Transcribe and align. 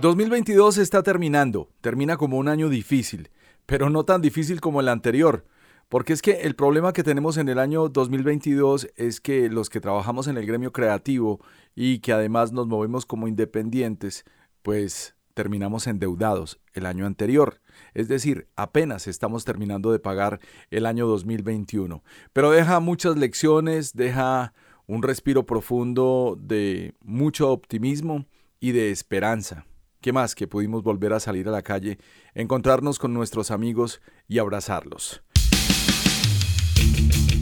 2022 0.00 0.78
está 0.78 1.02
terminando, 1.02 1.70
termina 1.80 2.16
como 2.16 2.38
un 2.38 2.46
año 2.46 2.68
difícil, 2.68 3.30
pero 3.66 3.90
no 3.90 4.04
tan 4.04 4.22
difícil 4.22 4.60
como 4.60 4.80
el 4.80 4.86
anterior, 4.86 5.44
porque 5.88 6.12
es 6.12 6.22
que 6.22 6.42
el 6.42 6.54
problema 6.54 6.92
que 6.92 7.02
tenemos 7.02 7.36
en 7.36 7.48
el 7.48 7.58
año 7.58 7.88
2022 7.88 8.90
es 8.94 9.20
que 9.20 9.48
los 9.48 9.68
que 9.68 9.80
trabajamos 9.80 10.28
en 10.28 10.36
el 10.36 10.46
gremio 10.46 10.72
creativo 10.72 11.40
y 11.74 11.98
que 11.98 12.12
además 12.12 12.52
nos 12.52 12.68
movemos 12.68 13.06
como 13.06 13.26
independientes, 13.26 14.24
pues 14.62 15.16
terminamos 15.34 15.88
endeudados 15.88 16.60
el 16.74 16.86
año 16.86 17.04
anterior. 17.04 17.60
Es 17.92 18.06
decir, 18.06 18.46
apenas 18.54 19.08
estamos 19.08 19.44
terminando 19.44 19.90
de 19.90 19.98
pagar 19.98 20.38
el 20.70 20.86
año 20.86 21.08
2021. 21.08 22.04
Pero 22.32 22.52
deja 22.52 22.78
muchas 22.78 23.16
lecciones, 23.16 23.94
deja 23.94 24.52
un 24.86 25.02
respiro 25.02 25.44
profundo 25.44 26.38
de 26.40 26.94
mucho 27.00 27.50
optimismo 27.50 28.26
y 28.60 28.70
de 28.72 28.92
esperanza. 28.92 29.67
¿Qué 30.00 30.12
más 30.12 30.36
que 30.36 30.46
pudimos 30.46 30.84
volver 30.84 31.12
a 31.12 31.18
salir 31.18 31.48
a 31.48 31.50
la 31.50 31.62
calle, 31.62 31.98
encontrarnos 32.34 33.00
con 33.00 33.12
nuestros 33.12 33.50
amigos 33.50 34.00
y 34.28 34.38
abrazarlos? 34.38 35.22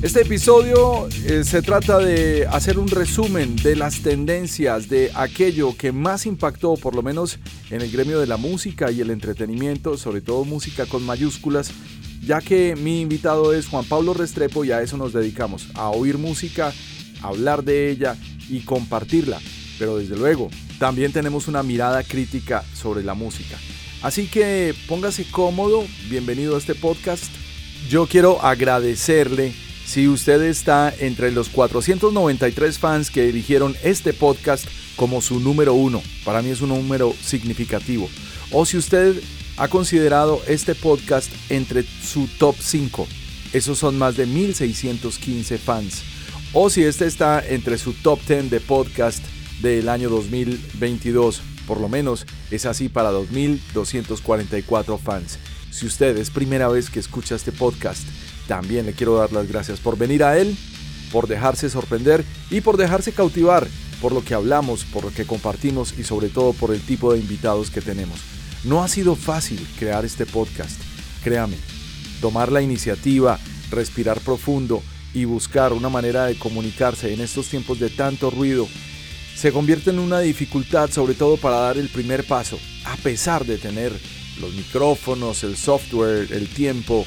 Este 0.01 0.23
episodio 0.23 1.07
eh, 1.27 1.45
se 1.45 1.61
trata 1.61 1.99
de 1.99 2.47
hacer 2.47 2.79
un 2.79 2.89
resumen 2.89 3.57
de 3.57 3.77
las 3.77 4.01
tendencias 4.01 4.89
de 4.89 5.11
aquello 5.15 5.77
que 5.77 5.93
más 5.93 6.25
impactó, 6.25 6.75
por 6.75 6.95
lo 6.95 7.03
menos 7.03 7.39
en 7.71 7.83
el 7.83 7.91
gremio 7.91 8.21
de 8.21 8.27
la 8.27 8.39
música 8.39 8.91
y 8.91 9.03
el 9.03 9.11
entretenimiento, 9.11 9.99
sobre 9.99 10.23
todo 10.23 10.45
música 10.45 10.87
con 10.87 11.05
mayúsculas, 11.05 11.73
ya 12.23 12.41
que 12.41 12.75
mi 12.75 13.03
invitado 13.03 13.53
es 13.53 13.69
Juan 13.69 13.85
Pablo 13.85 14.15
Restrepo 14.15 14.65
y 14.65 14.73
a 14.73 14.81
eso 14.81 14.97
nos 14.97 15.13
dedicamos, 15.13 15.69
a 15.75 15.91
oír 15.91 16.17
música, 16.17 16.73
hablar 17.23 17.65
de 17.65 17.91
ella 17.91 18.17
y 18.49 18.61
compartirla. 18.61 19.41
Pero 19.79 19.99
desde 19.99 20.17
luego, 20.17 20.49
también 20.79 21.13
tenemos 21.13 21.49
una 21.49 21.63
mirada 21.63 22.03
crítica 22.03 22.65
sobre 22.75 23.03
la 23.03 23.15
música. 23.15 23.59
Así 24.03 24.27
que 24.27 24.75
póngase 24.89 25.25
cómodo, 25.31 25.85
bienvenido 26.09 26.55
a 26.55 26.59
este 26.59 26.75
podcast. 26.75 27.25
Yo 27.89 28.07
quiero 28.07 28.43
agradecerle 28.43 29.55
si 29.87 30.09
usted 30.09 30.43
está 30.43 30.93
entre 30.99 31.31
los 31.31 31.49
493 31.49 32.79
fans 32.79 33.11
que 33.11 33.29
eligieron 33.29 33.77
este 33.83 34.13
podcast 34.13 34.67
como 34.97 35.21
su 35.23 35.41
número 35.41 35.75
uno. 35.75 36.03
Para 36.25 36.43
mí 36.43 36.51
es 36.51 36.61
un 36.61 36.71
número 36.71 37.15
significativo. 37.23 38.09
O 38.51 38.67
si 38.67 38.77
usted 38.77 39.17
ha 39.57 39.69
considerado 39.69 40.43
este 40.47 40.75
podcast 40.75 41.31
entre 41.49 41.83
su 41.83 42.29
top 42.39 42.57
5. 42.59 43.07
Esos 43.53 43.79
son 43.79 43.97
más 43.97 44.17
de 44.17 44.27
1615 44.27 45.59
fans. 45.59 46.03
O 46.53 46.69
si 46.69 46.85
este 46.85 47.07
está 47.07 47.47
entre 47.47 47.79
su 47.79 47.93
top 47.95 48.21
10 48.27 48.51
de 48.51 48.61
podcast 48.61 49.25
del 49.61 49.89
año 49.89 50.09
2022. 50.11 51.43
Por 51.67 51.81
lo 51.81 51.89
menos 51.89 52.27
es 52.51 52.67
así 52.67 52.89
para 52.89 53.13
2.244 53.13 54.99
fans. 54.99 55.39
Si 55.71 55.87
usted 55.87 56.17
es 56.17 56.31
primera 56.31 56.69
vez 56.69 56.91
que 56.91 57.01
escucha 57.01 57.35
este 57.35 57.53
podcast, 57.53 58.07
también 58.47 58.87
le 58.87 58.93
quiero 58.93 59.17
dar 59.17 59.33
las 59.33 59.49
gracias 59.49 59.81
por 59.81 59.99
venir 59.99 60.23
a 60.25 60.39
él, 60.39 60.57
por 61.13 61.27
dejarse 61.27 61.69
sorprender 61.69 62.25
y 62.51 62.61
por 62.61 62.77
dejarse 62.77 63.13
cautivar 63.13 63.67
por 64.01 64.13
lo 64.13 64.23
que 64.25 64.35
hablamos, 64.35 64.85
por 64.85 65.05
lo 65.05 65.11
que 65.11 65.25
compartimos 65.25 65.95
y 65.99 66.05
sobre 66.05 66.29
todo 66.29 66.53
por 66.53 66.73
el 66.73 66.81
tipo 66.81 67.13
de 67.13 67.19
invitados 67.19 67.71
que 67.71 67.81
tenemos. 67.81 68.21
No 68.65 68.83
ha 68.83 68.89
sido 68.89 69.17
fácil 69.17 69.65
crear 69.79 70.05
este 70.05 70.27
podcast, 70.27 70.81
créame. 71.23 71.57
Tomar 72.21 72.51
la 72.51 72.63
iniciativa, 72.63 73.39
respirar 73.71 74.21
profundo 74.21 74.83
y 75.15 75.25
buscar 75.25 75.73
una 75.73 75.89
manera 75.89 76.27
de 76.27 76.39
comunicarse 76.39 77.13
en 77.13 77.21
estos 77.21 77.49
tiempos 77.49 77.79
de 77.79 77.91
tanto 77.91 78.31
ruido 78.31 78.69
se 79.37 79.53
convierte 79.53 79.91
en 79.91 79.99
una 79.99 80.21
dificultad 80.21 80.91
sobre 80.91 81.13
todo 81.13 81.37
para 81.37 81.57
dar 81.57 81.77
el 81.77 81.91
primer 81.91 82.25
paso, 82.25 82.59
a 82.87 82.97
pesar 82.97 83.45
de 83.45 83.59
tener 83.59 83.93
los 84.41 84.55
micrófonos, 84.55 85.45
el 85.45 85.59
software, 85.59 86.33
el 86.33 86.49
tiempo, 86.49 87.05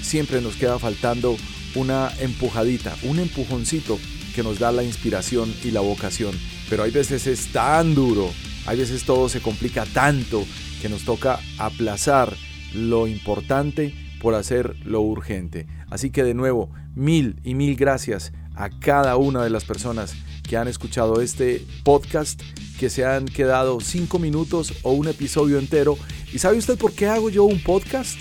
siempre 0.00 0.40
nos 0.40 0.56
queda 0.56 0.78
faltando 0.78 1.36
una 1.74 2.10
empujadita, 2.18 2.96
un 3.02 3.18
empujoncito 3.18 3.98
que 4.34 4.42
nos 4.42 4.58
da 4.58 4.72
la 4.72 4.84
inspiración 4.84 5.54
y 5.64 5.70
la 5.70 5.80
vocación. 5.80 6.34
Pero 6.70 6.82
hay 6.82 6.90
veces 6.90 7.26
es 7.26 7.48
tan 7.48 7.94
duro, 7.94 8.30
hay 8.64 8.78
veces 8.78 9.04
todo 9.04 9.28
se 9.28 9.42
complica 9.42 9.84
tanto 9.84 10.46
que 10.80 10.88
nos 10.88 11.04
toca 11.04 11.40
aplazar 11.58 12.34
lo 12.74 13.06
importante 13.06 13.94
por 14.22 14.34
hacer 14.34 14.76
lo 14.86 15.02
urgente. 15.02 15.66
Así 15.90 16.08
que 16.08 16.24
de 16.24 16.32
nuevo, 16.32 16.70
mil 16.94 17.38
y 17.44 17.54
mil 17.54 17.76
gracias 17.76 18.32
a 18.54 18.70
cada 18.70 19.16
una 19.16 19.44
de 19.44 19.50
las 19.50 19.64
personas 19.64 20.14
que 20.46 20.56
han 20.56 20.68
escuchado 20.68 21.20
este 21.20 21.64
podcast, 21.84 22.40
que 22.78 22.90
se 22.90 23.04
han 23.04 23.26
quedado 23.26 23.80
cinco 23.80 24.18
minutos 24.18 24.72
o 24.82 24.92
un 24.92 25.08
episodio 25.08 25.58
entero. 25.58 25.98
¿Y 26.32 26.38
sabe 26.38 26.58
usted 26.58 26.78
por 26.78 26.92
qué 26.92 27.06
hago 27.06 27.30
yo 27.30 27.44
un 27.44 27.62
podcast? 27.62 28.18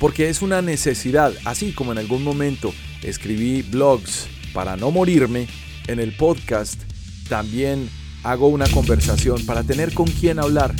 Porque 0.00 0.28
es 0.28 0.42
una 0.42 0.62
necesidad, 0.62 1.32
así 1.44 1.72
como 1.72 1.92
en 1.92 1.98
algún 1.98 2.22
momento 2.22 2.72
escribí 3.02 3.62
blogs 3.62 4.26
para 4.52 4.76
no 4.76 4.90
morirme, 4.90 5.48
en 5.86 6.00
el 6.00 6.16
podcast 6.16 6.80
también 7.28 7.88
hago 8.22 8.48
una 8.48 8.66
conversación 8.68 9.44
para 9.46 9.62
tener 9.62 9.92
con 9.92 10.06
quién 10.06 10.38
hablar. 10.38 10.74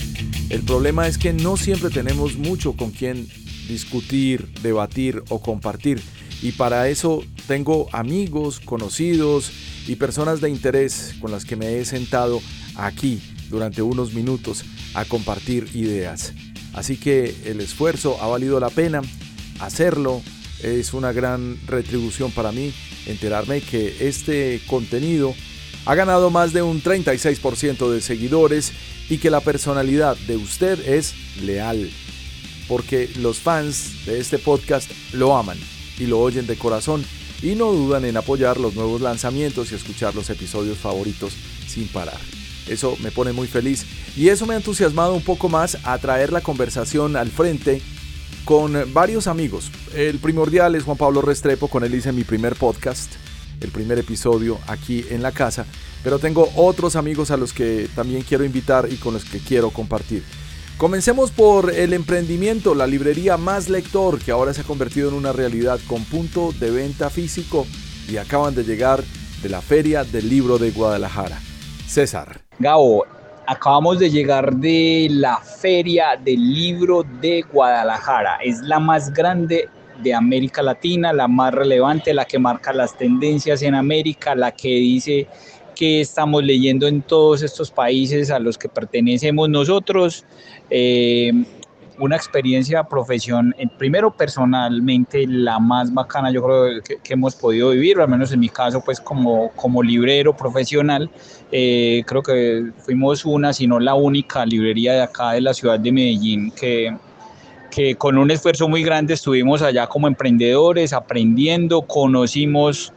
El 0.50 0.62
problema 0.62 1.06
es 1.06 1.18
que 1.18 1.32
no 1.32 1.56
siempre 1.56 1.90
tenemos 1.90 2.36
mucho 2.36 2.74
con 2.74 2.90
quién 2.90 3.28
discutir, 3.68 4.48
debatir 4.62 5.22
o 5.28 5.40
compartir. 5.40 6.00
Y 6.44 6.52
para 6.52 6.90
eso 6.90 7.24
tengo 7.48 7.88
amigos, 7.90 8.60
conocidos, 8.60 9.50
y 9.86 9.96
personas 9.96 10.42
de 10.42 10.50
interés 10.50 11.14
con 11.18 11.30
las 11.30 11.46
que 11.46 11.56
me 11.56 11.78
he 11.78 11.84
sentado 11.86 12.42
aquí 12.74 13.18
durante 13.48 13.80
unos 13.80 14.12
minutos 14.12 14.62
a 14.92 15.06
compartir 15.06 15.70
ideas. 15.74 16.34
Así 16.74 16.98
que 16.98 17.34
el 17.46 17.62
esfuerzo 17.62 18.20
ha 18.20 18.26
valido 18.26 18.60
la 18.60 18.68
pena, 18.68 19.00
hacerlo 19.58 20.20
es 20.62 20.92
una 20.92 21.12
gran 21.12 21.58
retribución 21.66 22.30
para 22.30 22.52
mí, 22.52 22.74
enterarme 23.06 23.62
que 23.62 24.06
este 24.06 24.60
contenido 24.66 25.34
ha 25.86 25.94
ganado 25.94 26.28
más 26.28 26.52
de 26.52 26.60
un 26.60 26.82
36% 26.82 27.90
de 27.90 28.02
seguidores 28.02 28.72
y 29.08 29.16
que 29.16 29.30
la 29.30 29.40
personalidad 29.40 30.14
de 30.26 30.36
usted 30.36 30.78
es 30.86 31.14
leal, 31.42 31.90
porque 32.68 33.08
los 33.16 33.38
fans 33.38 34.04
de 34.04 34.20
este 34.20 34.38
podcast 34.38 34.90
lo 35.14 35.34
aman 35.38 35.58
y 35.98 36.06
lo 36.06 36.20
oyen 36.20 36.46
de 36.46 36.56
corazón 36.56 37.04
y 37.42 37.54
no 37.54 37.72
dudan 37.72 38.04
en 38.04 38.16
apoyar 38.16 38.58
los 38.58 38.74
nuevos 38.74 39.00
lanzamientos 39.00 39.70
y 39.70 39.74
escuchar 39.74 40.14
los 40.14 40.30
episodios 40.30 40.78
favoritos 40.78 41.34
sin 41.66 41.88
parar. 41.88 42.18
Eso 42.68 42.96
me 43.02 43.10
pone 43.10 43.32
muy 43.32 43.46
feliz 43.46 43.84
y 44.16 44.28
eso 44.28 44.46
me 44.46 44.54
ha 44.54 44.56
entusiasmado 44.56 45.14
un 45.14 45.22
poco 45.22 45.48
más 45.48 45.78
a 45.84 45.98
traer 45.98 46.32
la 46.32 46.40
conversación 46.40 47.16
al 47.16 47.30
frente 47.30 47.82
con 48.44 48.92
varios 48.92 49.26
amigos. 49.26 49.70
El 49.94 50.18
primordial 50.18 50.74
es 50.74 50.84
Juan 50.84 50.96
Pablo 50.96 51.20
Restrepo, 51.20 51.68
con 51.68 51.84
él 51.84 51.94
hice 51.94 52.12
mi 52.12 52.24
primer 52.24 52.56
podcast, 52.56 53.12
el 53.60 53.70
primer 53.70 53.98
episodio 53.98 54.58
aquí 54.66 55.04
en 55.10 55.22
la 55.22 55.32
casa, 55.32 55.66
pero 56.02 56.18
tengo 56.18 56.50
otros 56.56 56.96
amigos 56.96 57.30
a 57.30 57.36
los 57.36 57.52
que 57.52 57.88
también 57.94 58.22
quiero 58.22 58.44
invitar 58.44 58.88
y 58.90 58.96
con 58.96 59.14
los 59.14 59.24
que 59.24 59.38
quiero 59.38 59.70
compartir. 59.70 60.22
Comencemos 60.78 61.30
por 61.30 61.72
el 61.72 61.92
emprendimiento, 61.92 62.74
la 62.74 62.88
librería 62.88 63.36
Más 63.36 63.68
Lector, 63.68 64.18
que 64.18 64.32
ahora 64.32 64.52
se 64.52 64.62
ha 64.62 64.64
convertido 64.64 65.08
en 65.08 65.14
una 65.14 65.32
realidad 65.32 65.78
con 65.86 66.04
punto 66.04 66.50
de 66.58 66.72
venta 66.72 67.10
físico 67.10 67.64
y 68.08 68.16
acaban 68.16 68.56
de 68.56 68.64
llegar 68.64 69.04
de 69.40 69.48
la 69.48 69.62
Feria 69.62 70.02
del 70.02 70.28
Libro 70.28 70.58
de 70.58 70.72
Guadalajara. 70.72 71.38
César. 71.86 72.40
Gabo, 72.58 73.06
acabamos 73.46 74.00
de 74.00 74.10
llegar 74.10 74.52
de 74.56 75.06
la 75.12 75.36
Feria 75.38 76.18
del 76.22 76.52
Libro 76.52 77.04
de 77.20 77.42
Guadalajara. 77.42 78.38
Es 78.42 78.58
la 78.62 78.80
más 78.80 79.12
grande 79.12 79.68
de 80.02 80.12
América 80.12 80.60
Latina, 80.60 81.12
la 81.12 81.28
más 81.28 81.54
relevante, 81.54 82.12
la 82.12 82.24
que 82.24 82.40
marca 82.40 82.72
las 82.72 82.98
tendencias 82.98 83.62
en 83.62 83.76
América, 83.76 84.34
la 84.34 84.50
que 84.50 84.70
dice 84.70 85.28
que 85.74 86.00
estamos 86.00 86.44
leyendo 86.44 86.86
en 86.86 87.02
todos 87.02 87.42
estos 87.42 87.70
países 87.70 88.30
a 88.30 88.38
los 88.38 88.56
que 88.56 88.68
pertenecemos 88.68 89.48
nosotros. 89.48 90.24
Eh, 90.70 91.32
una 91.98 92.16
experiencia 92.16 92.84
profesión, 92.84 93.54
primero 93.78 94.10
personalmente 94.16 95.26
la 95.26 95.58
más 95.58 95.92
bacana 95.92 96.30
yo 96.32 96.42
creo 96.42 96.82
que, 96.82 97.12
hemos 97.12 97.36
podido 97.36 97.70
vivir, 97.70 98.00
al 98.00 98.08
menos 98.08 98.32
en 98.32 98.40
mi 98.40 98.48
caso 98.48 98.82
pues 98.84 99.00
como, 99.00 99.50
como 99.52 99.82
librero 99.82 100.36
profesional, 100.36 101.08
eh, 101.52 102.02
creo 102.06 102.22
que 102.22 102.72
fuimos 102.78 103.24
una, 103.24 103.52
si 103.52 103.66
no 103.66 103.78
la 103.78 103.94
única 103.94 104.44
librería 104.44 104.94
de 104.94 105.02
acá 105.02 105.32
de 105.32 105.40
la 105.40 105.54
ciudad 105.54 105.78
de 105.78 105.92
Medellín 105.92 106.50
que, 106.50 106.96
que 107.70 107.94
con 107.94 108.18
un 108.18 108.30
esfuerzo 108.30 108.68
muy 108.68 108.82
grande 108.82 109.14
estuvimos 109.14 109.62
allá 109.62 109.86
como 109.86 110.08
emprendedores, 110.08 110.92
aprendiendo, 110.92 111.82
conocimos 111.82 112.92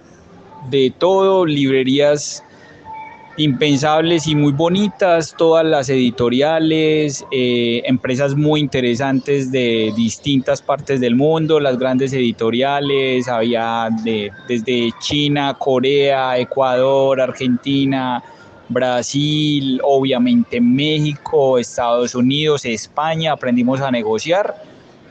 de 0.72 0.92
todo, 0.98 1.46
librerías 1.46 2.44
impensables 3.38 4.28
y 4.28 4.36
muy 4.36 4.52
bonitas, 4.52 5.36
todas 5.38 5.64
las 5.64 5.90
editoriales, 5.90 7.24
eh, 7.32 7.84
empresas 7.86 8.36
muy 8.36 8.60
interesantes 8.60 9.52
de 9.52 9.94
distintas 9.96 10.62
partes 10.62 11.00
del 11.00 11.16
mundo, 11.16 11.60
las 11.60 11.78
grandes 11.78 12.14
editoriales, 12.14 13.28
había 13.28 13.90
de, 14.04 14.32
desde 14.48 14.92
China, 15.00 15.56
Corea, 15.58 16.38
Ecuador, 16.40 17.22
Argentina, 17.22 18.24
Brasil, 18.70 19.80
obviamente 19.84 20.60
México, 20.60 21.60
Estados 21.60 22.16
Unidos, 22.16 22.66
España, 22.66 23.34
aprendimos 23.34 23.82
a 23.82 23.92
negociar 23.92 24.56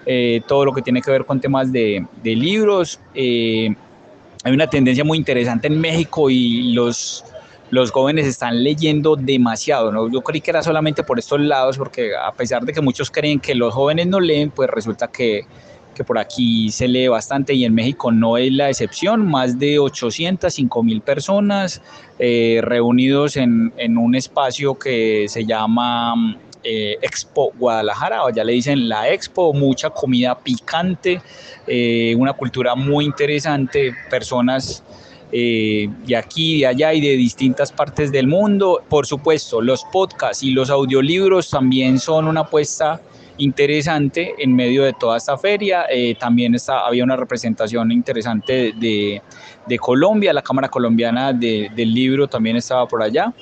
eh, 0.04 0.40
todo 0.46 0.64
lo 0.64 0.72
que 0.72 0.82
tiene 0.82 1.00
que 1.00 1.10
ver 1.12 1.24
con 1.24 1.40
temas 1.40 1.72
de, 1.72 2.04
libros. 2.24 3.00
Eh, 3.14 3.74
hay 4.42 4.52
una 4.52 4.66
tendencia 4.66 5.04
muy 5.04 5.16
interesante 5.16 5.68
en 5.68 5.80
México 5.80 6.28
y 6.28 6.72
los 6.72 7.24
los 7.70 7.90
jóvenes 7.90 8.26
están 8.26 8.62
leyendo 8.62 9.16
demasiado. 9.16 9.92
¿no? 9.92 10.10
Yo 10.10 10.20
creí 10.22 10.40
que 10.40 10.50
era 10.50 10.62
solamente 10.62 11.02
por 11.02 11.18
estos 11.18 11.40
lados, 11.40 11.78
porque 11.78 12.12
a 12.16 12.32
pesar 12.32 12.64
de 12.64 12.72
que 12.72 12.80
muchos 12.80 13.10
creen 13.10 13.40
que 13.40 13.54
los 13.54 13.74
jóvenes 13.74 14.06
no 14.06 14.20
leen, 14.20 14.50
pues 14.50 14.70
resulta 14.70 15.08
que, 15.08 15.46
que 15.94 16.04
por 16.04 16.18
aquí 16.18 16.70
se 16.70 16.86
lee 16.86 17.08
bastante 17.08 17.54
y 17.54 17.64
en 17.64 17.74
México 17.74 18.12
no 18.12 18.36
es 18.36 18.52
la 18.52 18.68
excepción. 18.68 19.26
Más 19.26 19.58
de 19.58 19.78
805 19.78 20.82
mil 20.82 21.00
personas 21.00 21.82
eh, 22.18 22.60
reunidos 22.62 23.36
en, 23.36 23.72
en, 23.76 23.98
un 23.98 24.14
espacio 24.14 24.78
que 24.78 25.26
se 25.28 25.44
llama 25.44 26.14
eh, 26.68 26.98
Expo 27.00 27.52
Guadalajara, 27.56 28.24
o 28.24 28.30
ya 28.30 28.42
le 28.42 28.52
dicen 28.52 28.88
la 28.88 29.08
Expo, 29.08 29.52
mucha 29.52 29.90
comida 29.90 30.36
picante, 30.36 31.22
eh, 31.66 32.12
una 32.18 32.32
cultura 32.32 32.74
muy 32.74 33.04
interesante, 33.04 33.94
personas 34.10 34.82
eh, 35.32 35.88
de 36.06 36.16
aquí, 36.16 36.60
de 36.60 36.66
allá 36.66 36.94
y 36.94 37.00
de 37.00 37.16
distintas 37.16 37.72
partes 37.72 38.12
del 38.12 38.26
mundo. 38.26 38.82
Por 38.88 39.06
supuesto, 39.06 39.60
los 39.60 39.84
podcasts 39.92 40.42
y 40.42 40.50
los 40.50 40.70
audiolibros 40.70 41.50
también 41.50 41.98
son 41.98 42.28
una 42.28 42.42
apuesta 42.42 43.00
interesante 43.38 44.34
en 44.38 44.54
medio 44.54 44.84
de 44.84 44.92
toda 44.92 45.16
esta 45.16 45.36
feria. 45.36 45.86
Eh, 45.90 46.14
también 46.18 46.54
está, 46.54 46.86
había 46.86 47.04
una 47.04 47.16
representación 47.16 47.92
interesante 47.92 48.72
de, 48.78 49.20
de 49.66 49.78
Colombia, 49.78 50.32
la 50.32 50.42
Cámara 50.42 50.68
Colombiana 50.68 51.32
del 51.32 51.94
Libro 51.94 52.28
también 52.28 52.56
estaba 52.56 52.86
por 52.86 53.02
allá. 53.02 53.32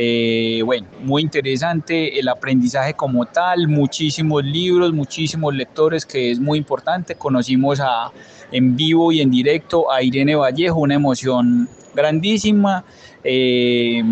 Eh, 0.00 0.62
bueno, 0.64 0.86
muy 1.02 1.22
interesante 1.22 2.20
el 2.20 2.28
aprendizaje 2.28 2.94
como 2.94 3.26
tal, 3.26 3.66
muchísimos 3.66 4.44
libros, 4.44 4.92
muchísimos 4.92 5.52
lectores, 5.52 6.06
que 6.06 6.30
es 6.30 6.38
muy 6.38 6.58
importante. 6.58 7.16
Conocimos 7.16 7.80
a, 7.80 8.12
en 8.52 8.76
vivo 8.76 9.10
y 9.10 9.20
en 9.20 9.30
directo 9.30 9.90
a 9.90 10.00
Irene 10.00 10.36
Vallejo, 10.36 10.78
una 10.78 10.94
emoción 10.94 11.68
grandísima. 11.94 12.84
Eh, 13.24 14.02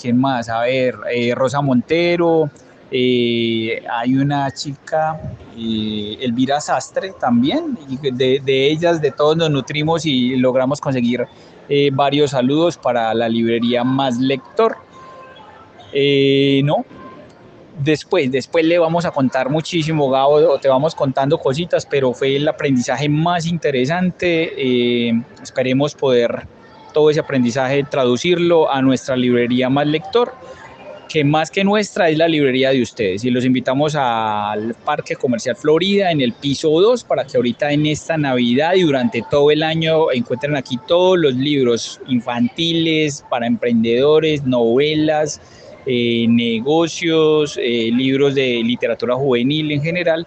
¿Quién 0.00 0.18
más? 0.18 0.48
A 0.48 0.62
ver, 0.62 0.96
Rosa 1.36 1.60
Montero, 1.60 2.50
eh, 2.96 3.82
hay 3.90 4.14
una 4.14 4.50
chica, 4.52 5.20
eh, 5.58 6.16
Elvira 6.20 6.60
Sastre 6.60 7.12
también, 7.18 7.76
de, 8.00 8.70
ellas, 8.70 9.00
de 9.00 9.10
todos 9.10 9.36
nos 9.36 9.50
nutrimos 9.50 10.06
y 10.06 10.36
logramos 10.36 10.80
conseguir 10.80 11.26
eh, 11.68 11.90
varios 11.92 12.30
saludos 12.30 12.76
para 12.76 13.12
la 13.12 13.28
librería 13.28 13.82
Más 13.82 14.18
Lector. 14.18 14.76
No, 16.64 16.84
después, 17.82 18.30
después 18.30 18.64
le 18.64 18.78
vamos 18.78 19.04
a 19.04 19.10
contar 19.10 19.50
muchísimo, 19.50 20.10
Gabo, 20.10 20.34
o 20.34 20.58
te 20.58 20.68
vamos 20.68 20.94
contando 20.94 21.38
cositas, 21.38 21.86
pero 21.86 22.12
fue 22.12 22.36
el 22.36 22.48
aprendizaje 22.48 23.08
más 23.08 23.46
interesante. 23.46 25.10
esperemos 25.42 25.94
poder 25.94 26.46
todo 26.92 27.10
ese 27.10 27.20
aprendizaje 27.20 27.84
traducirlo 27.84 28.70
a 28.70 28.80
nuestra 28.80 29.16
librería 29.16 29.68
Más 29.68 29.86
Lector 29.86 30.32
que 31.08 31.22
más 31.22 31.50
que 31.50 31.62
nuestra 31.62 32.08
es 32.08 32.18
la 32.18 32.26
librería 32.26 32.70
de 32.70 32.82
ustedes 32.82 33.24
y 33.24 33.30
los 33.30 33.44
invitamos 33.44 33.94
al 33.94 34.74
Parque 34.84 35.14
Comercial 35.14 35.54
Florida 35.54 36.10
en 36.10 36.20
el 36.20 36.32
piso 36.32 36.68
2 36.68 37.04
para 37.04 37.24
que 37.24 37.36
ahorita 37.36 37.70
en 37.70 37.86
esta 37.86 38.16
Navidad 38.16 38.74
y 38.74 38.82
durante 38.82 39.22
todo 39.30 39.52
el 39.52 39.62
año 39.62 40.10
encuentren 40.10 40.56
aquí 40.56 40.76
todos 40.88 41.16
los 41.16 41.34
libros 41.34 42.00
infantiles 42.08 43.24
para 43.30 43.46
emprendedores, 43.46 44.44
novelas, 44.44 45.40
eh, 45.86 46.26
negocios, 46.28 47.58
eh, 47.60 47.90
libros 47.92 48.34
de 48.34 48.62
literatura 48.64 49.14
juvenil 49.14 49.72
en 49.72 49.82
general 49.82 50.26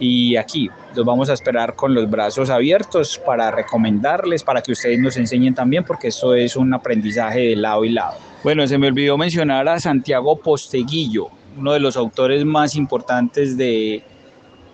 y 0.00 0.36
aquí 0.36 0.70
los 0.94 1.04
vamos 1.04 1.28
a 1.28 1.34
esperar 1.34 1.74
con 1.74 1.94
los 1.94 2.08
brazos 2.08 2.50
abiertos 2.50 3.20
para 3.24 3.50
recomendarles, 3.50 4.42
para 4.42 4.62
que 4.62 4.72
ustedes 4.72 4.98
nos 4.98 5.16
enseñen 5.16 5.54
también, 5.54 5.84
porque 5.84 6.08
esto 6.08 6.34
es 6.34 6.56
un 6.56 6.72
aprendizaje 6.72 7.40
de 7.40 7.56
lado 7.56 7.84
y 7.84 7.90
lado. 7.90 8.16
Bueno, 8.44 8.66
se 8.66 8.78
me 8.78 8.86
olvidó 8.86 9.18
mencionar 9.18 9.68
a 9.68 9.80
Santiago 9.80 10.38
Posteguillo, 10.38 11.28
uno 11.56 11.72
de 11.72 11.80
los 11.80 11.96
autores 11.96 12.44
más 12.44 12.76
importantes 12.76 13.56
de, 13.56 14.04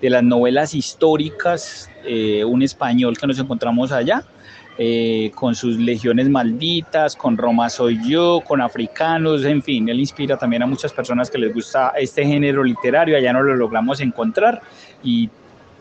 de 0.00 0.10
las 0.10 0.22
novelas 0.22 0.74
históricas, 0.74 1.90
eh, 2.04 2.44
un 2.44 2.62
español 2.62 3.16
que 3.16 3.26
nos 3.26 3.38
encontramos 3.38 3.90
allá. 3.90 4.22
Eh, 4.76 5.30
con 5.36 5.54
sus 5.54 5.78
legiones 5.78 6.28
malditas, 6.28 7.14
con 7.14 7.36
Roma 7.36 7.70
soy 7.70 7.96
yo, 8.08 8.42
con 8.44 8.60
africanos, 8.60 9.44
en 9.44 9.62
fin, 9.62 9.88
él 9.88 10.00
inspira 10.00 10.36
también 10.36 10.64
a 10.64 10.66
muchas 10.66 10.92
personas 10.92 11.30
que 11.30 11.38
les 11.38 11.54
gusta 11.54 11.92
este 11.96 12.26
género 12.26 12.64
literario, 12.64 13.16
allá 13.16 13.32
no 13.32 13.40
lo 13.40 13.54
logramos 13.54 14.00
encontrar 14.00 14.60
y 15.04 15.30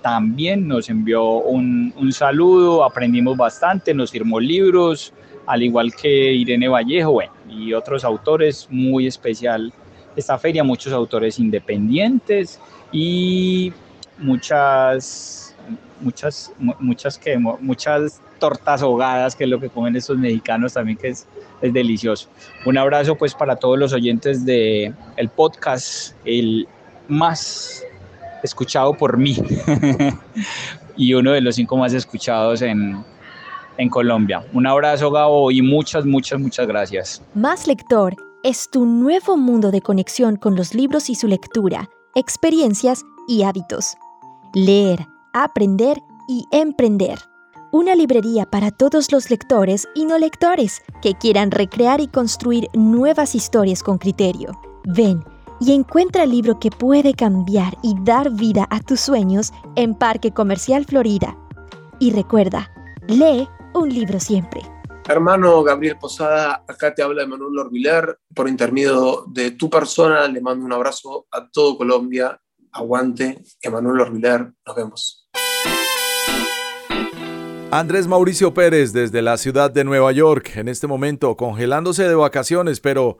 también 0.03 0.67
nos 0.67 0.91
envió 0.91 1.23
un, 1.25 1.91
un 1.97 2.11
saludo, 2.13 2.83
aprendimos 2.83 3.35
bastante, 3.35 3.95
nos 3.95 4.11
firmó 4.11 4.39
libros, 4.39 5.11
al 5.47 5.63
igual 5.63 5.91
que 5.95 6.31
Irene 6.31 6.67
Vallejo, 6.67 7.13
bueno, 7.13 7.33
y 7.49 7.73
otros 7.73 8.03
autores, 8.03 8.67
muy 8.69 9.07
especial 9.07 9.73
esta 10.15 10.37
feria, 10.37 10.63
muchos 10.63 10.93
autores 10.93 11.39
independientes 11.39 12.59
y 12.91 13.73
muchas, 14.19 15.55
muchas, 15.99 16.53
muchas, 16.79 17.17
que, 17.17 17.37
muchas 17.37 18.21
tortas 18.39 18.81
ahogadas, 18.81 19.35
que 19.35 19.43
es 19.45 19.49
lo 19.49 19.59
que 19.59 19.69
comen 19.69 19.95
estos 19.95 20.17
mexicanos 20.17 20.73
también, 20.73 20.97
que 20.97 21.09
es, 21.09 21.27
es 21.61 21.73
delicioso. 21.73 22.29
Un 22.65 22.77
abrazo 22.77 23.15
pues 23.15 23.33
para 23.33 23.55
todos 23.55 23.77
los 23.79 23.93
oyentes 23.93 24.45
de 24.45 24.93
podcast, 25.35 26.15
el 26.25 26.67
más 27.07 27.83
escuchado 28.43 28.93
por 28.93 29.17
mí 29.17 29.37
y 30.97 31.13
uno 31.13 31.31
de 31.31 31.41
los 31.41 31.55
cinco 31.55 31.77
más 31.77 31.93
escuchados 31.93 32.61
en, 32.61 33.03
en 33.77 33.89
Colombia. 33.89 34.45
Un 34.53 34.67
abrazo 34.67 35.11
Gabo 35.11 35.51
y 35.51 35.61
muchas, 35.61 36.05
muchas, 36.05 36.39
muchas 36.39 36.67
gracias. 36.67 37.21
Más 37.33 37.67
Lector 37.67 38.15
es 38.43 38.69
tu 38.69 38.85
nuevo 38.85 39.37
mundo 39.37 39.71
de 39.71 39.81
conexión 39.81 40.35
con 40.35 40.55
los 40.55 40.73
libros 40.73 41.09
y 41.09 41.15
su 41.15 41.27
lectura, 41.27 41.89
experiencias 42.15 43.03
y 43.27 43.43
hábitos. 43.43 43.95
Leer, 44.53 45.07
aprender 45.33 45.97
y 46.27 46.45
emprender. 46.51 47.19
Una 47.73 47.95
librería 47.95 48.45
para 48.45 48.69
todos 48.69 49.11
los 49.11 49.31
lectores 49.31 49.87
y 49.95 50.05
no 50.05 50.19
lectores 50.19 50.83
que 51.01 51.15
quieran 51.15 51.49
recrear 51.49 52.01
y 52.01 52.07
construir 52.07 52.67
nuevas 52.75 53.33
historias 53.33 53.81
con 53.81 53.97
criterio. 53.97 54.51
Ven 54.83 55.23
y 55.59 55.73
encuentra 55.73 56.21
el 56.21 56.29
libro 56.29 56.59
que 56.59 56.69
puede 56.69 57.15
cambiar 57.15 57.75
y 57.81 57.95
dar 58.03 58.29
vida 58.29 58.67
a 58.69 58.79
tus 58.79 58.99
sueños 58.99 59.51
en 59.75 59.95
Parque 59.95 60.29
Comercial 60.29 60.85
Florida. 60.85 61.35
Y 61.97 62.11
recuerda, 62.11 62.71
lee 63.07 63.49
un 63.73 63.89
libro 63.89 64.19
siempre. 64.19 64.61
Hermano 65.09 65.63
Gabriel 65.63 65.97
Posada, 65.97 66.63
acá 66.67 66.93
te 66.93 67.01
habla 67.01 67.23
Emanuel 67.23 67.57
Orbiler. 67.57 68.19
Por 68.35 68.47
intermedio 68.47 69.25
de 69.29 69.49
tu 69.49 69.67
persona, 69.67 70.27
le 70.27 70.41
mando 70.41 70.63
un 70.63 70.73
abrazo 70.73 71.25
a 71.31 71.49
todo 71.49 71.75
Colombia. 71.75 72.39
Aguante, 72.71 73.43
Emanuel 73.63 74.01
Orbiler. 74.01 74.53
Nos 74.63 74.75
vemos. 74.75 75.23
Andrés 77.75 78.05
Mauricio 78.05 78.53
Pérez 78.53 78.93
desde 78.93 79.23
la 79.23 79.35
ciudad 79.35 79.71
de 79.71 79.83
Nueva 79.83 80.11
York, 80.11 80.57
en 80.57 80.67
este 80.67 80.85
momento 80.85 81.35
congelándose 81.35 82.07
de 82.07 82.13
vacaciones, 82.13 82.79
pero 82.79 83.17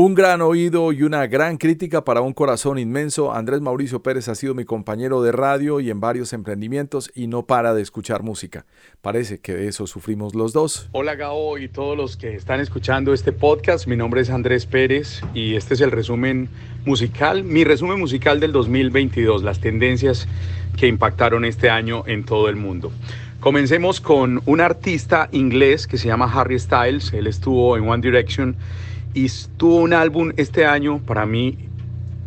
Un 0.00 0.14
gran 0.14 0.42
oído 0.42 0.92
y 0.92 1.02
una 1.02 1.26
gran 1.26 1.56
crítica 1.56 2.04
para 2.04 2.20
un 2.20 2.32
corazón 2.32 2.78
inmenso. 2.78 3.32
Andrés 3.34 3.60
Mauricio 3.60 4.00
Pérez 4.00 4.28
ha 4.28 4.36
sido 4.36 4.54
mi 4.54 4.64
compañero 4.64 5.22
de 5.22 5.32
radio 5.32 5.80
y 5.80 5.90
en 5.90 5.98
varios 5.98 6.32
emprendimientos 6.32 7.10
y 7.16 7.26
no 7.26 7.46
para 7.46 7.74
de 7.74 7.82
escuchar 7.82 8.22
música. 8.22 8.64
Parece 9.00 9.40
que 9.40 9.54
de 9.54 9.66
eso 9.66 9.88
sufrimos 9.88 10.36
los 10.36 10.52
dos. 10.52 10.88
Hola 10.92 11.16
Gao 11.16 11.58
y 11.58 11.68
todos 11.68 11.96
los 11.96 12.16
que 12.16 12.36
están 12.36 12.60
escuchando 12.60 13.12
este 13.12 13.32
podcast. 13.32 13.88
Mi 13.88 13.96
nombre 13.96 14.20
es 14.20 14.30
Andrés 14.30 14.66
Pérez 14.66 15.22
y 15.34 15.56
este 15.56 15.74
es 15.74 15.80
el 15.80 15.90
resumen 15.90 16.48
musical, 16.84 17.42
mi 17.42 17.64
resumen 17.64 17.98
musical 17.98 18.38
del 18.38 18.52
2022, 18.52 19.42
las 19.42 19.58
tendencias 19.58 20.28
que 20.76 20.86
impactaron 20.86 21.44
este 21.44 21.70
año 21.70 22.04
en 22.06 22.24
todo 22.24 22.48
el 22.48 22.54
mundo. 22.54 22.92
Comencemos 23.48 24.02
con 24.02 24.42
un 24.44 24.60
artista 24.60 25.30
inglés 25.32 25.86
que 25.86 25.96
se 25.96 26.06
llama 26.06 26.30
Harry 26.30 26.58
Styles. 26.58 27.14
Él 27.14 27.26
estuvo 27.26 27.78
en 27.78 27.88
One 27.88 28.02
Direction 28.02 28.54
y 29.14 29.26
tuvo 29.56 29.76
un 29.76 29.94
álbum 29.94 30.32
este 30.36 30.66
año, 30.66 30.98
para 30.98 31.24
mí, 31.24 31.56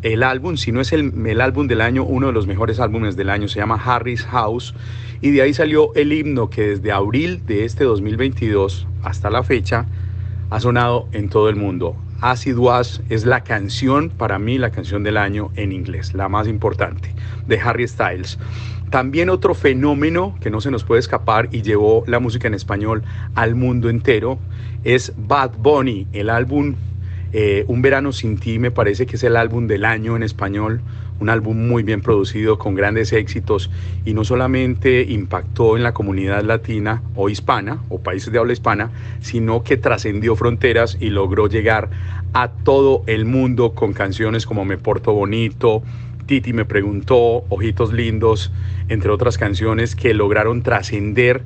el 0.01 0.23
álbum, 0.23 0.57
si 0.57 0.71
no 0.71 0.81
es 0.81 0.91
el, 0.93 1.13
el, 1.27 1.41
álbum 1.41 1.67
del 1.67 1.81
año, 1.81 2.03
uno 2.05 2.25
de 2.25 2.33
los 2.33 2.47
mejores 2.47 2.79
álbumes 2.79 3.15
del 3.17 3.29
año, 3.29 3.47
se 3.47 3.59
llama 3.59 3.75
Harry's 3.75 4.25
House, 4.25 4.73
y 5.21 5.29
de 5.29 5.43
ahí 5.43 5.53
salió 5.53 5.93
el 5.93 6.11
himno 6.11 6.49
que 6.49 6.69
desde 6.69 6.91
abril 6.91 7.45
de 7.45 7.65
este 7.65 7.83
2022 7.83 8.87
hasta 9.03 9.29
la 9.29 9.43
fecha 9.43 9.85
ha 10.49 10.59
sonado 10.59 11.07
en 11.11 11.29
todo 11.29 11.49
el 11.49 11.55
mundo. 11.55 11.97
Acid 12.21 12.57
Was 12.57 13.03
es 13.09 13.27
la 13.27 13.43
canción, 13.43 14.09
para 14.09 14.39
mí, 14.39 14.57
la 14.57 14.71
canción 14.71 15.03
del 15.03 15.17
año 15.17 15.51
en 15.55 15.71
inglés, 15.71 16.15
la 16.15 16.29
más 16.29 16.47
importante, 16.47 17.13
de 17.45 17.59
Harry 17.59 17.87
Styles. 17.87 18.39
También 18.91 19.29
otro 19.29 19.55
fenómeno 19.55 20.35
que 20.41 20.49
no 20.49 20.59
se 20.59 20.69
nos 20.69 20.83
puede 20.83 20.99
escapar 20.99 21.47
y 21.53 21.61
llevó 21.61 22.03
la 22.07 22.19
música 22.19 22.49
en 22.49 22.53
español 22.53 23.03
al 23.35 23.55
mundo 23.55 23.89
entero 23.89 24.37
es 24.83 25.13
Bad 25.15 25.51
Bunny, 25.57 26.07
el 26.11 26.29
álbum 26.29 26.75
eh, 27.31 27.63
Un 27.69 27.81
verano 27.81 28.11
sin 28.11 28.37
ti 28.37 28.59
me 28.59 28.69
parece 28.69 29.05
que 29.05 29.15
es 29.15 29.23
el 29.23 29.37
álbum 29.37 29.65
del 29.65 29.85
año 29.85 30.17
en 30.17 30.23
español, 30.23 30.81
un 31.21 31.29
álbum 31.29 31.69
muy 31.69 31.83
bien 31.83 32.01
producido 32.01 32.57
con 32.57 32.75
grandes 32.75 33.13
éxitos 33.13 33.71
y 34.03 34.13
no 34.13 34.25
solamente 34.25 35.03
impactó 35.03 35.77
en 35.77 35.83
la 35.83 35.93
comunidad 35.93 36.43
latina 36.43 37.01
o 37.15 37.29
hispana 37.29 37.81
o 37.87 38.01
países 38.01 38.33
de 38.33 38.39
habla 38.39 38.51
hispana, 38.51 38.91
sino 39.21 39.63
que 39.63 39.77
trascendió 39.77 40.35
fronteras 40.35 40.97
y 40.99 41.11
logró 41.11 41.47
llegar 41.47 41.89
a 42.33 42.49
todo 42.49 43.03
el 43.07 43.23
mundo 43.23 43.71
con 43.73 43.93
canciones 43.93 44.45
como 44.45 44.65
Me 44.65 44.77
Porto 44.77 45.13
Bonito, 45.13 45.81
Titi 46.31 46.53
me 46.53 46.63
preguntó, 46.63 47.43
Ojitos 47.49 47.91
Lindos, 47.91 48.53
entre 48.87 49.11
otras 49.11 49.37
canciones 49.37 49.97
que 49.97 50.13
lograron 50.13 50.63
trascender 50.63 51.43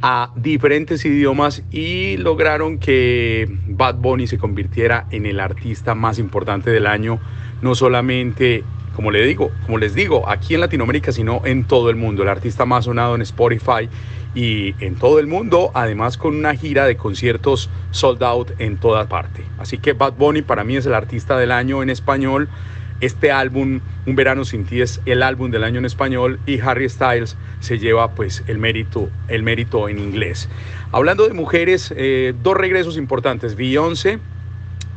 a 0.00 0.32
diferentes 0.34 1.04
idiomas 1.04 1.62
y 1.70 2.16
lograron 2.16 2.78
que 2.78 3.46
Bad 3.66 3.96
Bunny 3.96 4.26
se 4.26 4.38
convirtiera 4.38 5.06
en 5.10 5.26
el 5.26 5.40
artista 5.40 5.94
más 5.94 6.18
importante 6.18 6.70
del 6.70 6.86
año, 6.86 7.20
no 7.60 7.74
solamente, 7.74 8.64
como 8.96 9.10
le 9.10 9.26
digo, 9.26 9.50
como 9.66 9.76
les 9.76 9.94
digo, 9.94 10.26
aquí 10.26 10.54
en 10.54 10.62
Latinoamérica, 10.62 11.12
sino 11.12 11.42
en 11.44 11.64
todo 11.64 11.90
el 11.90 11.96
mundo, 11.96 12.22
el 12.22 12.30
artista 12.30 12.64
más 12.64 12.86
sonado 12.86 13.14
en 13.16 13.20
Spotify 13.20 13.90
y 14.34 14.74
en 14.82 14.94
todo 14.94 15.18
el 15.18 15.26
mundo, 15.26 15.70
además 15.74 16.16
con 16.16 16.34
una 16.34 16.54
gira 16.54 16.86
de 16.86 16.96
conciertos 16.96 17.68
sold 17.90 18.22
out 18.22 18.52
en 18.58 18.78
toda 18.78 19.06
parte. 19.06 19.44
Así 19.58 19.76
que 19.76 19.92
Bad 19.92 20.14
Bunny 20.14 20.40
para 20.40 20.64
mí 20.64 20.76
es 20.76 20.86
el 20.86 20.94
artista 20.94 21.36
del 21.36 21.52
año 21.52 21.82
en 21.82 21.90
español 21.90 22.48
este 23.04 23.30
álbum, 23.30 23.80
Un 24.06 24.16
verano 24.16 24.44
sin 24.44 24.64
ti, 24.64 24.80
es 24.80 25.00
el 25.06 25.22
álbum 25.22 25.50
del 25.50 25.64
año 25.64 25.78
en 25.78 25.84
español 25.84 26.38
y 26.46 26.60
Harry 26.60 26.88
Styles 26.88 27.36
se 27.60 27.78
lleva 27.78 28.14
pues 28.14 28.44
el 28.46 28.58
mérito, 28.58 29.08
el 29.28 29.42
mérito 29.42 29.88
en 29.88 29.98
inglés. 29.98 30.48
Hablando 30.92 31.26
de 31.26 31.34
mujeres, 31.34 31.92
eh, 31.96 32.34
dos 32.42 32.56
regresos 32.56 32.96
importantes. 32.98 33.56
Beyoncé, 33.56 34.18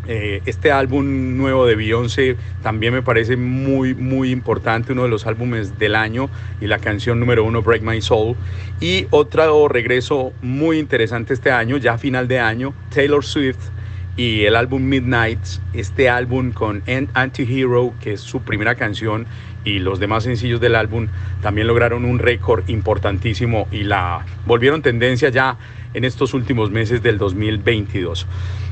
eh, 0.09 0.41
este 0.45 0.71
álbum 0.71 1.35
nuevo 1.35 1.65
de 1.65 1.75
Beyoncé 1.75 2.37
también 2.63 2.93
me 2.93 3.01
parece 3.01 3.35
muy, 3.35 3.93
muy 3.93 4.31
importante, 4.31 4.93
uno 4.93 5.03
de 5.03 5.09
los 5.09 5.27
álbumes 5.27 5.77
del 5.79 5.95
año 5.95 6.29
y 6.61 6.67
la 6.67 6.79
canción 6.79 7.19
número 7.19 7.43
uno, 7.43 7.61
Break 7.61 7.81
My 7.81 8.01
Soul. 8.01 8.35
Y 8.79 9.07
otro 9.09 9.67
regreso 9.67 10.31
muy 10.41 10.79
interesante 10.79 11.33
este 11.33 11.51
año, 11.51 11.77
ya 11.77 11.97
final 11.97 12.27
de 12.27 12.39
año, 12.39 12.73
Taylor 12.93 13.25
Swift 13.25 13.59
y 14.17 14.45
el 14.45 14.55
álbum 14.55 14.81
Midnight, 14.81 15.39
este 15.73 16.09
álbum 16.09 16.51
con 16.51 16.81
Anti-Hero, 17.13 17.93
que 18.01 18.13
es 18.13 18.21
su 18.21 18.41
primera 18.41 18.73
canción, 18.73 19.27
y 19.63 19.77
los 19.79 19.99
demás 19.99 20.23
sencillos 20.23 20.59
del 20.59 20.75
álbum 20.75 21.07
también 21.41 21.67
lograron 21.67 22.03
un 22.03 22.17
récord 22.19 22.67
importantísimo 22.67 23.67
y 23.71 23.83
la 23.83 24.25
volvieron 24.45 24.81
tendencia 24.81 25.29
ya 25.29 25.57
en 25.93 26.03
estos 26.03 26.33
últimos 26.33 26.71
meses 26.71 27.03
del 27.03 27.17
2022. 27.19 28.25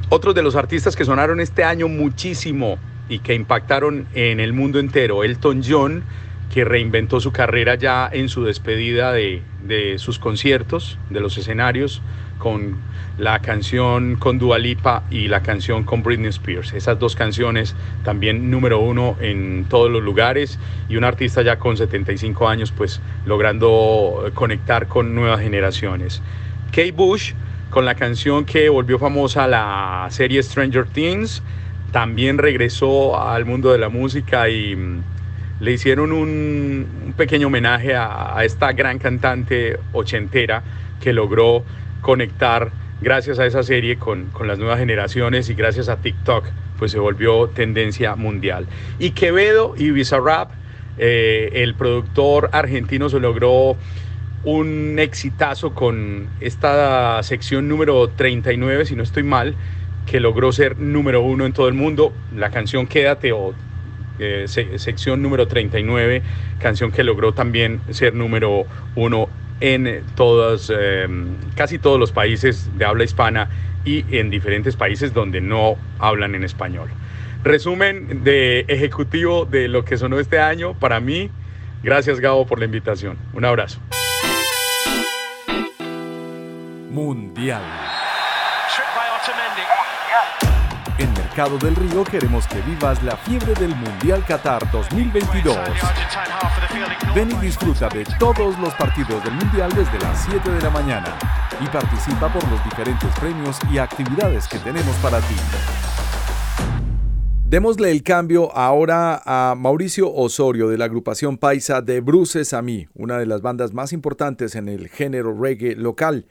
Otros 0.09 0.33
de 0.33 0.41
los 0.41 0.55
artistas 0.55 0.95
que 0.95 1.05
sonaron 1.05 1.39
este 1.39 1.63
año 1.63 1.87
muchísimo 1.87 2.79
y 3.07 3.19
que 3.19 3.35
impactaron 3.35 4.07
en 4.15 4.39
el 4.39 4.53
mundo 4.53 4.79
entero, 4.79 5.23
Elton 5.23 5.61
John, 5.67 6.03
que 6.51 6.65
reinventó 6.65 7.19
su 7.19 7.31
carrera 7.31 7.75
ya 7.75 8.09
en 8.11 8.29
su 8.29 8.43
despedida 8.43 9.11
de, 9.11 9.43
de 9.63 9.99
sus 9.99 10.17
conciertos, 10.17 10.97
de 11.09 11.19
los 11.19 11.37
escenarios, 11.37 12.01
con 12.37 12.75
la 13.17 13.39
canción 13.39 14.17
con 14.17 14.39
Dua 14.39 14.59
Lipa 14.59 15.03
y 15.09 15.27
la 15.27 15.41
canción 15.41 15.83
con 15.83 16.03
Britney 16.03 16.29
Spears. 16.29 16.73
Esas 16.73 16.99
dos 16.99 17.15
canciones 17.15 17.75
también 18.03 18.51
número 18.51 18.79
uno 18.79 19.15
en 19.21 19.65
todos 19.69 19.89
los 19.89 20.03
lugares 20.03 20.59
y 20.89 20.97
un 20.97 21.03
artista 21.03 21.41
ya 21.41 21.57
con 21.57 21.77
75 21.77 22.47
años 22.47 22.71
pues 22.71 23.01
logrando 23.25 24.29
conectar 24.33 24.87
con 24.87 25.15
nuevas 25.15 25.39
generaciones. 25.41 26.21
Kate 26.71 26.91
Bush 26.91 27.33
con 27.69 27.85
la 27.85 27.95
canción 27.95 28.45
que 28.45 28.69
volvió 28.69 28.99
famosa 28.99 29.47
la 29.47 30.07
serie 30.09 30.41
Stranger 30.43 30.85
Things, 30.85 31.41
también 31.91 32.37
regresó 32.37 33.19
al 33.19 33.45
mundo 33.45 33.71
de 33.71 33.77
la 33.77 33.89
música 33.89 34.49
y 34.49 34.75
mm, 34.75 35.01
le 35.61 35.71
hicieron 35.71 36.11
un, 36.11 37.13
pequeño 37.17 37.47
homenaje 37.47 37.95
a 37.95 38.37
esta 38.43 38.73
gran 38.73 38.99
cantante 38.99 39.79
ochentera 39.93 40.61
que 40.99 41.13
logró 41.13 41.63
conectar 42.05 42.71
gracias 43.01 43.39
a 43.39 43.47
esa 43.47 43.63
serie 43.63 43.97
con, 43.97 44.29
las 44.45 44.59
nuevas 44.59 44.77
generaciones 44.77 45.49
y 45.49 45.55
gracias 45.55 45.89
a 45.89 45.97
TikTok, 45.97 46.45
pues 46.77 46.91
se 46.91 46.99
volvió 46.99 47.47
tendencia 47.49 48.15
mundial. 48.15 48.67
Y 48.99 49.09
Quevedo 49.09 49.73
y 49.75 49.89
Bizarrap, 49.89 50.51
eh, 50.99 51.49
el 51.55 51.73
productor 51.73 52.51
argentino 52.53 53.09
se 53.09 53.19
logró 53.19 53.75
un 54.43 54.99
exitazo 54.99 55.73
con 55.73 56.29
esta 56.41 57.23
sección 57.23 57.67
número 57.67 58.07
39, 58.09 58.85
si 58.85 58.95
no 58.95 59.01
estoy 59.01 59.23
mal, 59.23 59.55
que 60.05 60.19
logró 60.19 60.51
ser 60.51 60.77
número 60.77 61.23
uno 61.23 61.47
en 61.47 61.53
todo 61.53 61.67
el 61.67 61.73
mundo. 61.73 62.13
La 62.35 62.51
canción 62.51 62.85
Quédate 62.85 63.31
o 63.31 63.55
eh, 64.19 64.45
sección 64.47 65.21
número 65.21 65.47
39, 65.47 66.21
canción 66.59 66.91
que 66.91 67.03
logró 67.03 67.33
también 67.33 67.81
ser 67.89 68.13
número 68.13 68.65
uno 68.95 69.29
en 69.61 70.03
todos, 70.15 70.69
em, 70.69 71.35
casi 71.55 71.79
todos 71.79 71.99
los 71.99 72.11
países 72.11 72.69
de 72.77 72.85
habla 72.85 73.03
hispana 73.03 73.49
y 73.85 74.03
en 74.17 74.29
diferentes 74.29 74.75
países 74.75 75.13
donde 75.13 75.41
no 75.41 75.75
hablan 75.99 76.35
en 76.35 76.43
español. 76.43 76.89
Resumen 77.43 78.23
de 78.23 78.65
ejecutivo 78.67 79.45
de 79.45 79.67
lo 79.67 79.85
que 79.85 79.97
sonó 79.97 80.19
este 80.19 80.39
año 80.39 80.73
para 80.73 80.99
mí. 80.99 81.29
Gracias 81.83 82.19
Gabo 82.19 82.47
por 82.47 82.59
la 82.59 82.65
invitación. 82.65 83.17
Un 83.33 83.45
abrazo. 83.45 83.79
Mundial. 86.89 87.61
Mercado 91.35 91.57
del 91.57 91.75
Río 91.75 92.05
queremos 92.05 92.47
que 92.47 92.61
vivas 92.61 93.03
la 93.03 93.17
fiebre 93.17 93.53
del 93.55 93.75
Mundial 93.75 94.23
Qatar 94.25 94.71
2022. 94.71 95.57
Ven 97.13 97.29
y 97.29 97.35
disfruta 97.45 97.89
de 97.89 98.05
todos 98.17 98.57
los 98.57 98.73
partidos 98.75 99.21
del 99.21 99.33
Mundial 99.33 99.69
desde 99.75 99.99
las 99.99 100.23
7 100.29 100.49
de 100.49 100.61
la 100.61 100.69
mañana 100.69 101.13
y 101.59 101.67
participa 101.67 102.31
por 102.31 102.41
los 102.49 102.63
diferentes 102.63 103.09
premios 103.19 103.59
y 103.69 103.79
actividades 103.79 104.47
que 104.47 104.59
tenemos 104.59 104.95
para 105.03 105.19
ti. 105.19 105.35
Démosle 107.43 107.91
el 107.91 108.01
cambio 108.01 108.55
ahora 108.55 109.21
a 109.25 109.55
Mauricio 109.55 110.13
Osorio 110.13 110.69
de 110.69 110.77
la 110.77 110.85
agrupación 110.85 111.37
paisa 111.37 111.81
de 111.81 111.99
Bruces 111.99 112.53
a 112.53 112.61
mí, 112.61 112.87
una 112.93 113.17
de 113.17 113.25
las 113.25 113.41
bandas 113.41 113.73
más 113.73 113.91
importantes 113.91 114.55
en 114.55 114.69
el 114.69 114.87
género 114.87 115.37
reggae 115.37 115.75
local. 115.75 116.27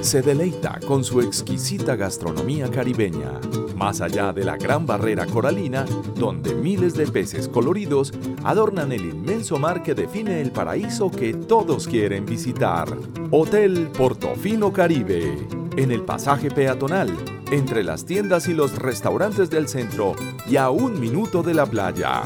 Se 0.00 0.20
deleita 0.20 0.78
con 0.86 1.02
su 1.02 1.20
exquisita 1.20 1.96
gastronomía 1.96 2.70
caribeña, 2.70 3.40
más 3.76 4.00
allá 4.00 4.32
de 4.32 4.44
la 4.44 4.56
gran 4.56 4.84
barrera 4.86 5.26
coralina, 5.26 5.84
donde 6.14 6.54
miles 6.54 6.94
de 6.94 7.06
peces 7.06 7.48
coloridos 7.48 8.12
adornan 8.42 8.92
el 8.92 9.06
inmenso 9.06 9.58
mar 9.58 9.82
que 9.82 9.94
define 9.94 10.40
el 10.40 10.50
paraíso 10.50 11.10
que 11.10 11.32
todos 11.32 11.88
quieren 11.88 12.26
visitar. 12.26 12.88
Hotel 13.30 13.88
Portofino 13.96 14.72
Caribe 14.72 15.64
en 15.76 15.90
el 15.90 16.02
pasaje 16.02 16.50
peatonal, 16.50 17.10
entre 17.50 17.82
las 17.82 18.04
tiendas 18.04 18.48
y 18.48 18.54
los 18.54 18.78
restaurantes 18.78 19.50
del 19.50 19.68
centro 19.68 20.14
y 20.46 20.56
a 20.56 20.70
un 20.70 21.00
minuto 21.00 21.42
de 21.42 21.54
la 21.54 21.66
playa. 21.66 22.22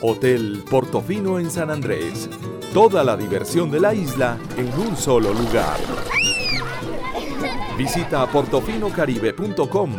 Hotel 0.00 0.62
Portofino 0.68 1.38
en 1.38 1.50
San 1.50 1.70
Andrés. 1.70 2.28
Toda 2.72 3.04
la 3.04 3.18
diversión 3.18 3.70
de 3.70 3.78
la 3.78 3.92
isla 3.92 4.38
en 4.56 4.66
un 4.80 4.96
solo 4.96 5.34
lugar. 5.34 5.76
Visita 7.76 8.26
portofinocaribe.com 8.26 9.90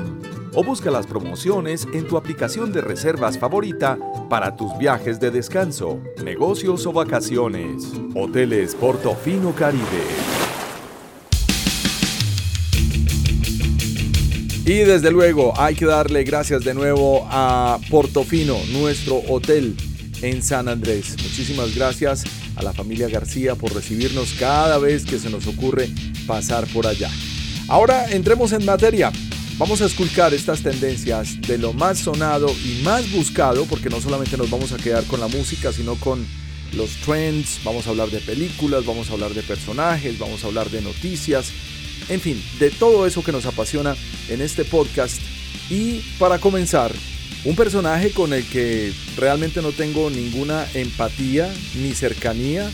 o 0.56 0.64
busca 0.64 0.90
las 0.90 1.06
promociones 1.06 1.88
en 1.94 2.08
tu 2.08 2.18
aplicación 2.18 2.74
de 2.74 2.82
reservas 2.82 3.38
favorita 3.38 4.00
para 4.28 4.56
tus 4.56 4.76
viajes 4.80 5.20
de 5.20 5.30
descanso, 5.30 6.02
negocios 6.24 6.88
o 6.88 6.94
vacaciones. 6.94 7.94
Hoteles 8.16 8.74
Portofino 8.74 9.54
Caribe. 9.54 9.84
Y 14.66 14.80
desde 14.80 15.12
luego 15.12 15.54
hay 15.58 15.76
que 15.76 15.86
darle 15.86 16.24
gracias 16.24 16.64
de 16.64 16.74
nuevo 16.74 17.28
a 17.30 17.78
Portofino, 17.92 18.58
nuestro 18.72 19.18
hotel 19.30 19.78
en 20.24 20.42
San 20.42 20.68
Andrés. 20.68 21.16
Muchísimas 21.22 21.76
gracias 21.76 22.24
a 22.56 22.64
la 22.64 22.74
familia 22.74 23.08
García 23.10 23.56
por 23.56 23.74
recibirnos 23.74 24.34
cada 24.40 24.78
vez 24.78 25.06
que 25.06 25.20
se 25.20 25.30
nos 25.30 25.48
ocurre 25.48 25.90
pasar 26.28 26.68
por 26.68 26.88
allá. 26.88 27.10
Ahora 27.68 28.12
entremos 28.12 28.52
en 28.52 28.66
materia. 28.66 29.12
Vamos 29.58 29.82
a 29.82 29.86
esculcar 29.86 30.34
estas 30.34 30.64
tendencias 30.64 31.40
de 31.42 31.58
lo 31.58 31.74
más 31.74 32.00
sonado 32.00 32.48
y 32.66 32.82
más 32.84 33.12
buscado, 33.12 33.66
porque 33.66 33.90
no 33.90 34.02
solamente 34.02 34.36
nos 34.36 34.50
vamos 34.50 34.72
a 34.72 34.78
quedar 34.78 35.04
con 35.06 35.20
la 35.20 35.28
música, 35.28 35.72
sino 35.72 35.96
con 35.96 36.26
los 36.76 36.90
trends, 37.06 37.60
vamos 37.64 37.86
a 37.86 37.92
hablar 37.92 38.10
de 38.10 38.20
películas, 38.20 38.86
vamos 38.86 39.10
a 39.10 39.14
hablar 39.14 39.34
de 39.34 39.44
personajes, 39.44 40.18
vamos 40.18 40.44
a 40.44 40.48
hablar 40.48 40.70
de 40.72 40.82
noticias, 40.82 41.52
en 42.10 42.20
fin, 42.20 42.44
de 42.60 42.72
todo 42.72 43.06
eso 43.06 43.24
que 43.24 43.32
nos 43.32 43.46
apasiona 43.46 43.96
en 44.28 44.42
este 44.42 44.66
podcast. 44.66 45.22
Y 45.70 46.00
para 46.20 46.40
comenzar, 46.40 46.92
un 47.46 47.56
personaje 47.56 48.12
con 48.12 48.34
el 48.34 48.46
que 48.46 48.94
realmente 49.18 49.62
no 49.62 49.72
tengo 49.72 50.10
ninguna 50.10 50.66
empatía 50.74 51.52
ni 51.76 51.94
cercanía, 51.94 52.70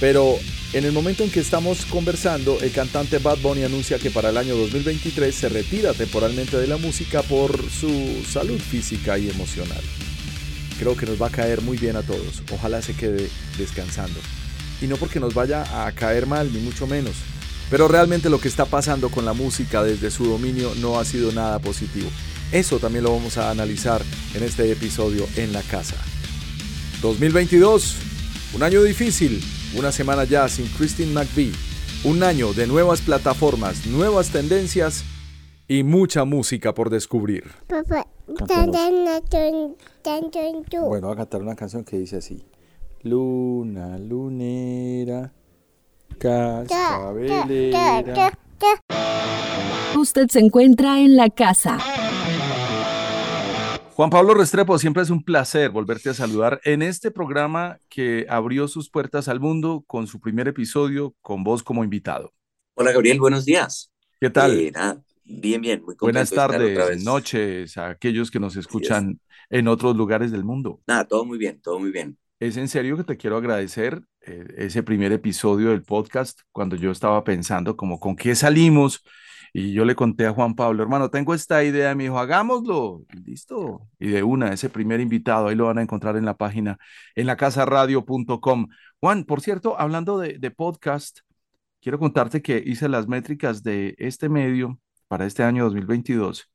pero 0.00 0.38
en 0.72 0.84
el 0.84 0.92
momento 0.92 1.22
en 1.22 1.30
que 1.30 1.40
estamos 1.40 1.84
conversando, 1.84 2.58
el 2.60 2.72
cantante 2.72 3.18
Bad 3.18 3.38
Bunny 3.38 3.64
anuncia 3.64 3.98
que 3.98 4.10
para 4.10 4.30
el 4.30 4.36
año 4.36 4.56
2023 4.56 5.34
se 5.34 5.48
retira 5.48 5.92
temporalmente 5.92 6.56
de 6.56 6.66
la 6.66 6.78
música 6.78 7.22
por 7.22 7.70
su 7.70 8.24
salud 8.28 8.58
física 8.58 9.18
y 9.18 9.28
emocional. 9.28 9.82
Creo 10.78 10.96
que 10.96 11.06
nos 11.06 11.20
va 11.20 11.28
a 11.28 11.30
caer 11.30 11.60
muy 11.60 11.76
bien 11.76 11.94
a 11.96 12.02
todos. 12.02 12.42
Ojalá 12.50 12.82
se 12.82 12.94
quede 12.94 13.28
descansando. 13.56 14.18
Y 14.80 14.86
no 14.86 14.96
porque 14.96 15.20
nos 15.20 15.34
vaya 15.34 15.86
a 15.86 15.92
caer 15.92 16.26
mal, 16.26 16.52
ni 16.52 16.58
mucho 16.58 16.86
menos, 16.86 17.14
pero 17.70 17.88
realmente 17.88 18.28
lo 18.30 18.40
que 18.40 18.48
está 18.48 18.64
pasando 18.64 19.08
con 19.08 19.24
la 19.24 19.32
música 19.32 19.82
desde 19.82 20.10
su 20.10 20.24
dominio 20.24 20.72
no 20.80 20.98
ha 20.98 21.04
sido 21.04 21.32
nada 21.32 21.58
positivo. 21.58 22.08
Eso 22.54 22.78
también 22.78 23.02
lo 23.02 23.10
vamos 23.10 23.36
a 23.36 23.50
analizar 23.50 24.00
en 24.32 24.44
este 24.44 24.70
episodio 24.70 25.26
en 25.36 25.52
la 25.52 25.60
casa. 25.62 25.96
2022, 27.02 27.96
un 28.54 28.62
año 28.62 28.80
difícil, 28.84 29.42
una 29.76 29.90
semana 29.90 30.22
ya 30.22 30.48
sin 30.48 30.68
Christine 30.68 31.12
McVie, 31.12 31.50
un 32.04 32.22
año 32.22 32.52
de 32.52 32.68
nuevas 32.68 33.00
plataformas, 33.00 33.88
nuevas 33.88 34.30
tendencias 34.30 35.02
y 35.66 35.82
mucha 35.82 36.24
música 36.24 36.72
por 36.74 36.90
descubrir. 36.90 37.42
Bueno, 40.86 41.08
voy 41.08 41.14
a 41.14 41.16
cantar 41.16 41.42
una 41.42 41.56
canción 41.56 41.82
que 41.82 41.98
dice 41.98 42.18
así. 42.18 42.46
Luna, 43.02 43.98
lunera. 43.98 45.32
Usted 49.98 50.28
se 50.28 50.38
encuentra 50.38 51.00
en 51.00 51.16
la 51.16 51.30
casa. 51.30 51.78
Juan 53.94 54.10
Pablo 54.10 54.34
Restrepo, 54.34 54.76
siempre 54.76 55.04
es 55.04 55.10
un 55.10 55.22
placer 55.22 55.70
volverte 55.70 56.10
a 56.10 56.14
saludar 56.14 56.60
en 56.64 56.82
este 56.82 57.12
programa 57.12 57.78
que 57.88 58.26
abrió 58.28 58.66
sus 58.66 58.90
puertas 58.90 59.28
al 59.28 59.38
mundo 59.38 59.84
con 59.86 60.08
su 60.08 60.20
primer 60.20 60.48
episodio 60.48 61.14
con 61.20 61.44
vos 61.44 61.62
como 61.62 61.84
invitado. 61.84 62.32
Hola 62.74 62.90
Gabriel, 62.90 63.20
buenos 63.20 63.44
días. 63.44 63.92
¿Qué 64.20 64.30
tal? 64.30 64.58
Eh, 64.58 64.72
bien, 65.22 65.60
bien, 65.60 65.80
muy 65.84 65.94
Buenas 66.00 66.30
tardes, 66.30 67.04
noches 67.04 67.76
a 67.78 67.90
aquellos 67.90 68.32
que 68.32 68.40
nos 68.40 68.56
escuchan 68.56 69.20
en 69.48 69.68
otros 69.68 69.94
lugares 69.94 70.32
del 70.32 70.42
mundo. 70.42 70.80
Nada, 70.88 71.04
todo 71.04 71.24
muy 71.24 71.38
bien, 71.38 71.60
todo 71.62 71.78
muy 71.78 71.92
bien 71.92 72.18
es 72.40 72.56
en 72.56 72.68
serio 72.68 72.96
que 72.96 73.04
te 73.04 73.16
quiero 73.16 73.36
agradecer 73.36 74.02
eh, 74.20 74.44
ese 74.58 74.82
primer 74.82 75.12
episodio 75.12 75.70
del 75.70 75.82
podcast 75.82 76.40
cuando 76.52 76.76
yo 76.76 76.90
estaba 76.90 77.22
pensando 77.24 77.76
como 77.76 77.98
con 77.98 78.16
qué 78.16 78.34
salimos 78.34 79.02
y 79.56 79.72
yo 79.72 79.84
le 79.84 79.94
conté 79.94 80.26
a 80.26 80.32
Juan 80.32 80.54
Pablo, 80.56 80.82
hermano, 80.82 81.10
tengo 81.10 81.32
esta 81.32 81.62
idea, 81.64 81.94
me 81.94 82.04
dijo, 82.04 82.18
hagámoslo, 82.18 83.04
y 83.14 83.18
listo. 83.30 83.88
Y 84.00 84.08
de 84.08 84.24
una, 84.24 84.52
ese 84.52 84.68
primer 84.68 85.00
invitado, 85.00 85.48
ahí 85.48 85.54
lo 85.54 85.66
van 85.66 85.78
a 85.78 85.82
encontrar 85.82 86.16
en 86.16 86.24
la 86.24 86.36
página, 86.36 86.76
en 87.14 87.26
la 87.26 87.36
casaradio.com. 87.36 88.68
Juan, 89.00 89.24
por 89.24 89.40
cierto, 89.42 89.78
hablando 89.80 90.18
de, 90.18 90.38
de 90.38 90.50
podcast, 90.50 91.20
quiero 91.80 92.00
contarte 92.00 92.42
que 92.42 92.62
hice 92.66 92.88
las 92.88 93.06
métricas 93.08 93.62
de 93.62 93.94
este 93.98 94.28
medio 94.28 94.80
para 95.08 95.26
este 95.26 95.44
año 95.44 95.64
2022 95.64 96.50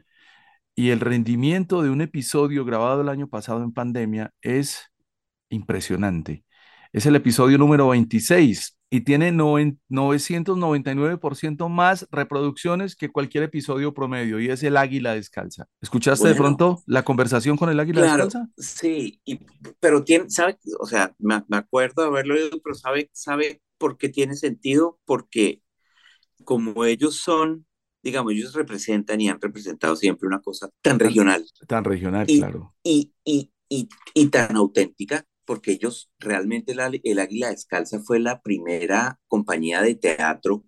y 0.76 0.92
el 0.92 1.02
rendimiento 1.02 1.82
de 1.84 1.90
un 1.90 2.02
episodio 2.02 2.66
grabado 2.66 3.02
el 3.02 3.10
año 3.10 3.28
pasado 3.28 3.64
en 3.64 3.74
pandemia 3.74 4.34
es 4.42 4.92
impresionante. 5.50 6.46
Es 6.94 7.06
el 7.06 7.16
episodio 7.16 7.58
número 7.58 7.90
26 7.90 8.79
y 8.90 9.02
tiene 9.02 9.32
999% 9.32 11.70
más 11.70 12.08
reproducciones 12.12 12.96
que 12.96 13.10
cualquier 13.10 13.44
episodio 13.44 13.94
promedio 13.94 14.40
y 14.40 14.50
es 14.50 14.64
el 14.64 14.78
águila 14.78 15.14
descalza. 15.14 15.68
¿Escuchaste 15.80 16.28
de 16.28 16.34
pronto 16.36 16.82
la 16.88 17.04
conversación 17.04 17.56
con 17.56 17.70
el 17.70 17.80
águila 17.80 18.02
descalza? 18.02 18.50
Sí, 18.58 19.22
pero 19.80 20.04
tiene, 20.04 20.32
sabe, 20.32 20.58
o 20.80 20.88
sea, 20.88 21.14
me, 21.20 21.44
acuerdo 21.52 22.02
de 22.02 22.08
haberlo 22.08 22.34
oído, 22.34 22.60
pero 22.64 22.74
sabe, 22.74 23.12
sabe 23.14 23.62
por 23.78 23.98
qué 23.98 24.10
tiene 24.10 24.36
sentido, 24.36 25.00
porque 25.06 25.62
como 26.44 26.84
ellos 26.86 27.18
son, 27.18 27.68
digamos, 28.02 28.34
ellos 28.34 28.54
representan 28.54 29.22
y 29.22 29.30
han 29.30 29.40
representado 29.40 29.96
siempre 29.96 30.28
una 30.28 30.42
cosa 30.42 30.68
tan 30.82 30.98
regional. 30.98 31.46
Tan 31.68 31.84
regional, 31.84 32.26
claro. 32.26 32.74
Y, 32.82 33.14
y, 33.24 33.52
y, 33.70 33.88
y 34.16 34.28
tan 34.30 34.56
auténtica 34.56 35.28
porque 35.50 35.72
ellos 35.72 36.12
realmente 36.20 36.74
el 37.04 37.20
Águila 37.20 37.50
Descalza 37.50 38.00
fue 38.06 38.20
la 38.20 38.40
primera 38.40 39.20
compañía 39.28 39.82
de 39.82 39.96
teatro 39.96 40.64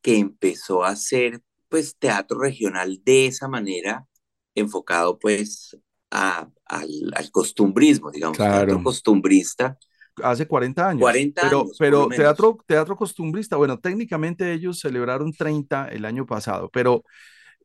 que 0.00 0.16
empezó 0.16 0.82
a 0.82 0.88
hacer 0.88 1.42
pues 1.68 1.98
teatro 1.98 2.38
regional 2.38 3.02
de 3.04 3.26
esa 3.26 3.48
manera, 3.48 4.06
enfocado 4.54 5.18
pues 5.18 5.76
a, 6.10 6.48
al, 6.64 7.30
costumbrismo, 7.32 8.10
digamos, 8.10 8.38
teatro 8.38 8.82
costumbrista. 8.82 9.76
Hace 10.22 10.46
40 10.46 10.88
años. 10.88 11.00
40 11.02 11.42
pero, 11.42 11.60
años. 11.60 11.76
Pero 11.78 12.08
teatro, 12.08 12.58
teatro 12.66 12.96
costumbrista, 12.96 13.56
bueno, 13.56 13.78
técnicamente 13.78 14.54
ellos 14.54 14.80
celebraron 14.80 15.34
30 15.34 15.88
el 15.88 16.06
año 16.06 16.24
pasado, 16.24 16.70
pero 16.72 17.04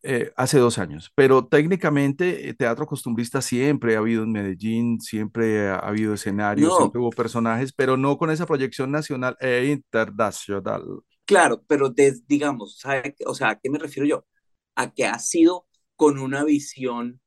eh, 0.02 0.32
hace 0.38 0.60
dos 0.60 0.78
años, 0.78 1.12
pero 1.14 1.46
técnicamente 1.46 2.48
eh, 2.48 2.54
teatro 2.54 2.86
costumbrista 2.86 3.42
siempre 3.42 3.96
ha 3.96 4.00
habido 4.00 4.24
en 4.24 4.32
Medellín, 4.32 5.02
siempre 5.02 5.68
ha 5.68 5.76
habido 5.76 6.14
escenarios, 6.14 6.78
siempre 6.78 7.02
hubo 7.02 7.10
personajes, 7.10 7.74
pero 7.74 7.98
no 7.98 8.18
con 8.18 8.32
esa 8.32 8.46
proyección 8.46 8.92
nacional 8.92 9.36
e 9.42 9.66
internacional. 9.66 10.84
Claro, 11.26 11.64
pero 11.68 11.94
digamos, 12.28 12.84
o 13.26 13.34
sea, 13.34 13.50
¿a 13.50 13.60
qué 13.60 13.70
me 13.70 13.78
refiero 13.78 14.08
yo? 14.08 14.26
A 14.76 14.94
que 14.94 15.06
ha 15.06 15.20
sido 15.20 15.68
con 15.96 16.18
una 16.18 16.46
visión 16.46 17.20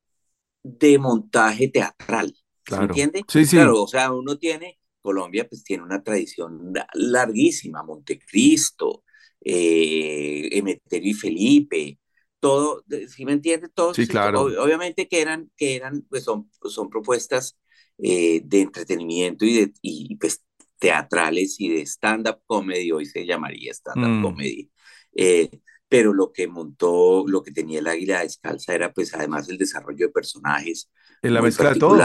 de 0.63 0.99
montaje 0.99 1.69
teatral. 1.69 2.35
Claro. 2.65 2.83
¿Se 2.83 2.89
entiende? 2.89 3.25
Sí, 3.29 3.45
sí. 3.45 3.57
Claro, 3.57 3.83
o 3.83 3.87
sea, 3.87 4.13
uno 4.13 4.39
tiene, 4.39 4.79
Colombia 5.01 5.47
pues 5.49 5.63
tiene 5.63 5.83
una 5.83 6.03
tradición 6.03 6.73
larguísima, 6.95 7.83
Montecristo, 7.83 9.05
eh, 9.45 10.49
Emeterio 10.53 11.11
y 11.11 11.15
Felipe, 11.15 11.99
todo, 12.43 12.85
¿sí 13.09 13.25
me 13.27 13.33
entiende? 13.33 13.71
Todo, 13.71 13.95
sí, 13.95 14.07
claro. 14.07 14.43
obviamente 14.43 15.09
que 15.09 15.23
eran, 15.23 15.51
que 15.57 15.77
eran, 15.77 16.03
pues 16.11 16.25
son, 16.25 16.51
son 16.69 16.91
propuestas 16.91 17.59
eh, 17.99 18.43
de 18.45 18.63
entretenimiento 18.63 19.47
y, 19.47 19.55
de, 19.61 19.73
y 19.83 20.17
pues 20.17 20.45
teatrales 20.79 21.57
y 21.61 21.71
de 21.71 21.83
stand-up 21.87 22.41
comedy, 22.47 22.93
hoy 22.93 23.07
se 23.07 23.27
llamaría 23.27 23.73
stand-up 23.73 24.19
Mm. 24.19 24.23
comedy. 24.23 24.71
Eh, 25.15 25.51
pero 25.89 26.13
lo 26.15 26.33
que 26.33 26.49
montó, 26.49 27.25
lo 27.29 27.43
que 27.43 27.53
tenía 27.53 27.81
el 27.81 27.87
Águila 27.87 28.21
Descalza 28.23 28.75
era 28.75 28.93
pues 28.93 29.15
además 29.15 29.49
el 29.49 29.59
desarrollo 29.59 30.07
de 30.09 30.13
personajes 30.13 30.91
En 31.23 31.35
la 31.35 31.43
mezcla 31.43 31.71
de 31.71 31.77
todo. 31.77 31.99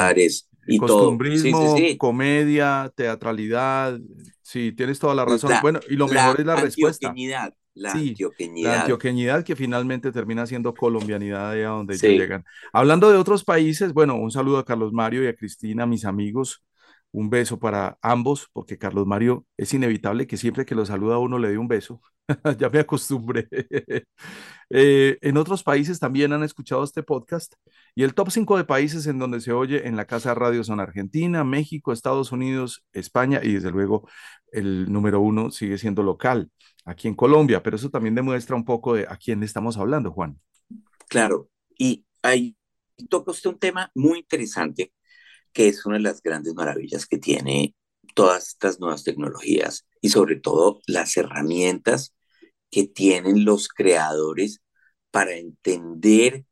y 0.68 0.84
todo. 0.84 1.24
Sí, 1.34 1.56
Costumbrismo, 1.56 1.68
sí, 1.68 1.90
sí. 1.92 1.98
comedia, 1.98 2.92
teatralidad. 2.96 4.00
Sí, 4.44 4.72
tienes 4.74 5.00
toda 5.00 5.16
la 5.16 5.26
razón. 5.26 5.52
La- 5.52 5.62
bueno, 5.62 5.80
y 5.90 5.96
lo 5.96 6.08
mejor 6.08 6.40
es 6.40 6.46
la 6.46 6.56
respuesta. 6.58 7.20
La 7.78 7.92
Sí, 7.92 8.10
antioqueñidad. 8.10 8.72
La 8.72 8.80
antioqueñidad 8.82 9.44
que 9.44 9.56
finalmente 9.56 10.12
termina 10.12 10.46
siendo 10.46 10.74
colombianidad 10.74 11.54
de 11.54 11.66
a 11.66 11.70
donde 11.70 11.96
ellos 11.96 12.02
Sí. 12.02 12.18
llegan. 12.18 12.44
Hablando 12.74 13.10
de 13.12 13.18
otros 13.18 13.44
países, 13.44 13.94
bueno, 13.94 14.16
un 14.16 14.32
saludo 14.32 14.58
a 14.58 14.66
Carlos 14.66 14.94
Mario 14.94 15.24
y 15.24 15.28
a 15.28 15.36
Cristina, 15.36 15.86
mis 15.86 16.06
amigos. 16.06 16.64
Un 17.12 17.30
beso 17.30 17.58
para 17.58 17.98
ambos, 18.02 18.50
porque 18.54 18.78
Carlos 18.78 19.08
Mario 19.08 19.46
es 19.56 19.74
inevitable 19.74 20.28
que 20.28 20.38
siempre 20.38 20.66
que 20.66 20.76
lo 20.76 20.86
saluda 20.86 21.18
uno 21.20 21.40
le 21.40 21.50
dé 21.50 21.58
un 21.58 21.68
beso. 21.68 22.02
ya 22.60 22.70
me 22.70 22.80
acostumbré. 22.80 23.48
Eh, 24.70 25.18
en 25.22 25.38
otros 25.38 25.64
países 25.64 25.98
también 26.00 26.34
han 26.34 26.44
escuchado 26.44 26.84
este 26.84 27.02
podcast 27.02 27.54
y 27.96 28.04
el 28.04 28.14
top 28.14 28.32
5 28.32 28.58
de 28.58 28.66
países 28.66 29.08
en 29.08 29.18
donde 29.18 29.40
se 29.40 29.54
oye 29.54 29.88
en 29.88 29.96
la 29.96 30.04
Casa 30.06 30.30
de 30.30 30.36
Radio 30.36 30.62
son 30.66 30.82
Argentina, 30.82 31.46
México, 31.46 31.94
Estados 31.94 32.34
Unidos, 32.34 32.84
España 32.92 33.40
y 33.42 33.54
desde 33.54 33.72
luego 33.72 34.10
el 34.52 34.92
número 34.92 35.22
uno 35.22 35.52
sigue 35.52 35.78
siendo 35.78 36.04
local, 36.04 36.52
aquí 36.88 37.10
en 37.10 37.16
Colombia, 37.16 37.62
pero 37.62 37.76
eso 37.76 37.90
también 37.90 38.16
demuestra 38.16 38.56
un 38.56 38.64
poco 38.64 38.96
de 38.96 39.06
a 39.08 39.18
quién 39.18 39.44
estamos 39.44 39.78
hablando, 39.78 40.12
Juan. 40.12 40.40
Claro, 41.10 41.50
y 41.78 42.06
ahí 42.24 42.56
toca 43.10 43.32
usted 43.32 43.50
un 43.50 43.60
tema 43.60 43.92
muy 43.94 44.20
interesante, 44.20 44.94
que 45.52 45.68
es 45.68 45.86
una 45.86 45.98
de 45.98 46.04
las 46.04 46.22
grandes 46.22 46.56
maravillas 46.56 47.06
que 47.06 47.18
tiene 47.18 47.76
todas 48.16 48.48
estas 48.48 48.80
nuevas 48.80 49.04
tecnologías 49.04 49.86
y 50.00 50.10
sobre 50.10 50.38
todo 50.38 50.80
las 50.88 51.18
herramientas 51.18 52.16
que 52.72 52.88
tienen 52.88 53.44
los 53.44 53.68
creadores 53.68 54.62
para 55.12 55.36
entender 55.36 56.46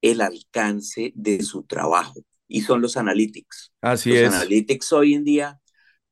el 0.00 0.22
alcance 0.22 1.12
de 1.14 1.42
su 1.42 1.64
trabajo. 1.64 2.20
Y 2.48 2.62
son 2.62 2.80
los 2.80 2.96
analytics. 2.96 3.72
Así 3.82 4.10
los 4.10 4.18
es. 4.18 4.34
analytics 4.34 4.92
hoy 4.92 5.14
en 5.14 5.24
día 5.24 5.60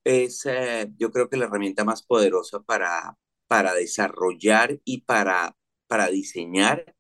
es, 0.05 0.45
eh, 0.45 0.91
yo 0.99 1.11
creo 1.11 1.29
que 1.31 1.37
la 1.37 1.47
herramienta 1.47 1.85
más 1.85 2.03
poderosa 2.03 2.61
para, 2.61 3.17
para 3.53 3.75
desarrollar 3.75 4.81
y 4.83 5.03
para, 5.03 5.55
para 5.87 6.09
diseñar 6.09 6.97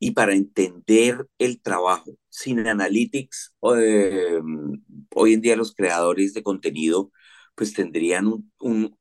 y 0.00 0.10
para 0.10 0.34
entender 0.34 1.28
el 1.38 1.62
trabajo. 1.62 2.18
Sin 2.28 2.66
analytics, 2.66 3.54
eh, 3.76 4.40
hoy 5.14 5.34
en 5.34 5.40
día 5.42 5.54
los 5.54 5.72
creadores 5.76 6.34
de 6.34 6.42
contenido 6.42 7.12
pues 7.54 7.72
tendrían 7.72 8.26
un, 8.26 8.52
un, 8.58 8.98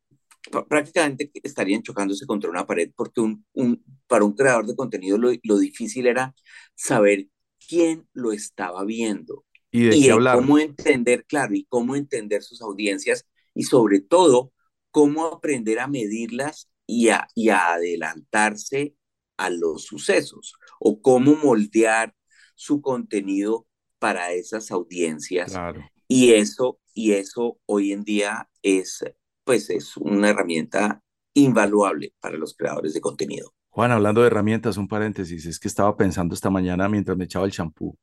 prácticamente 0.69 1.31
estarían 1.41 1.81
chocándose 1.81 2.27
contra 2.27 2.51
una 2.51 2.67
pared 2.67 2.91
porque 2.95 3.19
un, 3.19 3.43
un, 3.53 3.83
para 4.05 4.23
un 4.23 4.33
creador 4.33 4.67
de 4.67 4.75
contenido 4.75 5.17
lo, 5.17 5.31
lo, 5.41 5.57
difícil 5.57 6.05
era 6.05 6.35
saber 6.75 7.29
quién 7.67 8.07
lo 8.13 8.31
estaba 8.31 8.85
viendo 8.85 9.43
y, 9.71 9.85
de 9.85 9.97
y 9.97 10.09
cómo 10.09 10.59
entender, 10.59 11.25
claro, 11.25 11.55
y 11.55 11.65
cómo 11.65 11.95
entender 11.95 12.43
sus 12.43 12.61
audiencias 12.61 13.25
y 13.55 13.63
sobre 13.63 14.01
todo 14.01 14.53
cómo 14.91 15.25
aprender 15.25 15.79
a 15.79 15.87
medirlas 15.87 16.69
y 16.87 17.09
a, 17.09 17.27
y 17.35 17.49
a 17.49 17.73
adelantarse 17.73 18.95
a 19.37 19.49
los 19.49 19.85
sucesos 19.85 20.53
o 20.79 21.01
cómo 21.01 21.35
moldear 21.35 22.15
su 22.55 22.81
contenido 22.81 23.67
para 23.99 24.31
esas 24.31 24.71
audiencias. 24.71 25.51
Claro. 25.51 25.81
Y 26.07 26.33
eso, 26.33 26.79
y 26.93 27.13
eso 27.13 27.59
hoy 27.65 27.91
en 27.91 28.03
día 28.03 28.49
es, 28.61 29.03
pues 29.43 29.69
es 29.69 29.97
una 29.97 30.29
herramienta 30.29 31.01
invaluable 31.33 32.13
para 32.19 32.37
los 32.37 32.55
creadores 32.55 32.93
de 32.93 33.01
contenido. 33.01 33.53
Juan, 33.69 33.91
hablando 33.91 34.21
de 34.21 34.27
herramientas, 34.27 34.77
un 34.77 34.87
paréntesis, 34.87 35.45
es 35.45 35.59
que 35.59 35.67
estaba 35.67 35.97
pensando 35.97 36.33
esta 36.33 36.49
mañana 36.49 36.87
mientras 36.87 37.17
me 37.17 37.25
echaba 37.25 37.45
el 37.45 37.51
champú. 37.51 37.97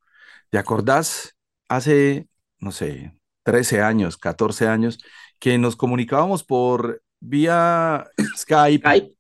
¿Te 0.50 0.58
acordás 0.58 1.34
hace, 1.68 2.28
no 2.58 2.72
sé, 2.72 3.16
13 3.44 3.80
años, 3.80 4.18
14 4.18 4.68
años, 4.68 4.98
que 5.38 5.56
nos 5.56 5.76
comunicábamos 5.76 6.44
por 6.44 7.02
vía 7.22 8.06
Skype? 8.36 8.82
Skype. 8.82 9.14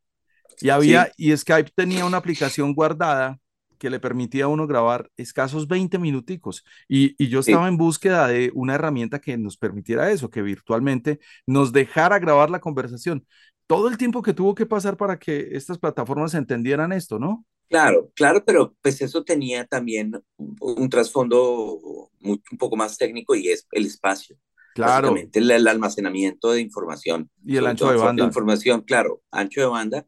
Y 0.60 0.68
había, 0.68 1.06
sí. 1.06 1.30
y 1.30 1.36
Skype 1.36 1.70
tenía 1.74 2.04
una 2.04 2.18
aplicación 2.18 2.74
guardada 2.74 3.38
que 3.78 3.90
le 3.90 3.98
permitía 3.98 4.44
a 4.44 4.48
uno 4.48 4.66
grabar 4.66 5.10
escasos 5.16 5.66
20 5.66 5.98
minuticos. 5.98 6.64
Y, 6.88 7.16
y 7.22 7.28
yo 7.28 7.40
estaba 7.40 7.64
sí. 7.66 7.68
en 7.70 7.76
búsqueda 7.76 8.28
de 8.28 8.52
una 8.54 8.76
herramienta 8.76 9.20
que 9.20 9.36
nos 9.36 9.56
permitiera 9.56 10.10
eso, 10.12 10.30
que 10.30 10.42
virtualmente 10.42 11.18
nos 11.46 11.72
dejara 11.72 12.20
grabar 12.20 12.48
la 12.48 12.60
conversación. 12.60 13.26
Todo 13.66 13.88
el 13.88 13.96
tiempo 13.96 14.22
que 14.22 14.34
tuvo 14.34 14.54
que 14.54 14.66
pasar 14.66 14.96
para 14.96 15.18
que 15.18 15.48
estas 15.52 15.78
plataformas 15.78 16.34
entendieran 16.34 16.92
esto, 16.92 17.18
¿no? 17.18 17.44
Claro, 17.68 18.12
claro, 18.14 18.44
pero 18.44 18.76
pues 18.82 19.00
eso 19.00 19.24
tenía 19.24 19.64
también 19.64 20.22
un, 20.36 20.56
un 20.60 20.88
trasfondo 20.90 22.10
muy, 22.20 22.40
un 22.52 22.58
poco 22.58 22.76
más 22.76 22.96
técnico 22.98 23.34
y 23.34 23.48
es 23.48 23.66
el 23.72 23.86
espacio. 23.86 24.36
Claro. 24.74 25.14
El, 25.32 25.50
el, 25.50 25.68
almacenamiento 25.68 26.52
de 26.52 26.60
información. 26.60 27.30
Y 27.44 27.56
el 27.56 27.66
ancho 27.66 27.90
de 27.90 27.96
banda. 27.96 28.24
Información, 28.24 28.82
claro, 28.82 29.22
ancho 29.30 29.60
de 29.60 29.66
banda 29.66 30.06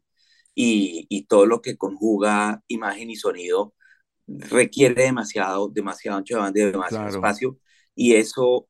y, 0.53 1.05
y, 1.09 1.25
todo 1.25 1.45
lo 1.45 1.61
que 1.61 1.77
conjuga 1.77 2.63
imagen 2.67 3.09
y 3.09 3.15
sonido 3.15 3.73
requiere 4.27 5.03
demasiado, 5.03 5.69
demasiado 5.69 6.17
ancho 6.17 6.35
de 6.35 6.41
banda 6.41 6.59
y 6.59 6.63
demasiado 6.65 7.03
claro. 7.03 7.15
espacio 7.15 7.59
y 7.93 8.15
eso 8.15 8.67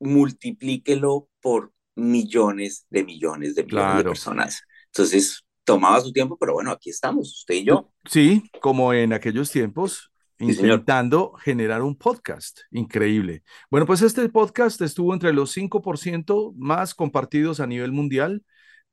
multiplíquelo 0.00 1.28
por 1.40 1.72
millones 1.94 2.86
de 2.90 3.04
millones 3.04 3.54
de 3.54 3.64
millones 3.64 3.84
claro. 3.84 3.98
de 3.98 4.04
personas. 4.04 4.62
Entonces, 4.86 5.44
tomaba 5.64 6.00
su 6.00 6.12
tiempo, 6.12 6.36
pero 6.38 6.54
bueno, 6.54 6.70
aquí 6.70 6.90
estamos, 6.90 7.38
usted 7.38 7.54
y 7.54 7.64
yo. 7.64 7.92
Sí, 8.08 8.50
como 8.60 8.92
en 8.92 9.12
aquellos 9.12 9.50
tiempos, 9.50 10.12
intentando 10.38 11.32
generar 11.34 11.82
un 11.82 11.96
podcast. 11.96 12.60
Increíble. 12.70 13.42
Bueno, 13.70 13.86
pues 13.86 14.02
este 14.02 14.28
podcast 14.28 14.80
estuvo 14.82 15.14
entre 15.14 15.32
los 15.32 15.50
5% 15.50 16.52
más 16.56 16.94
compartidos 16.94 17.60
a 17.60 17.66
nivel 17.66 17.92
mundial. 17.92 18.42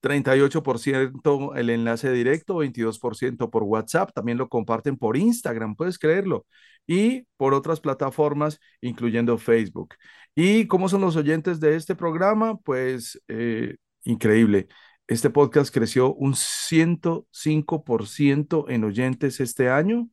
38% 0.03 1.55
el 1.55 1.69
enlace 1.69 2.11
directo, 2.11 2.57
22% 2.57 3.49
por 3.49 3.63
WhatsApp, 3.63 4.11
también 4.13 4.37
lo 4.37 4.49
comparten 4.49 4.97
por 4.97 5.15
Instagram, 5.15 5.77
puedes 5.77 5.97
creerlo, 5.97 6.45
y 6.85 7.21
por 7.37 7.53
otras 7.53 7.79
plataformas, 7.79 8.59
incluyendo 8.81 9.37
Facebook. 9.37 9.95
¿Y 10.35 10.67
cómo 10.67 10.89
son 10.89 10.99
los 11.01 11.15
oyentes 11.15 11.61
de 11.61 11.77
este 11.77 11.95
programa? 11.95 12.57
Pues 12.57 13.21
eh, 13.29 13.77
increíble. 14.03 14.67
Este 15.07 15.29
podcast 15.29 15.73
creció 15.73 16.13
un 16.13 16.35
105% 16.35 18.69
en 18.69 18.83
oyentes 18.83 19.39
este 19.39 19.69
año, 19.69 20.09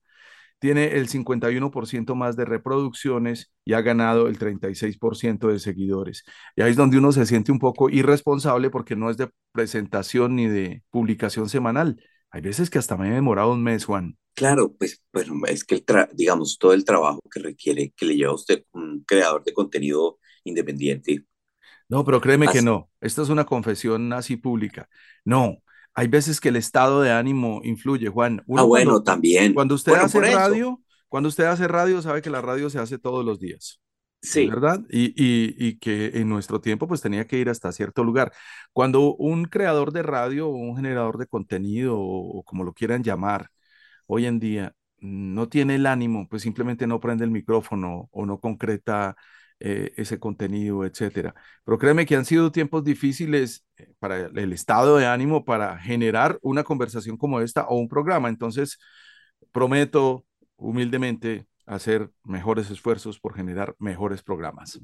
tiene 0.60 0.96
el 0.98 1.08
51% 1.08 2.14
más 2.14 2.36
de 2.36 2.44
reproducciones 2.44 3.52
y 3.64 3.72
ha 3.72 3.80
ganado 3.80 4.28
el 4.28 4.38
36% 4.38 5.48
de 5.48 5.58
seguidores. 5.58 6.24
Y 6.54 6.62
ahí 6.62 6.70
es 6.70 6.76
donde 6.76 6.98
uno 6.98 7.12
se 7.12 7.26
siente 7.26 7.50
un 7.50 7.58
poco 7.58 7.88
irresponsable 7.88 8.70
porque 8.70 8.94
no 8.94 9.10
es 9.10 9.16
de 9.16 9.30
presentación 9.52 10.36
ni 10.36 10.46
de 10.46 10.82
publicación 10.90 11.48
semanal. 11.48 12.00
Hay 12.30 12.42
veces 12.42 12.70
que 12.70 12.78
hasta 12.78 12.96
me 12.96 13.08
he 13.08 13.14
demorado 13.14 13.52
un 13.52 13.62
mes, 13.62 13.86
Juan. 13.86 14.16
Claro, 14.34 14.72
pues 14.78 15.02
bueno, 15.12 15.34
es 15.46 15.64
que, 15.64 15.74
el 15.74 15.84
digamos, 16.12 16.58
todo 16.58 16.72
el 16.74 16.84
trabajo 16.84 17.20
que 17.30 17.40
requiere, 17.40 17.92
que 17.96 18.06
le 18.06 18.16
lleva 18.16 18.32
a 18.32 18.36
usted 18.36 18.64
un 18.72 19.02
creador 19.04 19.42
de 19.42 19.52
contenido 19.52 20.18
independiente. 20.44 21.24
No, 21.88 22.04
pero 22.04 22.20
créeme 22.20 22.46
así. 22.46 22.58
que 22.58 22.64
no. 22.64 22.88
Esta 23.00 23.22
es 23.22 23.30
una 23.30 23.44
confesión 23.44 24.12
así 24.12 24.36
pública. 24.36 24.88
No, 25.24 25.58
hay 25.94 26.08
veces 26.08 26.40
que 26.40 26.50
el 26.50 26.56
estado 26.56 27.02
de 27.02 27.10
ánimo 27.10 27.60
influye, 27.64 28.08
Juan. 28.08 28.42
Uno 28.46 28.62
ah, 28.62 28.64
bueno, 28.64 28.90
cuando, 28.90 29.02
también. 29.02 29.54
Cuando 29.54 29.74
usted 29.74 29.92
bueno, 29.92 30.06
hace 30.06 30.20
radio, 30.20 30.80
cuando 31.08 31.28
usted 31.28 31.44
hace 31.44 31.68
radio, 31.68 32.00
sabe 32.02 32.22
que 32.22 32.30
la 32.30 32.40
radio 32.40 32.70
se 32.70 32.78
hace 32.78 32.98
todos 32.98 33.24
los 33.24 33.40
días. 33.40 33.80
Sí. 34.22 34.46
¿Verdad? 34.46 34.82
Y, 34.90 35.06
y, 35.16 35.54
y, 35.58 35.78
que 35.78 36.18
en 36.20 36.28
nuestro 36.28 36.60
tiempo 36.60 36.86
pues 36.86 37.00
tenía 37.00 37.26
que 37.26 37.38
ir 37.38 37.48
hasta 37.48 37.72
cierto 37.72 38.04
lugar. 38.04 38.32
Cuando 38.72 39.14
un 39.16 39.46
creador 39.46 39.92
de 39.92 40.02
radio 40.02 40.48
o 40.48 40.54
un 40.54 40.76
generador 40.76 41.16
de 41.16 41.26
contenido 41.26 41.98
o, 41.98 42.38
o 42.38 42.42
como 42.42 42.64
lo 42.64 42.74
quieran 42.74 43.02
llamar, 43.02 43.48
hoy 44.06 44.26
en 44.26 44.38
día 44.38 44.74
no 44.98 45.48
tiene 45.48 45.76
el 45.76 45.86
ánimo, 45.86 46.28
pues 46.28 46.42
simplemente 46.42 46.86
no 46.86 47.00
prende 47.00 47.24
el 47.24 47.30
micrófono 47.30 48.08
o 48.12 48.26
no 48.26 48.38
concreta 48.38 49.16
eh, 49.60 49.92
ese 49.96 50.18
contenido, 50.18 50.84
etcétera. 50.84 51.34
Pero 51.64 51.78
créeme 51.78 52.06
que 52.06 52.16
han 52.16 52.24
sido 52.24 52.50
tiempos 52.50 52.82
difíciles 52.82 53.64
eh, 53.76 53.92
para 53.98 54.26
el 54.26 54.52
estado 54.52 54.96
de 54.96 55.06
ánimo 55.06 55.44
para 55.44 55.78
generar 55.78 56.38
una 56.42 56.64
conversación 56.64 57.16
como 57.16 57.40
esta 57.40 57.66
o 57.68 57.76
un 57.76 57.88
programa. 57.88 58.28
Entonces, 58.28 58.78
prometo 59.52 60.24
humildemente 60.56 61.46
hacer 61.70 62.10
mejores 62.24 62.70
esfuerzos 62.70 63.20
por 63.20 63.34
generar 63.34 63.76
mejores 63.78 64.22
programas? 64.22 64.80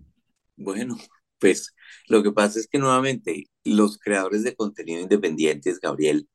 Bueno, 0.57 0.97
pues 1.39 1.75
lo 2.09 2.23
que 2.23 2.33
pasa 2.33 2.61
es 2.61 2.69
que 2.69 2.79
nuevamente 2.79 3.47
los 3.65 3.99
creadores 3.99 4.45
de 4.45 4.55
contenido 4.55 5.01
independientes, 5.01 5.81
Gabriel, 5.81 6.29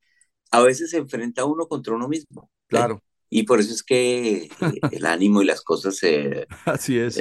a 0.52 0.62
veces 0.62 0.92
se 0.92 0.98
enfrenta 0.98 1.46
uno 1.46 1.68
contra 1.68 1.96
uno 1.96 2.08
mismo. 2.08 2.52
Claro. 2.68 3.02
Y 3.34 3.44
por 3.44 3.62
eso 3.62 3.74
es 3.74 3.82
que 3.82 4.50
el 4.92 5.06
ánimo 5.06 5.42
y 5.42 5.46
las 5.46 5.62
cosas 5.62 5.96
se... 5.96 6.48
Así 6.66 7.00
es. 7.00 7.18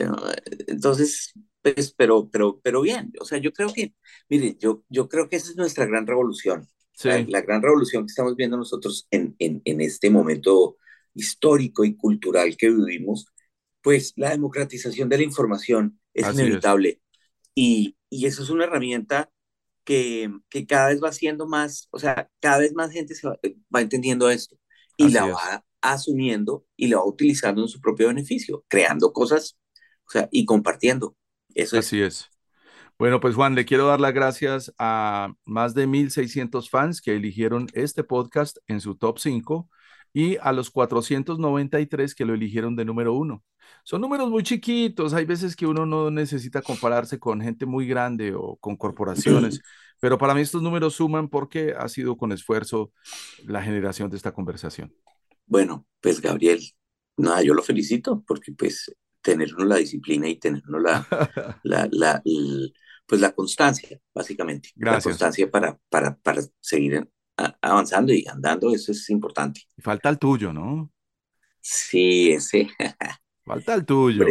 entonces, 0.66 1.32
pues, 1.62 1.94
pero, 1.96 2.28
pero, 2.28 2.60
pero 2.62 2.82
bien, 2.82 3.12
o 3.20 3.24
sea, 3.24 3.38
yo 3.38 3.52
creo 3.52 3.72
que, 3.72 3.94
mire, 4.28 4.56
yo, 4.58 4.82
yo 4.88 5.08
creo 5.08 5.28
que 5.28 5.36
esa 5.36 5.50
es 5.50 5.56
nuestra 5.56 5.86
gran 5.86 6.06
revolución. 6.06 6.68
La, 7.04 7.40
gran 7.40 7.62
revolución 7.62 8.04
que 8.04 8.10
estamos 8.10 8.36
viendo 8.36 8.58
nosotros 8.58 9.06
en, 9.10 9.34
en, 9.38 9.62
en 9.64 9.80
este 9.80 10.10
momento 10.10 10.76
histórico 11.14 11.82
y 11.84 11.96
cultural 11.96 12.56
que 12.58 12.68
vivimos, 12.68 13.26
pues 13.80 14.12
la 14.16 14.30
democratización 14.30 15.08
de 15.08 15.16
la 15.16 15.22
información 15.22 15.98
es 16.12 16.30
inevitable. 16.34 17.00
Y, 17.54 17.96
y, 18.10 18.26
eso 18.26 18.42
es 18.42 18.50
una 18.50 18.64
herramienta 18.64 19.30
que, 19.84 20.30
que, 20.50 20.66
cada 20.66 20.88
vez 20.88 21.00
va 21.02 21.12
siendo 21.12 21.46
más, 21.46 21.88
o 21.90 21.98
sea, 21.98 22.28
cada 22.38 22.58
vez 22.58 22.74
más 22.74 22.92
gente 22.92 23.14
se 23.14 23.28
va, 23.28 23.38
va 23.74 23.80
entendiendo 23.80 24.28
esto 24.28 24.58
y 24.98 25.08
la 25.08 25.24
va 25.24 25.64
asumiendo 25.82 26.64
y 26.76 26.88
la 26.88 26.98
va 26.98 27.06
utilizando 27.06 27.62
en 27.62 27.68
su 27.68 27.80
propio 27.80 28.08
beneficio, 28.08 28.64
creando 28.68 29.12
cosas, 29.12 29.58
o 30.06 30.10
sea, 30.10 30.28
y 30.30 30.44
compartiendo. 30.44 31.16
Eso 31.54 31.78
Así 31.78 32.00
es. 32.00 32.28
Bueno, 32.98 33.18
pues 33.18 33.34
Juan, 33.34 33.54
le 33.54 33.64
quiero 33.64 33.86
dar 33.86 33.98
las 33.98 34.12
gracias 34.12 34.74
a 34.78 35.32
más 35.46 35.74
de 35.74 35.86
1.600 35.86 36.68
fans 36.68 37.00
que 37.00 37.16
eligieron 37.16 37.66
este 37.72 38.04
podcast 38.04 38.58
en 38.66 38.80
su 38.80 38.94
top 38.94 39.18
5 39.18 39.70
y 40.12 40.36
a 40.36 40.52
los 40.52 40.70
493 40.70 42.14
que 42.14 42.24
lo 42.24 42.34
eligieron 42.34 42.76
de 42.76 42.84
número 42.84 43.14
uno. 43.14 43.42
Son 43.84 44.00
números 44.00 44.28
muy 44.28 44.42
chiquitos, 44.42 45.14
hay 45.14 45.24
veces 45.24 45.56
que 45.56 45.66
uno 45.66 45.86
no 45.86 46.10
necesita 46.10 46.60
compararse 46.60 47.18
con 47.18 47.40
gente 47.40 47.66
muy 47.66 47.86
grande 47.86 48.34
o 48.34 48.56
con 48.56 48.76
corporaciones, 48.76 49.60
pero 50.00 50.18
para 50.18 50.34
mí 50.34 50.42
estos 50.42 50.62
números 50.62 50.94
suman 50.94 51.28
porque 51.28 51.74
ha 51.76 51.88
sido 51.88 52.16
con 52.16 52.32
esfuerzo 52.32 52.92
la 53.44 53.62
generación 53.62 54.10
de 54.10 54.16
esta 54.16 54.32
conversación. 54.32 54.92
Bueno, 55.50 55.84
pues 56.00 56.20
Gabriel, 56.20 56.62
nada, 57.16 57.42
yo 57.42 57.54
lo 57.54 57.62
felicito 57.62 58.22
porque 58.24 58.52
pues 58.52 58.94
tener 59.20 59.50
la 59.58 59.76
disciplina 59.76 60.28
y 60.28 60.36
tener 60.38 60.62
la, 60.68 61.06
la, 61.64 61.88
la, 61.90 62.22
pues 63.04 63.20
la 63.20 63.32
constancia, 63.32 64.00
básicamente. 64.14 64.70
Gracias. 64.76 65.04
La 65.04 65.10
constancia 65.10 65.50
para, 65.50 65.76
para, 65.88 66.16
para 66.16 66.40
seguir 66.60 67.08
avanzando 67.60 68.12
y 68.12 68.24
andando, 68.28 68.72
eso 68.72 68.92
es 68.92 69.10
importante. 69.10 69.62
Falta 69.78 70.08
el 70.08 70.18
tuyo, 70.20 70.52
¿no? 70.52 70.92
Sí, 71.60 72.32
ese. 72.32 72.68
Falta 73.44 73.74
el 73.74 73.84
tuyo. 73.84 74.26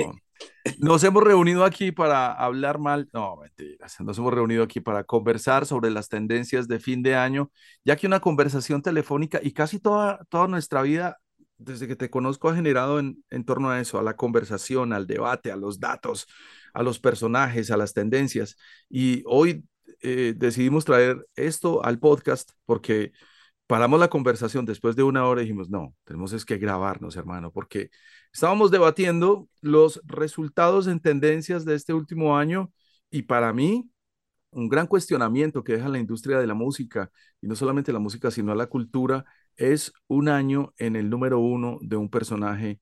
Nos 0.77 1.03
hemos 1.03 1.23
reunido 1.23 1.65
aquí 1.65 1.91
para 1.91 2.31
hablar 2.31 2.79
mal, 2.79 3.09
no, 3.13 3.37
mentiras, 3.37 3.99
nos 4.01 4.17
hemos 4.17 4.33
reunido 4.33 4.63
aquí 4.63 4.79
para 4.79 5.03
conversar 5.03 5.65
sobre 5.65 5.89
las 5.89 6.09
tendencias 6.09 6.67
de 6.67 6.79
fin 6.79 7.03
de 7.03 7.15
año, 7.15 7.51
ya 7.83 7.95
que 7.95 8.07
una 8.07 8.19
conversación 8.19 8.81
telefónica 8.81 9.39
y 9.41 9.51
casi 9.51 9.79
toda, 9.79 10.19
toda 10.29 10.47
nuestra 10.47 10.81
vida, 10.81 11.17
desde 11.57 11.87
que 11.87 11.95
te 11.95 12.09
conozco, 12.09 12.49
ha 12.49 12.55
generado 12.55 12.99
en, 12.99 13.23
en 13.29 13.43
torno 13.43 13.69
a 13.69 13.79
eso, 13.81 13.99
a 13.99 14.03
la 14.03 14.15
conversación, 14.15 14.93
al 14.93 15.07
debate, 15.07 15.51
a 15.51 15.57
los 15.57 15.79
datos, 15.79 16.27
a 16.73 16.83
los 16.83 16.99
personajes, 16.99 17.71
a 17.71 17.77
las 17.77 17.93
tendencias. 17.93 18.55
Y 18.89 19.23
hoy 19.25 19.65
eh, 20.01 20.33
decidimos 20.37 20.85
traer 20.85 21.25
esto 21.35 21.83
al 21.83 21.99
podcast 21.99 22.51
porque 22.65 23.11
paramos 23.69 23.99
la 23.99 24.09
conversación 24.09 24.65
después 24.65 24.95
de 24.95 25.03
una 25.03 25.27
hora 25.27 25.41
y 25.41 25.43
dijimos, 25.45 25.69
no, 25.69 25.93
tenemos 26.03 26.33
es 26.33 26.43
que 26.43 26.57
grabarnos, 26.57 27.15
hermano, 27.15 27.51
porque 27.51 27.91
estábamos 28.33 28.71
debatiendo 28.71 29.47
los 29.61 30.01
resultados 30.05 30.87
en 30.87 30.99
tendencias 30.99 31.65
de 31.65 31.75
este 31.75 31.93
último 31.93 32.35
año 32.35 32.73
y 33.11 33.23
para 33.23 33.53
mí 33.53 33.87
un 34.49 34.69
gran 34.69 34.87
cuestionamiento 34.87 35.63
que 35.63 35.73
deja 35.73 35.87
la 35.87 35.99
industria 35.99 36.39
de 36.39 36.47
la 36.47 36.55
música, 36.55 37.11
y 37.41 37.47
no 37.47 37.55
solamente 37.55 37.93
la 37.93 37.99
música, 37.99 38.31
sino 38.31 38.55
la 38.55 38.65
cultura, 38.65 39.25
es 39.55 39.93
un 40.07 40.29
año 40.29 40.73
en 40.79 40.95
el 40.95 41.07
número 41.11 41.37
uno 41.39 41.77
de 41.81 41.95
un 41.95 42.09
personaje 42.09 42.79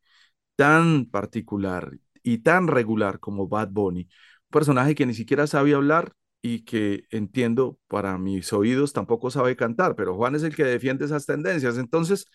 tan 0.55 1.05
particular 1.07 1.97
y 2.23 2.37
tan 2.39 2.67
regular 2.67 3.19
como 3.19 3.49
Bad 3.49 3.71
Bunny. 3.71 4.03
Un 4.03 4.09
personaje 4.51 4.95
que 4.95 5.05
ni 5.05 5.13
siquiera 5.13 5.47
sabía 5.47 5.75
hablar, 5.75 6.13
y 6.47 6.63
que 6.63 7.03
entiendo 7.09 7.77
para 7.87 8.17
mis 8.17 8.53
oídos 8.53 8.93
tampoco 8.93 9.29
sabe 9.29 9.57
cantar, 9.57 9.95
pero 9.95 10.15
Juan 10.15 10.35
es 10.35 10.43
el 10.43 10.55
que 10.55 10.63
defiende 10.63 11.03
esas 11.03 11.25
tendencias. 11.25 11.77
Entonces, 11.77 12.27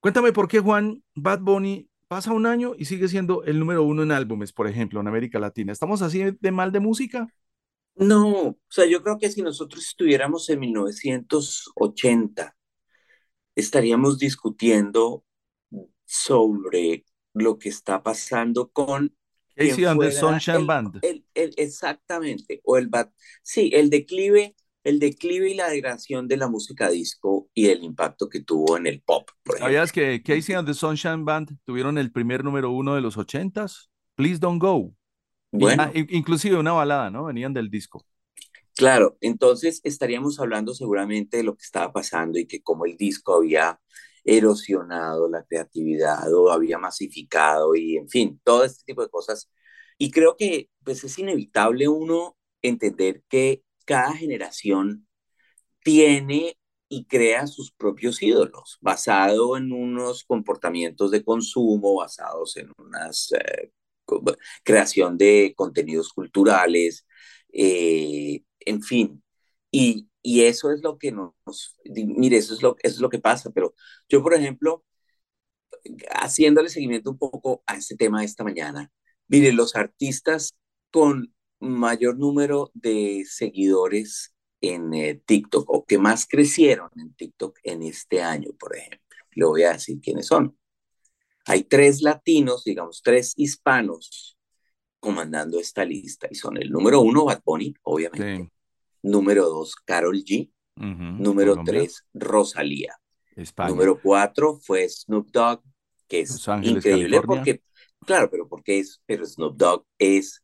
cuéntame 0.00 0.32
por 0.32 0.48
qué 0.48 0.60
Juan 0.60 1.02
Bad 1.14 1.40
Bunny 1.40 1.90
pasa 2.08 2.32
un 2.32 2.46
año 2.46 2.72
y 2.78 2.86
sigue 2.86 3.08
siendo 3.08 3.44
el 3.44 3.58
número 3.58 3.82
uno 3.82 4.02
en 4.02 4.12
álbumes, 4.12 4.52
por 4.52 4.66
ejemplo, 4.68 5.00
en 5.00 5.08
América 5.08 5.38
Latina. 5.38 5.72
¿Estamos 5.72 6.02
así 6.02 6.22
de 6.40 6.50
mal 6.52 6.72
de 6.72 6.80
música? 6.80 7.28
No, 7.96 8.28
o 8.48 8.58
sea, 8.68 8.86
yo 8.86 9.02
creo 9.02 9.18
que 9.18 9.30
si 9.30 9.42
nosotros 9.42 9.84
estuviéramos 9.86 10.48
en 10.50 10.60
1980, 10.60 12.54
estaríamos 13.54 14.18
discutiendo 14.18 15.24
sobre 16.04 17.04
lo 17.34 17.58
que 17.58 17.68
está 17.70 18.02
pasando 18.02 18.68
con 18.68 19.15
Casey 19.56 19.84
and 19.84 20.00
the 20.00 20.12
Sunshine 20.12 20.66
Band. 20.66 21.00
exactamente, 21.34 22.60
o 22.64 22.76
el 22.76 22.90
sí, 23.42 23.70
el 23.72 23.90
declive, 23.90 24.54
el 24.84 24.98
declive 24.98 25.50
y 25.50 25.54
la 25.54 25.68
degradación 25.68 26.28
de 26.28 26.36
la 26.36 26.48
música 26.48 26.90
disco 26.90 27.48
y 27.54 27.68
el 27.68 27.82
impacto 27.82 28.28
que 28.28 28.40
tuvo 28.40 28.76
en 28.76 28.86
el 28.86 29.02
pop. 29.02 29.30
¿Sabías 29.58 29.92
que 29.92 30.22
Casey 30.22 30.54
and 30.54 30.68
the 30.68 30.74
Sunshine 30.74 31.24
Band 31.24 31.58
tuvieron 31.64 31.98
el 31.98 32.12
primer 32.12 32.44
número 32.44 32.70
uno 32.70 32.94
de 32.94 33.00
los 33.00 33.16
ochentas? 33.16 33.90
Please 34.14 34.38
Don't 34.38 34.60
Go. 34.60 34.94
Bueno. 35.50 35.90
inclusive 35.94 36.56
una 36.56 36.72
balada, 36.72 37.10
¿no? 37.10 37.24
Venían 37.24 37.54
del 37.54 37.70
disco. 37.70 38.04
Claro, 38.76 39.16
entonces 39.22 39.80
estaríamos 39.84 40.38
hablando 40.38 40.74
seguramente 40.74 41.38
de 41.38 41.44
lo 41.44 41.56
que 41.56 41.64
estaba 41.64 41.92
pasando 41.92 42.38
y 42.38 42.46
que 42.46 42.62
como 42.62 42.84
el 42.84 42.98
disco 42.98 43.36
había 43.36 43.80
erosionado 44.26 45.28
la 45.28 45.44
creatividad 45.44 46.32
o 46.34 46.50
había 46.50 46.78
masificado 46.78 47.74
y 47.76 47.96
en 47.96 48.08
fin, 48.08 48.40
todo 48.44 48.64
este 48.64 48.84
tipo 48.86 49.02
de 49.02 49.08
cosas. 49.10 49.50
Y 49.98 50.10
creo 50.10 50.36
que 50.36 50.70
pues 50.84 51.04
es 51.04 51.18
inevitable 51.18 51.88
uno 51.88 52.36
entender 52.62 53.22
que 53.28 53.62
cada 53.86 54.14
generación 54.14 55.06
tiene 55.84 56.58
y 56.88 57.06
crea 57.06 57.46
sus 57.46 57.72
propios 57.72 58.22
ídolos, 58.22 58.78
basado 58.80 59.56
en 59.56 59.72
unos 59.72 60.24
comportamientos 60.24 61.10
de 61.10 61.24
consumo, 61.24 61.96
basados 61.96 62.56
en 62.56 62.70
una 62.78 63.10
eh, 63.40 63.70
creación 64.64 65.18
de 65.18 65.54
contenidos 65.56 66.12
culturales, 66.12 67.06
eh, 67.52 68.42
en 68.60 68.82
fin. 68.82 69.22
Y, 69.70 70.08
y 70.22 70.42
eso 70.42 70.72
es 70.72 70.82
lo 70.82 70.98
que 70.98 71.12
nos, 71.12 71.34
mire, 71.84 72.38
eso 72.38 72.54
es 72.54 72.62
lo, 72.62 72.76
eso 72.82 72.94
es 72.96 73.00
lo 73.00 73.10
que 73.10 73.18
pasa, 73.18 73.50
pero 73.50 73.74
yo, 74.08 74.22
por 74.22 74.34
ejemplo, 74.34 74.84
haciéndole 76.10 76.68
seguimiento 76.68 77.10
un 77.10 77.18
poco 77.18 77.62
a 77.66 77.76
este 77.76 77.96
tema 77.96 78.20
de 78.20 78.26
esta 78.26 78.44
mañana, 78.44 78.90
mire, 79.28 79.52
los 79.52 79.76
artistas 79.76 80.56
con 80.90 81.34
mayor 81.60 82.18
número 82.18 82.70
de 82.74 83.24
seguidores 83.28 84.34
en 84.60 84.94
eh, 84.94 85.22
TikTok 85.24 85.68
o 85.68 85.84
que 85.84 85.98
más 85.98 86.26
crecieron 86.26 86.90
en 86.96 87.14
TikTok 87.14 87.58
en 87.62 87.82
este 87.82 88.22
año, 88.22 88.50
por 88.58 88.76
ejemplo, 88.76 89.16
le 89.32 89.44
voy 89.44 89.62
a 89.62 89.74
decir 89.74 90.00
quiénes 90.00 90.26
son. 90.26 90.56
Hay 91.44 91.64
tres 91.64 92.02
latinos, 92.02 92.64
digamos, 92.64 93.02
tres 93.02 93.32
hispanos 93.36 94.36
comandando 94.98 95.60
esta 95.60 95.84
lista 95.84 96.26
y 96.30 96.34
son 96.34 96.56
el 96.56 96.70
número 96.70 97.00
uno, 97.00 97.26
Bad 97.26 97.42
Bunny, 97.44 97.74
obviamente 97.82 98.50
número 99.06 99.48
dos, 99.48 99.76
Carol 99.76 100.22
G, 100.24 100.50
número 100.76 101.62
tres, 101.64 102.04
Rosalía, 102.12 102.94
número 103.68 104.00
cuatro 104.00 104.58
fue 104.60 104.88
Snoop 104.88 105.30
Dogg, 105.30 105.62
que 106.08 106.20
es 106.20 106.46
increíble 106.62 107.20
porque, 107.22 107.62
claro, 108.04 108.28
pero 108.30 108.48
porque 108.48 108.80
es, 108.80 109.00
pero 109.06 109.24
Snoop 109.24 109.56
Dogg 109.56 109.86
es, 109.98 110.42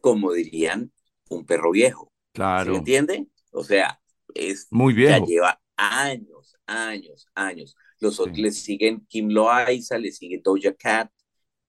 como 0.00 0.32
dirían, 0.32 0.92
un 1.28 1.46
perro 1.46 1.70
viejo. 1.70 2.10
Claro. 2.32 2.72
¿Se 2.72 2.78
entiende? 2.78 3.26
O 3.52 3.62
sea, 3.62 4.00
es 4.34 4.66
muy 4.70 4.92
viejo. 4.94 5.18
Ya 5.18 5.24
lleva 5.24 5.60
años, 5.76 6.56
años, 6.66 7.28
años. 7.34 7.76
Los 8.00 8.18
otros 8.18 8.38
le 8.38 8.50
siguen 8.50 9.06
Kim 9.08 9.28
Loaiza, 9.28 9.98
le 9.98 10.10
sigue 10.10 10.40
Doja 10.42 10.74
Cat, 10.74 11.10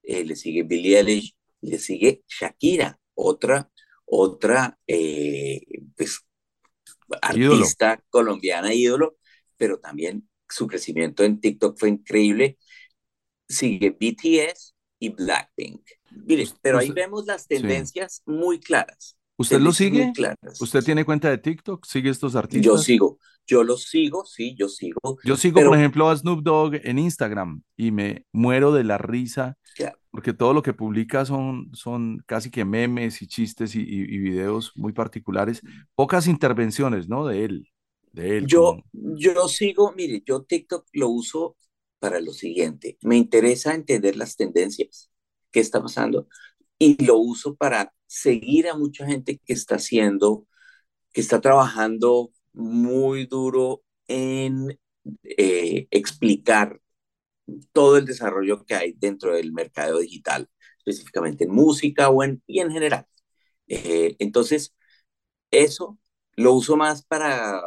eh, 0.02 0.24
le 0.24 0.36
sigue 0.36 0.64
Billie 0.64 0.98
Eilish, 0.98 1.36
le 1.62 1.78
sigue 1.78 2.24
Shakira, 2.28 3.00
otra 3.14 3.70
otra 4.06 4.78
eh, 4.88 5.62
pues, 5.96 6.22
artista 7.22 8.04
colombiana 8.10 8.74
ídolo, 8.74 9.18
pero 9.58 9.80
también 9.80 10.30
su 10.48 10.68
crecimiento 10.68 11.24
en 11.24 11.40
TikTok 11.40 11.78
fue 11.78 11.90
increíble. 11.90 12.58
Sigue 13.48 13.92
BTS 13.92 14.76
y 15.00 15.10
Blackpink. 15.10 15.82
Mire, 16.12 16.48
pero 16.62 16.80
ahí 16.80 16.92
vemos 16.92 17.26
las 17.26 17.48
tendencias 17.48 18.22
muy 18.26 18.60
claras. 18.60 19.18
¿Usted 19.38 19.60
lo 19.60 19.72
sigue? 19.72 20.14
¿Usted 20.60 20.84
tiene 20.84 21.04
cuenta 21.06 21.30
de 21.30 21.38
TikTok? 21.38 21.86
¿Sigue 21.86 22.10
estos 22.10 22.36
artistas? 22.36 22.66
Yo 22.66 22.78
sigo, 22.78 23.20
yo 23.46 23.64
los 23.64 23.84
sigo, 23.84 24.26
sí, 24.26 24.56
yo 24.58 24.70
sigo. 24.70 25.18
Yo 25.24 25.36
sigo, 25.36 25.62
por 25.62 25.78
ejemplo, 25.78 26.10
a 26.10 26.16
Snoop 26.16 26.42
Dogg 26.44 26.76
en 26.84 27.00
Instagram 27.00 27.62
y 27.76 27.92
me 27.92 28.26
muero 28.32 28.72
de 28.72 28.84
la 28.84 28.98
risa 28.98 29.58
porque 30.16 30.34
todo 30.34 30.54
lo 30.54 30.62
que 30.62 30.72
publica 30.72 31.26
son, 31.26 31.70
son 31.74 32.24
casi 32.26 32.50
que 32.50 32.64
memes 32.64 33.22
y 33.22 33.28
chistes 33.28 33.76
y, 33.76 33.82
y, 33.82 34.18
videos 34.18 34.72
muy 34.76 34.94
particulares, 34.94 35.62
pocas 35.94 36.28
intervenciones, 36.28 37.10
¿no? 37.10 37.28
De 37.28 37.44
él, 37.44 37.68
de 38.14 38.38
él. 38.38 38.48
Yo, 38.48 38.78
yo 38.94 39.50
sigo, 39.50 39.92
mire, 39.92 40.24
yo 40.26 40.44
TikTok 40.44 40.88
lo 40.94 41.10
uso 41.10 41.58
para 42.00 42.22
lo 42.22 42.32
siguiente, 42.32 42.98
me 43.02 43.18
interesa 43.18 43.76
entender 43.76 44.16
las 44.16 44.38
tendencias, 44.38 45.12
qué 45.52 45.60
está 45.60 45.82
pasando, 45.82 46.30
y 46.78 47.04
lo 47.06 47.18
uso 47.18 47.56
para 47.56 47.94
seguir 48.08 48.68
a 48.68 48.78
mucha 48.78 49.06
gente 49.06 49.40
que 49.44 49.54
está 49.54 49.76
haciendo, 49.76 50.48
que 51.14 51.22
está 51.22 51.42
trabajando 51.42 52.32
muy 52.54 53.26
duro 53.26 53.84
en 54.08 54.80
eh, 55.24 55.88
explicar 55.92 56.80
todo 57.72 57.98
el 57.98 58.06
desarrollo 58.06 58.66
que 58.66 58.76
hay 58.76 58.94
dentro 58.94 59.36
del 59.36 59.54
mercado 59.54 60.00
digital, 60.00 60.50
específicamente 60.80 61.46
en 61.46 61.52
música 61.52 62.10
o 62.10 62.24
en, 62.24 62.42
y 62.48 62.60
en 62.60 62.72
general. 62.72 63.06
Eh, 63.68 64.16
entonces, 64.20 64.76
eso 65.52 65.98
lo 66.36 66.54
uso 66.54 66.76
más 66.76 67.04
para, 67.06 67.62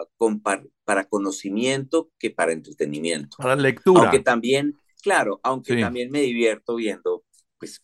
para 0.85 1.09
conocimiento 1.09 2.11
que 2.19 2.31
para 2.31 2.53
entretenimiento. 2.53 3.37
Para 3.39 3.57
lectura. 3.57 4.03
Aunque 4.03 4.21
también, 4.21 4.75
claro, 5.03 5.41
aunque 5.43 5.81
también 5.81 6.11
me 6.11 6.21
divierto 6.21 6.77
viendo 6.77 7.25
pues, 7.59 7.83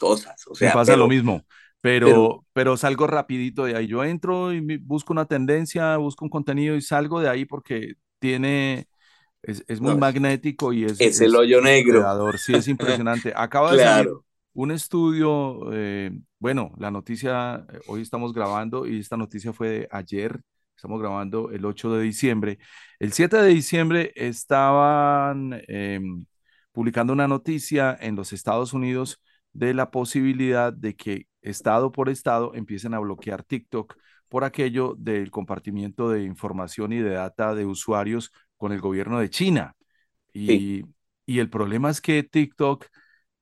cosas. 0.00 0.44
O 0.48 0.54
sea, 0.56 0.70
me 0.70 0.74
pasa 0.74 0.96
lo 0.96 1.06
mismo. 1.06 1.44
Pero, 1.80 2.44
pero, 2.52 2.76
salgo 2.76 3.06
rapidito 3.06 3.64
de 3.64 3.76
ahí. 3.76 3.86
Yo 3.86 4.04
entro 4.04 4.52
y 4.52 4.78
busco 4.78 5.12
una 5.12 5.26
tendencia, 5.26 5.96
busco 5.96 6.24
un 6.24 6.30
contenido 6.30 6.74
y 6.74 6.82
salgo 6.82 7.20
de 7.20 7.28
ahí 7.28 7.44
porque 7.44 7.94
tiene, 8.18 8.88
es, 9.42 9.64
es 9.68 9.80
muy 9.80 9.96
magnético 9.96 10.72
y 10.72 10.84
es, 10.84 11.00
es, 11.00 11.20
el 11.20 11.36
hoyo 11.36 11.62
negro. 11.62 12.04
Sí, 12.36 12.54
es 12.54 12.68
impresionante. 12.68 13.32
Acaba 13.36 13.72
de 13.72 13.82
salir 13.82 14.10
un 14.52 14.70
estudio, 14.70 15.72
eh, 15.72 16.10
bueno, 16.38 16.72
la 16.78 16.90
noticia, 16.90 17.66
eh, 17.72 17.80
hoy 17.86 18.02
estamos 18.02 18.32
grabando 18.32 18.86
y 18.86 18.98
esta 18.98 19.16
noticia 19.16 19.52
fue 19.52 19.68
de 19.68 19.88
ayer, 19.90 20.40
estamos 20.76 21.00
grabando 21.00 21.50
el 21.50 21.64
8 21.64 21.94
de 21.94 22.02
diciembre. 22.02 22.58
El 22.98 23.12
7 23.12 23.36
de 23.38 23.48
diciembre 23.48 24.12
estaban 24.16 25.62
em, 25.68 26.24
publicando 26.72 27.12
una 27.12 27.28
noticia 27.28 27.96
en 28.00 28.16
los 28.16 28.32
Estados 28.32 28.72
Unidos 28.72 29.22
de 29.52 29.74
la 29.74 29.90
posibilidad 29.90 30.72
de 30.72 30.96
que 30.96 31.26
estado 31.42 31.92
por 31.92 32.08
estado 32.08 32.54
empiecen 32.54 32.94
a 32.94 32.98
bloquear 32.98 33.42
TikTok 33.44 33.96
por 34.28 34.44
aquello 34.44 34.94
del 34.98 35.30
compartimiento 35.30 36.08
de 36.10 36.22
información 36.24 36.92
y 36.92 36.98
de 36.98 37.10
data 37.10 37.54
de 37.54 37.66
usuarios 37.66 38.32
con 38.56 38.72
el 38.72 38.80
gobierno 38.80 39.18
de 39.18 39.30
China. 39.30 39.74
Y, 40.32 40.84
y 41.26 41.38
el 41.40 41.50
problema 41.50 41.90
es 41.90 42.00
que 42.00 42.22
TikTok 42.22 42.86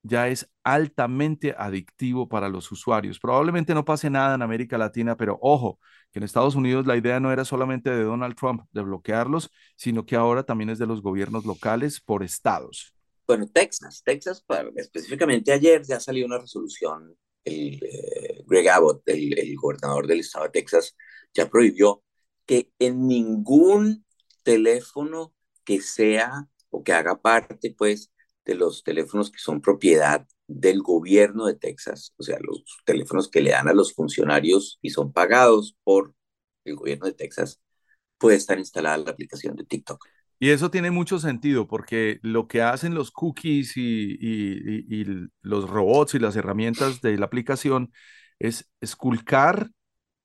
ya 0.03 0.27
es 0.29 0.49
altamente 0.63 1.55
adictivo 1.57 2.29
para 2.29 2.49
los 2.49 2.71
usuarios. 2.71 3.19
Probablemente 3.19 3.73
no 3.73 3.85
pase 3.85 4.09
nada 4.09 4.35
en 4.35 4.41
América 4.41 4.77
Latina, 4.77 5.17
pero 5.17 5.37
ojo, 5.41 5.79
que 6.11 6.19
en 6.19 6.23
Estados 6.23 6.55
Unidos 6.55 6.87
la 6.87 6.97
idea 6.97 7.19
no 7.19 7.31
era 7.31 7.45
solamente 7.45 7.89
de 7.89 8.03
Donald 8.03 8.35
Trump 8.35 8.63
de 8.71 8.81
bloquearlos, 8.81 9.51
sino 9.75 10.05
que 10.05 10.15
ahora 10.15 10.43
también 10.43 10.69
es 10.69 10.79
de 10.79 10.87
los 10.87 11.01
gobiernos 11.01 11.45
locales 11.45 12.01
por 12.01 12.23
estados. 12.23 12.93
Bueno, 13.29 13.47
Texas, 13.47 14.01
Texas, 14.03 14.43
específicamente 14.75 15.51
ayer 15.51 15.83
ya 15.83 15.99
salió 15.99 16.25
una 16.25 16.39
resolución, 16.39 17.15
el 17.43 17.75
eh, 17.75 18.43
Greg 18.47 18.67
Abbott, 18.69 19.03
el, 19.05 19.55
gobernador 19.55 20.07
del 20.07 20.21
estado 20.21 20.45
de 20.45 20.51
Texas, 20.51 20.95
ya 21.31 21.47
prohibió 21.47 22.01
que 22.47 22.71
en 22.79 23.07
ningún 23.07 24.03
teléfono 24.41 25.35
que 25.63 25.79
sea 25.79 26.47
o 26.71 26.83
que 26.83 26.91
haga 26.91 27.21
parte, 27.21 27.75
pues, 27.77 28.11
de 28.45 28.55
los 28.55 28.83
teléfonos 28.83 29.29
que 29.29 29.37
son 29.37 29.61
propiedad 29.61 30.25
del 30.47 30.81
gobierno 30.81 31.45
de 31.45 31.53
Texas, 31.53 32.15
o 32.17 32.23
sea, 32.23 32.39
los 32.41 32.63
teléfonos 32.83 33.29
que 33.29 33.41
le 33.41 33.51
dan 33.51 33.67
a 33.67 33.73
los 33.73 33.93
funcionarios 33.93 34.79
y 34.81 34.89
son 34.89 35.13
pagados 35.13 35.77
por 35.83 36.15
el 36.65 36.75
gobierno 36.75 37.05
de 37.05 37.13
Texas, 37.13 37.61
puede 38.17 38.37
estar 38.37 38.57
instalada 38.57 38.97
la 38.97 39.11
aplicación 39.11 39.55
de 39.55 39.65
TikTok. 39.65 40.03
Y 40.41 40.51
eso 40.51 40.71
tiene 40.71 40.89
mucho 40.89 41.19
sentido 41.19 41.67
porque 41.67 42.19
lo 42.21 42.47
que 42.47 42.61
hacen 42.61 42.93
los 42.93 43.11
cookies 43.11 43.75
y, 43.75 44.17
y, 44.21 45.05
los 45.41 45.69
robots 45.69 46.15
y 46.15 46.19
las 46.19 46.37
herramientas 46.37 47.01
de 47.01 47.17
la 47.17 47.25
aplicación 47.25 47.91
es 48.39 48.69
esculcar 48.79 49.69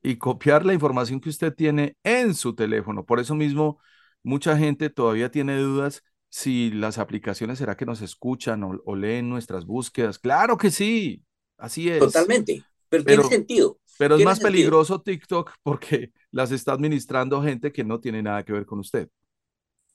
y 0.02 0.16
copiar 0.16 0.64
la 0.64 0.72
información 0.72 1.20
que 1.20 1.30
usted 1.30 1.52
tiene 1.52 1.96
en 2.04 2.34
su 2.34 2.54
teléfono. 2.54 3.04
Por 3.04 3.18
eso 3.18 3.34
mismo, 3.34 3.80
mucha 4.22 4.56
gente 4.56 4.88
todavía 4.88 5.32
tiene 5.32 5.58
dudas 5.58 6.04
si 6.28 6.70
las 6.70 6.98
aplicaciones 6.98 7.58
será 7.58 7.76
que 7.76 7.86
nos 7.86 8.00
escuchan 8.00 8.62
o, 8.62 8.96
leen 8.96 9.28
nuestras 9.28 9.64
búsquedas. 9.64 10.20
Claro 10.20 10.56
que 10.56 10.70
sí, 10.70 11.24
así 11.56 11.88
es. 11.88 11.98
Totalmente, 11.98 12.62
pero, 12.88 13.04
tiene 13.04 13.24
sentido. 13.24 13.78
Pero 13.98 14.16
es 14.16 14.24
más 14.24 14.38
peligroso 14.38 15.00
TikTok 15.00 15.52
porque 15.62 16.12
las 16.30 16.52
está 16.52 16.72
administrando 16.72 17.42
gente 17.42 17.72
que 17.72 17.82
no 17.82 17.98
tiene 17.98 18.22
nada 18.22 18.44
que 18.44 18.52
ver 18.52 18.66
con 18.66 18.78
usted. 18.78 19.08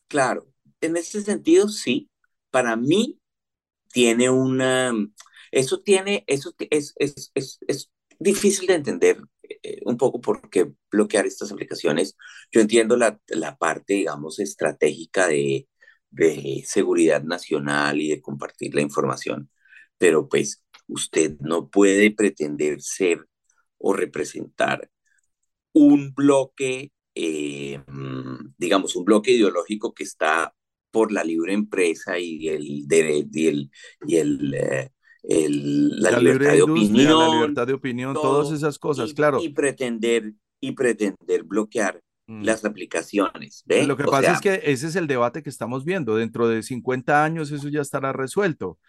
Claro, 0.10 0.48
en 0.82 0.98
ese 0.98 1.22
sentido 1.24 1.70
sí, 1.70 2.12
para 2.52 2.78
mí 2.78 3.20
tiene 3.94 4.30
una, 4.30 4.94
eso 5.52 5.82
tiene, 5.82 6.24
eso 6.28 6.54
es, 6.72 6.94
es, 6.98 7.32
es, 7.36 7.60
es 7.68 7.92
difícil 8.20 8.68
de 8.68 8.76
entender 8.76 9.20
eh, 9.64 9.80
un 9.86 9.98
poco 9.98 10.22
por 10.22 10.50
qué 10.50 10.72
bloquear 10.92 11.26
estas 11.28 11.52
aplicaciones. 11.54 12.18
Yo 12.52 12.62
entiendo 12.62 12.98
la, 12.98 13.20
la 13.30 13.58
parte, 13.58 13.96
digamos, 13.96 14.40
estratégica 14.40 15.28
de, 15.28 15.68
de 16.12 16.64
seguridad 16.68 17.24
nacional 17.24 18.02
y 18.02 18.10
de 18.10 18.22
compartir 18.22 18.76
la 18.76 18.82
información, 18.82 19.52
pero 19.98 20.30
pues 20.30 20.64
usted 20.88 21.38
no 21.42 21.70
puede 21.70 22.12
pretender 22.12 22.82
ser 22.82 23.28
o 23.80 23.94
representar 23.94 24.90
un 25.74 26.14
bloque 26.14 26.92
eh, 27.22 27.84
mm, 27.86 28.54
digamos, 28.58 28.96
un 28.96 29.04
bloque 29.04 29.32
ideológico 29.32 29.94
que 29.94 30.06
está 30.06 30.54
por 30.90 31.12
la 31.12 31.22
libre 31.24 31.54
empresa 31.54 32.18
y 32.18 32.48
el, 32.48 32.64
y 32.66 32.86
el, 33.48 33.72
y 34.08 34.16
el, 34.16 34.54
eh, 34.54 34.90
la, 35.50 36.18
libertad 36.18 36.54
de 36.54 36.62
opinión, 36.62 37.20
la 37.20 37.36
libertad 37.36 37.68
de 37.68 37.74
opinión, 37.74 38.14
todas 38.14 38.54
esas 38.54 38.80
cosas, 38.80 39.14
claro. 39.14 39.42
Y 39.44 39.50
pretender, 39.50 40.32
y 40.62 40.72
pretender 40.72 41.44
bloquear 41.44 42.02
mm. 42.28 42.44
las 42.44 42.64
aplicaciones. 42.64 43.64
¿ve? 43.66 43.86
Lo 43.86 43.98
que 43.98 44.06
pasa 44.06 44.32
es 44.32 44.40
que 44.40 44.62
ese 44.64 44.88
es 44.88 44.96
el 44.96 45.08
debate 45.08 45.44
que 45.44 45.50
estamos 45.50 45.84
viendo. 45.84 46.16
Dentro 46.16 46.48
de 46.48 46.64
50 46.64 47.22
años 47.22 47.52
eso 47.52 47.68
ya 47.68 47.82
estará 47.82 48.14
resuelto. 48.14 48.80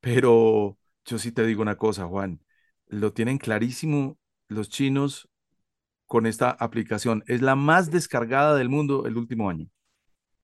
Pero 0.00 0.76
yo 1.06 1.18
sí 1.18 1.32
te 1.32 1.46
digo 1.46 1.62
una 1.62 1.76
cosa, 1.76 2.06
Juan, 2.06 2.40
lo 2.86 3.14
tienen 3.14 3.38
clarísimo 3.38 4.18
los 4.48 4.68
chinos 4.68 5.26
con 6.08 6.26
esta 6.26 6.50
aplicación. 6.50 7.22
Es 7.28 7.42
la 7.42 7.54
más 7.54 7.92
descargada 7.92 8.56
del 8.56 8.70
mundo 8.70 9.06
el 9.06 9.16
último 9.16 9.48
año. 9.48 9.68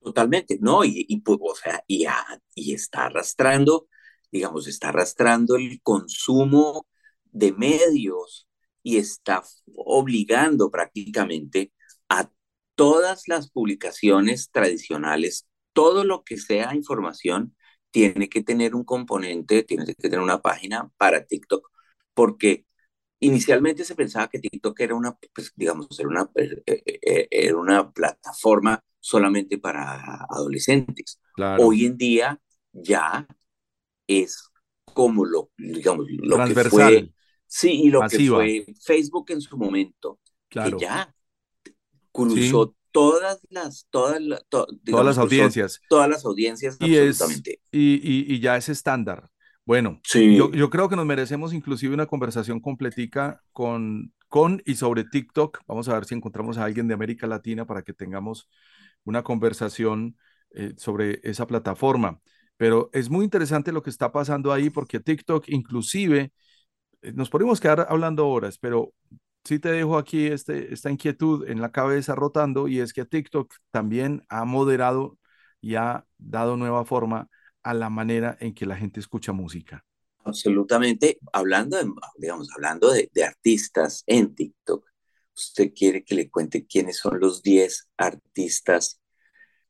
Totalmente, 0.01 0.59
¿no? 0.61 0.85
Y, 0.85 1.07
y, 1.09 1.21
pues, 1.23 1.39
o 1.41 1.55
sea, 1.57 1.83
y, 1.89 2.07
y 2.55 2.75
está 2.75 3.07
arrastrando, 3.07 3.89
digamos, 4.31 4.69
está 4.69 4.91
arrastrando 4.91 5.57
el 5.57 5.81
consumo 5.83 6.87
de 7.25 7.53
medios 7.53 8.47
y 8.83 8.99
está 8.99 9.43
obligando 9.75 10.71
prácticamente 10.71 11.73
a 12.11 12.31
todas 12.75 13.27
las 13.27 13.51
publicaciones 13.51 14.51
tradicionales, 14.51 15.49
todo 15.73 16.05
lo 16.05 16.23
que 16.23 16.37
sea 16.37 16.75
información, 16.75 17.57
tiene 17.91 18.29
que 18.29 18.43
tener 18.43 18.75
un 18.75 18.85
componente, 18.85 19.63
tiene 19.63 19.87
que 19.87 19.95
tener 19.95 20.21
una 20.21 20.43
página 20.43 20.91
para 20.99 21.25
TikTok, 21.25 21.71
porque 22.13 22.67
Inicialmente 23.25 23.85
se 23.85 23.95
pensaba 23.95 24.29
que 24.29 24.39
TikTok 24.39 24.79
era 24.81 24.95
una, 24.95 25.17
pues, 25.35 25.53
digamos, 25.57 25.89
era 25.99 26.09
una, 26.09 26.31
eh, 26.35 26.63
eh, 26.67 26.83
eh, 26.87 27.29
era 27.31 27.57
una 27.57 27.91
plataforma 27.91 28.83
solamente 29.01 29.59
para 29.59 30.27
adolescentes. 30.29 31.21
Hoy 31.59 31.87
en 31.87 31.97
día 31.97 32.41
ya 32.73 33.27
es 34.07 34.51
como 34.85 35.25
lo, 35.25 35.51
digamos, 35.57 36.07
lo 36.11 36.45
que 36.45 36.65
fue, 36.65 37.13
sí, 37.47 37.83
y 37.85 37.91
lo 37.91 38.03
que 38.09 38.29
fue 38.29 38.67
Facebook 38.81 39.27
en 39.31 39.41
su 39.41 39.57
momento, 39.57 40.21
claro. 40.49 40.77
que 40.77 40.85
ya 40.85 41.15
cruzó 42.13 42.75
todas 42.93 43.41
las, 43.51 43.87
todas, 43.91 44.21
todas 44.49 45.05
las 45.05 45.19
audiencias. 45.19 45.81
Todas 45.89 46.09
las 46.09 46.25
audiencias, 46.25 46.77
y 46.81 46.97
absolutamente. 46.97 47.61
y, 47.73 47.95
y, 47.95 48.35
y, 48.35 48.41
ya 48.41 48.57
es 48.57 48.69
estándar. 48.69 49.31
Bueno, 49.67 50.01
yo, 50.13 50.53
yo, 50.53 50.69
creo 50.69 50.91
que 50.91 50.97
nos 50.97 51.07
merecemos 51.07 51.55
inclusive 51.55 51.95
una 51.95 52.07
conversación 52.07 52.61
completica 52.61 53.43
con, 53.53 54.13
con 54.29 54.61
y 54.67 54.75
sobre 54.75 55.05
TikTok. 55.05 55.61
Vamos 55.67 55.89
a 55.89 55.95
ver 55.95 56.05
si 56.05 56.15
encontramos 56.15 56.59
a 56.59 56.65
alguien 56.65 56.87
de 56.87 56.93
América 56.95 57.27
Latina 57.27 57.65
para 57.67 57.83
que 57.83 57.95
tengamos 57.95 58.51
una 59.05 59.23
conversación 59.23 60.19
eh, 60.51 60.75
sobre 60.77 61.21
esa 61.25 61.47
plataforma. 61.47 62.21
Pero 62.59 62.91
es 62.93 63.09
muy 63.09 63.25
interesante 63.25 63.73
lo 63.73 63.83
que 63.83 63.91
está 63.91 64.13
pasando 64.13 64.53
ahí 64.53 64.69
porque 64.69 65.01
TikTok 65.01 65.49
inclusive, 65.49 66.33
eh, 67.03 67.13
nos 67.15 67.31
podemos 67.31 67.61
quedar 67.61 67.87
hablando 67.89 68.29
horas, 68.29 68.59
pero 68.59 68.93
sí 69.45 69.59
te 69.59 69.71
dejo 69.73 69.99
aquí 69.99 70.27
este, 70.27 70.75
esta 70.75 70.91
inquietud 70.91 71.49
en 71.49 71.61
la 71.63 71.73
cabeza 71.73 72.15
rotando 72.15 72.69
y 72.69 72.81
es 72.81 72.93
que 72.93 73.05
TikTok 73.07 73.55
también 73.71 74.25
ha 74.29 74.45
moderado 74.45 75.19
y 75.61 75.77
ha 75.77 76.07
dado 76.19 76.57
nueva 76.57 76.85
forma 76.85 77.29
a 77.65 77.75
la 77.75 77.91
manera 77.91 78.37
en 78.41 78.55
que 78.55 78.67
la 78.67 78.77
gente 78.77 79.01
escucha 79.01 79.33
música. 79.33 79.85
Absolutamente. 80.25 81.19
Hablando, 81.33 81.77
de, 81.77 81.91
digamos, 82.19 82.49
hablando 82.55 82.91
de, 82.91 83.11
de 83.13 83.25
artistas 83.25 84.03
en 84.07 84.35
TikTok, 84.35 84.87
¿usted 85.37 85.73
quiere 85.75 86.05
que 86.05 86.15
le 86.15 86.31
cuente 86.31 86.67
quiénes 86.67 86.97
son 86.99 87.21
los 87.21 87.43
10 87.43 87.89
artistas 87.97 89.01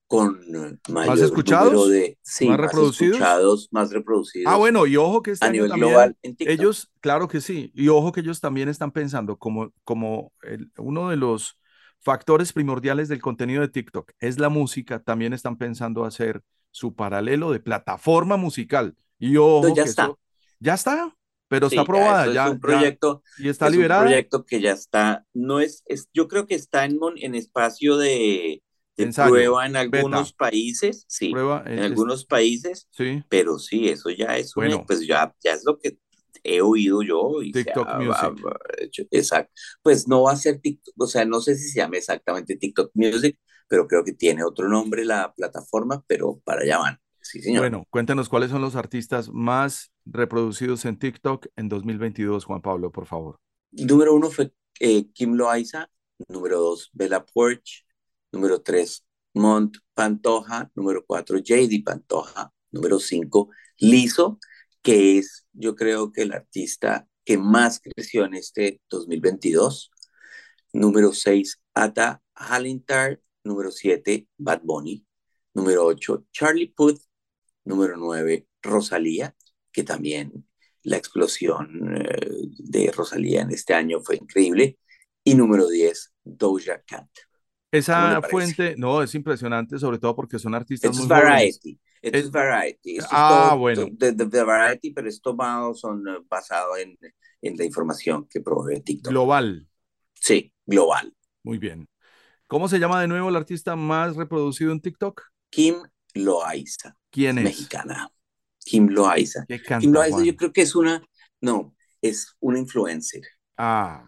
con 0.09 0.41
mayor 0.87 1.05
¿Más 1.07 1.21
escuchados? 1.21 1.43
número 1.47 1.87
de 1.89 2.19
sí, 2.23 2.47
¿Más 2.47 2.59
más 2.59 2.81
reproducidos? 2.81 2.81
escuchados, 2.81 3.69
más 3.73 3.93
reproducidos 3.93 4.43
Ah, 4.43 4.57
bueno, 4.57 4.87
y 4.87 4.97
ojo 4.97 5.23
que 5.23 5.31
este 5.31 5.49
a 5.49 5.51
nivel 5.51 5.69
también, 5.69 5.75
global 5.75 6.17
en 6.23 6.37
TikTok? 6.37 6.69
ellos, 6.69 6.91
claro 7.01 7.29
que 7.29 7.41
sí, 7.41 7.71
y 7.75 7.89
ojo 7.89 8.13
que 8.13 8.21
ellos 8.21 8.41
también 8.41 8.69
están 8.69 8.93
pensando 8.93 9.39
como, 9.39 9.73
como 9.85 10.33
el- 10.43 10.71
uno 10.79 11.09
de 11.11 11.17
los 11.17 11.59
factores 12.01 12.53
primordiales 12.53 13.09
del 13.09 13.23
contenido 13.23 13.63
de 13.63 13.69
TikTok 13.69 14.13
es 14.21 14.39
la 14.39 14.51
música, 14.51 15.01
también 15.03 15.33
están 15.33 15.57
pensando 15.57 16.05
hacer 16.05 16.43
su 16.75 16.95
paralelo 16.95 17.53
de 17.53 17.61
plataforma 17.61 18.37
musical. 18.37 18.97
Y 19.19 19.37
ojo 19.37 19.75
ya 19.77 19.85
que 19.85 19.91
está. 19.91 20.05
eso 20.05 20.19
ya 20.61 20.75
está, 20.75 21.17
pero 21.49 21.69
Sí, 21.69 21.77
está 21.77 21.83
ya, 21.83 21.85
aprobada, 21.85 22.23
eso 22.25 22.33
ya, 22.35 22.45
es 22.47 22.51
un 22.53 22.57
ya, 22.57 22.61
proyecto, 22.61 23.23
y 23.37 23.49
está 23.49 23.67
es 23.67 23.73
un 23.73 23.77
liberada. 23.77 24.03
proyecto 24.05 24.45
que 24.45 24.61
ya 24.61 24.73
está, 24.73 25.25
no 25.35 25.61
es, 25.61 25.83
es 25.87 26.09
yo 26.13 26.27
creo 26.29 26.47
que 26.47 26.55
está 26.57 26.85
en, 26.85 26.99
mon- 26.99 27.19
en 27.19 27.35
espacio 27.35 27.97
de, 27.97 28.63
de 28.97 29.05
Ensayo, 29.05 29.31
prueba 29.31 29.67
en 29.67 29.73
beta. 29.73 29.81
algunos 29.81 30.33
países, 30.33 31.05
sí, 31.09 31.31
Prueba, 31.33 31.63
en 31.67 31.79
es- 31.79 31.85
algunos 31.85 32.25
países, 32.25 32.89
sí, 32.91 33.23
pero 33.29 33.59
sí, 33.59 33.89
eso 33.89 34.11
ya 34.11 34.37
es 34.39 34.57
una, 34.57 34.67
Bueno. 34.67 34.85
pues 34.87 35.07
ya, 35.07 35.35
ya 35.45 35.53
es 35.53 35.65
lo 35.65 35.79
que 35.79 35.99
he 36.43 36.61
oído 36.61 37.03
yo 37.03 37.43
y 37.43 37.53
TikTok 37.53 37.89
ha- 37.89 37.99
Music. 38.01 38.33
exacto. 39.11 39.53
Pues 39.83 40.09
no 40.09 40.23
va 40.25 40.33
a 40.33 40.37
ser 40.37 40.61
TikTok, 40.61 40.95
o 40.99 41.07
sea, 41.07 41.25
no 41.25 41.41
sé 41.41 41.57
si 41.57 41.69
se 41.71 41.81
llama 41.81 41.97
exactamente 41.97 42.57
TikTok 42.57 42.91
Music, 42.95 43.39
pero 43.69 43.87
creo 43.87 44.05
que 44.05 44.13
tiene 44.13 44.45
otro 44.45 44.69
nombre 44.69 45.05
la 45.05 45.33
plataforma, 45.35 46.05
pero 46.07 46.41
para 46.45 46.63
allá 46.63 46.79
van. 46.79 46.99
Sí, 47.21 47.41
señor. 47.41 47.63
Bueno, 47.63 47.85
cuéntanos 47.91 48.29
cuáles 48.29 48.51
son 48.51 48.61
los 48.61 48.77
artistas 48.77 49.31
más 49.31 49.91
reproducidos 50.05 50.85
en 50.85 50.99
TikTok 50.99 51.47
en 51.57 51.69
2022, 51.69 52.45
Juan 52.45 52.61
Pablo, 52.61 52.93
por 52.93 53.07
favor. 53.07 53.41
Número 53.71 54.15
uno 54.15 54.31
fue 54.31 54.53
eh, 54.81 55.11
Kim 55.13 55.35
Loaiza, 55.35 55.91
número 56.29 56.61
dos 56.61 56.91
Bella 56.93 57.25
Porch, 57.25 57.87
número 58.31 58.61
tres 58.61 59.07
Mont 59.33 59.77
Pantoja, 59.95 60.71
número 60.75 61.05
cuatro 61.07 61.39
JD 61.39 61.83
Pantoja, 61.85 62.53
número 62.71 62.99
cinco 62.99 63.51
Lizo, 63.79 64.39
que 64.83 65.19
es 65.19 65.47
yo 65.53 65.75
creo 65.75 66.13
que 66.13 66.23
el 66.23 66.33
artista 66.33 67.09
que 67.25 67.39
más 67.39 67.81
creció 67.81 68.25
en 68.25 68.35
este 68.35 68.81
2022. 68.91 69.91
Número 70.73 71.13
seis 71.13 71.61
Ata 71.73 72.23
Halintar, 72.35 73.21
número 73.45 73.71
siete 73.71 74.29
Bad 74.39 74.63
Bunny, 74.65 75.07
número 75.55 75.85
ocho 75.87 76.27
Charlie 76.33 76.73
Puth, 76.75 77.01
número 77.65 77.97
nueve 77.97 78.49
Rosalía, 78.63 79.35
que 79.73 79.83
también 79.85 80.47
la 80.83 80.97
explosión 80.97 81.97
eh, 81.97 82.19
de 82.59 82.91
Rosalía 82.93 83.43
en 83.43 83.51
este 83.51 83.75
año 83.75 84.01
fue 84.01 84.17
increíble. 84.17 84.79
Y 85.27 85.35
número 85.35 85.69
10, 85.69 86.13
Doja 86.23 86.83
Cat. 86.83 87.09
¿Cómo 87.71 87.79
le 87.79 87.79
Esa 87.79 88.21
fuente, 88.21 88.75
no, 88.77 89.03
es 89.03 89.15
impresionante, 89.15 89.79
sobre 89.79 89.99
todo 89.99 90.15
porque 90.15 90.39
son 90.39 90.55
artistas 90.55 90.91
Esto 90.91 91.03
muy. 91.03 91.09
Variety. 91.09 91.81
Esto 92.03 92.19
Es- 92.19 92.25
es 92.27 92.31
Variety. 92.31 92.97
Esto 92.99 93.15
Ah, 93.17 93.47
es 93.49 93.51
todo 93.51 93.59
bueno. 93.59 93.89
de, 93.91 94.13
de- 94.13 94.25
de 94.27 94.43
Variety, 94.45 94.93
pero 94.93 95.09
es 95.09 95.23
tomado, 95.23 95.73
son 95.75 96.07
eh, 96.07 96.19
basado 96.29 96.77
en, 96.77 96.95
en 97.41 97.57
la 97.57 97.65
información 97.65 98.27
que 98.29 98.41
provee 98.43 98.83
TikTok. 98.83 99.11
Global. 99.13 99.67
sí, 100.13 100.53
global. 100.67 101.15
Muy 101.43 101.57
bien. 101.59 101.87
¿Cómo 102.55 102.69
se 102.69 102.79
llama 102.79 103.01
de 103.01 103.09
nuevo 103.09 103.29
el 103.31 103.35
artista 103.35 103.75
más 103.75 104.15
reproducido 104.15 104.71
en 104.71 104.81
TikTok? 104.81 105.21
Kim 105.51 105.75
Loaiza, 106.15 106.95
¿Quién 107.11 107.39
es? 107.39 107.45
mexicana. 107.47 108.09
Kim 108.65 108.87
Loaiza. 108.91 109.45
¿Qué 109.49 109.57
Kim 109.61 109.69
canta, 109.69 109.91
Loaiza 109.91 110.19
Juan? 110.19 110.25
yo 110.27 110.37
creo 110.37 110.53
que 110.53 110.63
es 110.63 110.77
una, 110.77 111.03
no, 111.41 111.75
es 112.01 112.37
una 112.39 112.61
influencer. 112.61 113.23
Ah, 113.57 114.07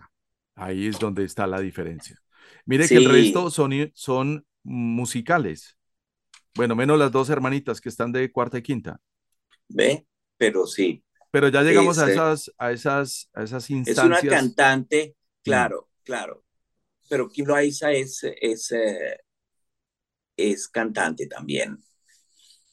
ahí 0.55 0.87
es 0.87 1.01
donde 1.01 1.25
está 1.25 1.49
la 1.49 1.59
diferencia. 1.59 2.17
Mire 2.67 2.87
que 2.89 2.99
el 2.99 3.11
resto 3.11 3.51
son, 3.51 4.47
musicales. 4.63 5.77
Bueno, 6.55 6.77
menos 6.77 7.01
las 7.01 7.11
dos 7.11 7.29
hermanitas 7.31 7.81
que 7.81 7.89
están 7.89 8.13
de 8.13 8.31
cuarta 8.31 8.59
y 8.59 8.63
quinta. 8.63 9.01
¿Ve? 9.69 10.07
Pero 10.37 10.69
sí, 10.69 11.03
Pero 11.33 11.49
ya 11.49 11.63
llegamos 11.63 11.99
a 11.99 12.05
Ese- 12.05 12.13
esas, 12.13 12.53
a 12.59 12.71
esas, 12.71 13.29
a 13.35 13.43
esas 13.43 13.65
es 13.65 13.99
una 13.99 14.19
instancias. 14.19 14.31
cantante, 14.31 15.17
claro, 15.43 15.89
claro. 16.05 16.46
Pero 17.09 17.29
Kim 17.29 17.47
Loaiza 17.47 17.93
es, 17.93 18.25
es, 18.41 18.73
eh, 18.73 19.19
es 20.39 20.67
cantante 20.69 21.27
también. 21.27 21.79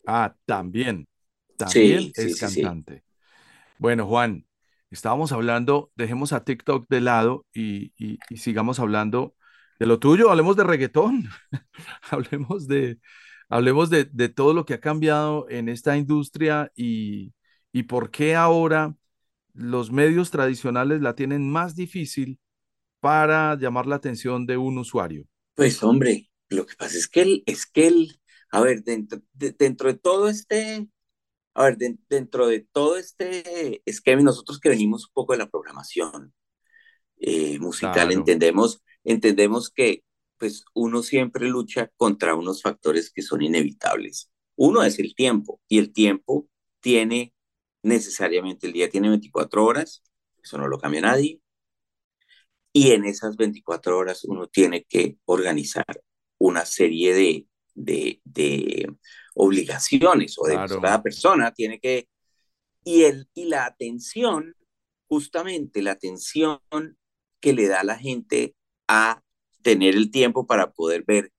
Ah, 0.05 0.35
también. 0.45 1.07
También 1.57 2.11
Sí, 2.11 2.13
es 2.15 2.35
sí, 2.35 2.35
sí, 2.35 2.47
sí. 2.47 2.75
cantante. 2.75 3.03
Bueno, 3.77 4.07
Juan, 4.07 4.47
estábamos 4.91 5.31
hablando, 5.33 5.91
dejemos 5.95 6.33
a 6.33 6.43
TikTok 6.45 6.87
de 6.89 7.01
lado 7.01 7.45
y, 7.53 7.93
y- 7.97 8.19
y 8.29 8.37
sigamos 8.37 8.79
hablando 8.79 9.35
de 9.79 9.87
lo 9.87 9.99
tuyo, 9.99 10.31
hablemos 10.31 10.57
de 10.57 10.63
reggaetón, 10.65 11.29
hablemos 12.11 12.67
de, 12.67 12.99
hablemos 13.49 13.89
de, 13.89 14.05
de 14.05 14.29
todo 14.29 14.53
lo 14.53 14.65
que 14.65 14.75
ha 14.75 14.81
cambiado 14.81 15.47
en 15.49 15.69
esta 15.69 15.97
industria 15.97 16.71
y, 16.75 17.33
y 17.73 17.83
por 17.83 18.11
qué 18.11 18.35
ahora 18.35 18.95
los 19.53 19.91
medios 19.91 20.31
tradicionales 20.31 21.01
la 21.01 21.15
tienen 21.15 21.51
más 21.51 21.75
difícil 21.75 22.39
para 23.03 23.55
llamar 23.59 23.85
la 23.87 23.97
atención 23.97 24.47
de 24.47 24.57
un 24.57 24.79
usuario. 24.79 25.25
Pues 25.55 25.83
hombre, 25.83 26.29
lo 26.49 26.65
que 26.65 26.75
pasa 26.75 26.97
es 26.97 27.07
que 27.07 27.21
él, 27.21 27.43
es 27.45 27.65
que 27.65 27.87
él, 27.87 28.19
a 28.51 28.61
ver, 28.61 28.83
dentro 28.83 29.21
de, 29.33 29.51
dentro 29.51 29.87
de 29.91 29.99
todo 29.99 30.27
este, 30.29 30.87
a 31.55 31.65
ver, 31.65 31.77
de- 31.77 31.97
dentro 32.09 32.47
de 32.47 32.61
todo 32.71 32.97
este 32.97 33.81
esquema, 33.85 34.23
nosotros 34.23 34.59
que 34.59 34.69
venimos 34.69 35.05
un 35.07 35.13
poco 35.13 35.33
de 35.33 35.39
la 35.39 35.49
programación 35.49 36.33
eh, 37.19 37.59
musical, 37.59 38.11
Claro. 38.11 38.13
entendemos, 38.13 38.83
entendemos 39.03 39.69
que 39.71 40.03
pues 40.39 40.65
uno 40.75 41.03
siempre 41.03 41.47
lucha 41.49 41.91
contra 41.97 42.35
unos 42.35 42.61
factores 42.63 43.11
que 43.11 43.23
son 43.23 43.41
inevitables. 43.43 44.31
Uno 44.57 44.83
es 44.83 44.99
el 44.99 45.15
tiempo, 45.15 45.61
y 45.69 45.79
el 45.79 45.93
tiempo 45.93 46.49
tiene 46.81 47.33
necesariamente, 47.83 48.67
el 48.67 48.73
día 48.73 48.89
tiene 48.89 49.09
24 49.09 49.65
horas, 49.65 50.03
eso 50.43 50.57
no 50.59 50.67
lo 50.69 50.79
cambia 50.79 51.01
nadie, 51.01 51.41
y 52.73 52.91
en 52.91 53.05
esas 53.05 53.37
24 53.37 53.97
horas 53.97 54.23
uno 54.25 54.47
tiene 54.47 54.83
que 54.83 55.17
organizar 55.25 55.85
una 56.39 56.65
serie 56.65 57.13
de, 57.13 57.47
de, 57.75 58.21
de 58.25 58.91
obligaciones 59.35 60.35
o 60.39 60.47
de 60.47 60.55
Claro. 60.55 60.81
cada 60.81 61.03
persona 61.03 61.53
tiene 61.53 61.79
que 61.79 62.07
y 62.83 63.03
el 63.03 63.29
y 63.33 63.45
la 63.45 63.65
atención 63.65 64.55
justamente 65.07 65.81
la 65.81 65.91
atención 65.91 66.59
que 67.39 67.53
le 67.53 67.67
da 67.67 67.83
la 67.83 67.97
gente 67.97 68.55
a 68.87 69.21
tener 69.61 69.95
el 69.95 70.11
tiempo 70.11 70.45
para 70.47 70.71
poder 70.73 71.03
ver 71.05 71.31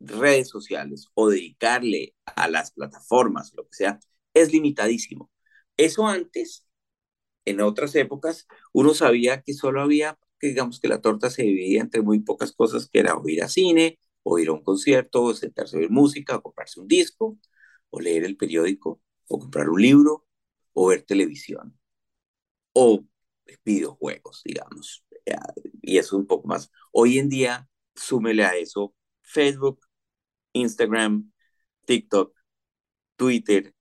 redes 0.00 0.48
sociales 0.48 1.08
o 1.14 1.28
dedicarle 1.30 2.14
a 2.24 2.48
las 2.48 2.70
plataformas 2.72 3.52
lo 3.54 3.64
que 3.64 3.74
sea 3.74 4.00
es 4.34 4.52
limitadísimo 4.52 5.30
eso 5.76 6.06
antes 6.06 6.66
en 7.44 7.60
otras 7.60 7.94
épocas 7.96 8.46
uno 8.72 8.94
sabía 8.94 9.42
que 9.42 9.54
solo 9.54 9.80
había 9.82 10.16
que 10.38 10.48
digamos 10.48 10.80
que 10.80 10.88
la 10.88 11.00
torta 11.00 11.30
se 11.30 11.42
dividía 11.42 11.80
entre 11.82 12.02
muy 12.02 12.20
pocas 12.20 12.52
cosas, 12.52 12.88
que 12.88 13.00
era 13.00 13.16
o 13.16 13.28
ir 13.28 13.42
a 13.42 13.48
cine, 13.48 13.98
o 14.22 14.38
ir 14.38 14.48
a 14.48 14.52
un 14.52 14.62
concierto, 14.62 15.22
o 15.24 15.34
sentarse 15.34 15.76
a 15.76 15.80
oír 15.80 15.90
música, 15.90 16.36
o 16.36 16.42
comprarse 16.42 16.80
un 16.80 16.88
disco, 16.88 17.38
o 17.90 18.00
leer 18.00 18.24
el 18.24 18.36
periódico, 18.36 19.00
o 19.28 19.38
comprar 19.38 19.68
un 19.70 19.80
libro, 19.82 20.26
o 20.74 20.88
ver 20.88 21.02
televisión, 21.02 21.78
o 22.72 23.04
videojuegos, 23.64 24.42
digamos. 24.44 25.04
Y 25.82 25.98
eso 25.98 26.16
un 26.16 26.26
poco 26.26 26.48
más. 26.48 26.70
Hoy 26.92 27.18
en 27.18 27.28
día, 27.28 27.68
súmele 27.94 28.44
a 28.44 28.56
eso 28.56 28.94
Facebook, 29.22 29.80
Instagram, 30.52 31.32
TikTok, 31.86 32.34
Twitter, 33.16 33.74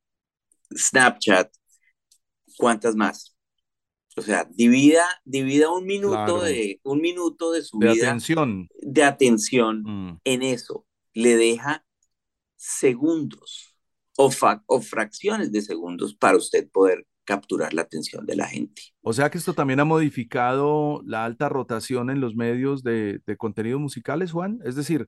Snapchat, 0.76 1.52
¿cuántas 2.58 2.96
más? 2.96 3.37
O 4.18 4.22
sea, 4.22 4.48
divida, 4.52 5.06
divida 5.26 5.72
un 5.72 5.86
minuto 5.86 6.14
Claro. 6.16 6.42
de 6.42 6.80
un 6.84 7.02
minuto 7.02 7.52
de 7.52 7.62
su 7.64 7.78
De 7.80 7.94
vida 7.94 8.08
atención. 8.08 8.68
de 8.82 9.04
atención 9.04 9.84
Mm. 9.84 10.20
en 10.24 10.42
eso. 10.44 10.86
Le 11.14 11.38
deja 11.38 11.86
segundos 12.56 13.76
o 14.18 14.82
fracciones 14.82 15.52
de 15.52 15.62
segundos 15.62 16.16
para 16.16 16.38
usted 16.38 16.68
poder 16.72 17.06
capturar 17.24 17.74
la 17.74 17.84
atención 17.84 18.26
de 18.26 18.36
la 18.36 18.48
gente. 18.48 18.82
O 19.02 19.14
sea 19.14 19.30
que 19.30 19.38
esto 19.38 19.54
también 19.54 19.80
ha 19.80 19.86
modificado 19.86 21.02
la 21.06 21.26
alta 21.26 21.50
rotación 21.50 22.10
en 22.10 22.20
los 22.22 22.36
medios 22.36 22.84
de, 22.84 23.20
de 23.28 23.38
contenidos 23.38 23.82
musicales, 23.82 24.32
Juan. 24.32 24.60
Es 24.66 24.76
decir, 24.76 25.06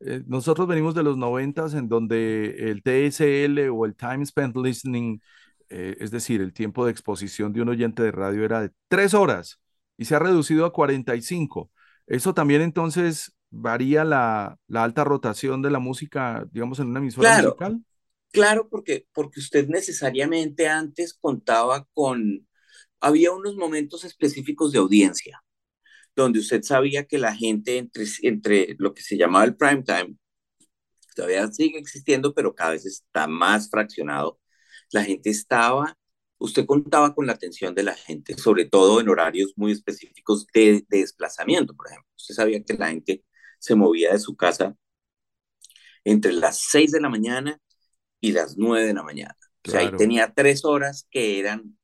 eh, 0.00 0.22
nosotros 0.26 0.68
venimos 0.68 0.94
de 0.94 1.02
los 1.02 1.16
noventas 1.16 1.74
en 1.74 1.88
donde 1.88 2.70
el 2.70 2.82
TSL 2.82 3.68
o 3.70 3.84
el 3.86 3.96
Time 3.96 4.24
Spent 4.26 4.54
Listening, 4.56 5.20
eh, 5.72 5.96
es 6.00 6.10
decir, 6.12 6.40
el 6.42 6.52
tiempo 6.54 6.84
de 6.86 6.92
exposición 6.92 7.52
de 7.52 7.62
un 7.62 7.70
oyente 7.70 8.02
de 8.02 8.12
radio 8.12 8.44
era 8.44 8.60
de 8.62 8.72
tres 8.88 9.14
horas 9.14 9.60
y 9.98 10.06
se 10.06 10.14
ha 10.16 10.18
reducido 10.20 10.66
a 10.66 10.72
45. 10.72 11.70
Eso 12.06 12.34
también 12.34 12.62
entonces 12.62 13.34
varía 13.50 14.04
la, 14.04 14.58
la 14.68 14.84
alta 14.84 15.04
rotación 15.04 15.62
de 15.62 15.70
la 15.70 15.80
música, 15.80 16.46
digamos, 16.52 16.80
en 16.80 16.88
una 16.88 17.00
emisora 17.00 17.30
Claro. 17.30 17.62
musical. 17.70 17.82
Claro, 18.32 18.68
porque, 18.70 19.06
porque 19.14 19.40
usted 19.40 19.68
necesariamente 19.68 20.68
antes 20.68 21.14
contaba 21.14 21.86
con, 21.94 22.48
había 23.00 23.32
unos 23.32 23.56
momentos 23.56 24.04
específicos 24.04 24.72
de 24.72 24.78
audiencia, 24.80 25.42
donde 26.16 26.40
usted 26.40 26.62
sabía 26.62 27.06
que 27.06 27.18
la 27.18 27.34
gente 27.36 27.78
entre, 27.78 28.04
entre 28.22 28.76
lo 28.78 28.94
que 28.94 29.02
se 29.02 29.16
llamaba 29.18 29.44
el 29.46 29.56
prime 29.56 29.82
time, 29.84 30.16
todavía 31.14 31.48
sigue 31.52 31.78
existiendo, 31.78 32.34
pero 32.34 32.54
cada 32.54 32.72
vez 32.72 32.86
está 32.86 33.26
más 33.26 33.70
fraccionado, 33.70 34.40
la 34.92 35.04
gente 35.04 35.30
estaba, 35.30 35.96
usted 36.38 36.66
contaba 36.66 37.14
con 37.14 37.26
la 37.26 37.32
atención 37.32 37.74
de 37.74 37.82
la 37.82 37.94
gente, 37.94 38.36
sobre 38.36 38.66
todo 38.66 39.00
en 39.00 39.08
horarios 39.08 39.52
muy 39.56 39.72
específicos 39.72 40.46
de, 40.52 40.84
de 40.88 40.98
desplazamiento, 40.98 41.74
por 41.74 41.88
ejemplo. 41.88 42.08
Usted 42.16 42.34
sabía 42.34 42.62
que 42.62 42.74
la 42.74 42.88
gente 42.88 43.24
se 43.58 43.74
movía 43.74 44.12
de 44.12 44.18
su 44.18 44.36
casa 44.36 44.76
entre 46.04 46.32
las 46.32 46.58
6 46.70 46.92
de 46.92 47.00
la 47.00 47.08
mañana 47.08 47.60
y 48.20 48.32
las 48.32 48.56
9 48.56 48.86
de 48.86 48.94
la 48.94 49.02
mañana. 49.02 49.36
O 49.66 49.70
sea, 49.70 49.80
ahí 49.80 49.90
tenía 49.96 50.32
tres 50.34 50.64
horas 50.64 51.06
que 51.10 51.38
eran 51.38 51.78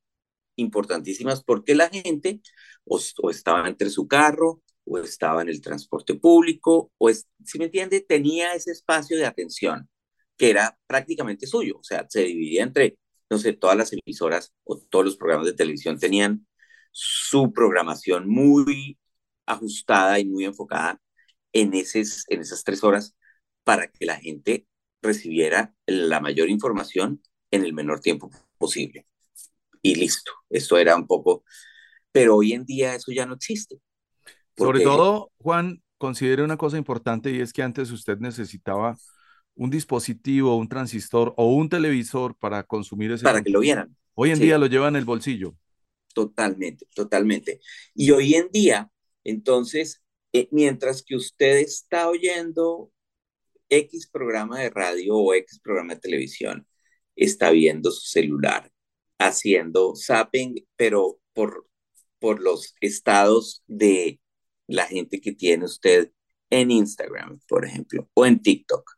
importantísimas 0.56 1.44
porque 1.44 1.74
la 1.74 1.88
gente 1.88 2.40
o, 2.84 3.00
estaba 3.30 3.68
entre 3.68 3.90
su 3.90 4.08
carro 4.08 4.62
o 4.84 4.98
estaba 4.98 5.42
en 5.42 5.48
el 5.48 5.60
transporte 5.60 6.14
público 6.14 6.90
o, 6.98 7.10
si 7.10 7.58
me 7.58 7.66
entiende, 7.66 8.00
tenía 8.00 8.54
ese 8.54 8.72
espacio 8.72 9.16
de 9.16 9.26
atención 9.26 9.88
que 10.38 10.50
era 10.50 10.78
prácticamente 10.86 11.46
suyo. 11.46 11.78
O 11.78 11.82
sea, 11.82 12.06
se 12.08 12.22
dividía 12.22 12.62
entre, 12.62 12.96
no 13.28 13.38
sé, 13.38 13.52
todas 13.52 13.76
las 13.76 13.92
emisoras 13.92 14.54
o 14.64 14.78
todos 14.78 15.04
los 15.04 15.16
programas 15.16 15.46
de 15.46 15.54
televisión 15.54 15.98
tenían 15.98 16.46
su 16.92 17.52
programación 17.52 18.28
muy 18.28 18.98
ajustada 19.44 20.18
y 20.18 20.24
muy 20.24 20.44
enfocada 20.44 21.00
en, 21.52 21.74
eses, 21.74 22.24
en 22.28 22.40
esas 22.40 22.64
tres 22.64 22.82
horas 22.84 23.16
para 23.64 23.88
que 23.88 24.06
la 24.06 24.16
gente 24.16 24.66
recibiera 25.02 25.74
la 25.86 26.20
mayor 26.20 26.48
información 26.48 27.20
en 27.50 27.64
el 27.64 27.72
menor 27.72 28.00
tiempo 28.00 28.30
posible. 28.58 29.06
Y 29.82 29.94
listo, 29.94 30.32
esto 30.50 30.78
era 30.78 30.96
un 30.96 31.06
poco, 31.06 31.44
pero 32.12 32.36
hoy 32.36 32.52
en 32.52 32.64
día 32.64 32.94
eso 32.94 33.12
ya 33.12 33.26
no 33.26 33.34
existe. 33.34 33.80
Sobre 34.56 34.80
todo, 34.80 35.30
Juan, 35.38 35.82
considere 35.98 36.42
una 36.42 36.56
cosa 36.56 36.78
importante 36.78 37.30
y 37.30 37.40
es 37.40 37.52
que 37.52 37.62
antes 37.62 37.90
usted 37.90 38.18
necesitaba 38.18 38.96
un 39.58 39.70
dispositivo, 39.70 40.56
un 40.56 40.68
transistor 40.68 41.34
o 41.36 41.52
un 41.52 41.68
televisor 41.68 42.36
para 42.36 42.62
consumir 42.62 43.10
ese. 43.10 43.24
Para 43.24 43.42
que 43.42 43.50
lo 43.50 43.60
vieran. 43.60 43.94
Hoy 44.14 44.30
en 44.30 44.38
día 44.38 44.56
lo 44.56 44.66
lleva 44.66 44.88
en 44.88 44.96
el 44.96 45.04
bolsillo. 45.04 45.56
Totalmente, 46.14 46.86
totalmente. 46.94 47.60
Y 47.92 48.12
hoy 48.12 48.34
en 48.34 48.48
día, 48.52 48.90
entonces, 49.24 50.02
eh, 50.32 50.48
mientras 50.52 51.02
que 51.02 51.16
usted 51.16 51.58
está 51.58 52.08
oyendo 52.08 52.92
X 53.68 54.08
programa 54.08 54.60
de 54.60 54.70
radio 54.70 55.16
o 55.16 55.34
X 55.34 55.60
programa 55.60 55.94
de 55.94 56.00
televisión, 56.00 56.66
está 57.16 57.50
viendo 57.50 57.90
su 57.90 58.06
celular, 58.06 58.70
haciendo 59.18 59.94
zapping, 59.96 60.54
pero 60.76 61.18
por, 61.32 61.66
por 62.20 62.40
los 62.40 62.74
estados 62.80 63.64
de 63.66 64.20
la 64.68 64.86
gente 64.86 65.20
que 65.20 65.32
tiene 65.32 65.64
usted 65.64 66.12
en 66.50 66.70
Instagram, 66.70 67.40
por 67.48 67.64
ejemplo, 67.64 68.08
o 68.14 68.24
en 68.24 68.40
TikTok, 68.40 68.97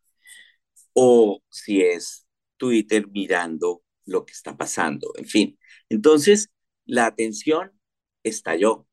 o 0.94 1.42
si 1.48 1.82
es 1.82 2.26
Twitter 2.56 3.08
mirando 3.08 3.82
lo 4.04 4.24
que 4.26 4.32
está 4.32 4.56
pasando, 4.56 5.12
en 5.16 5.26
fin. 5.26 5.58
Entonces, 5.88 6.50
la 6.84 7.06
atención 7.06 7.72
estalló. 8.24 8.86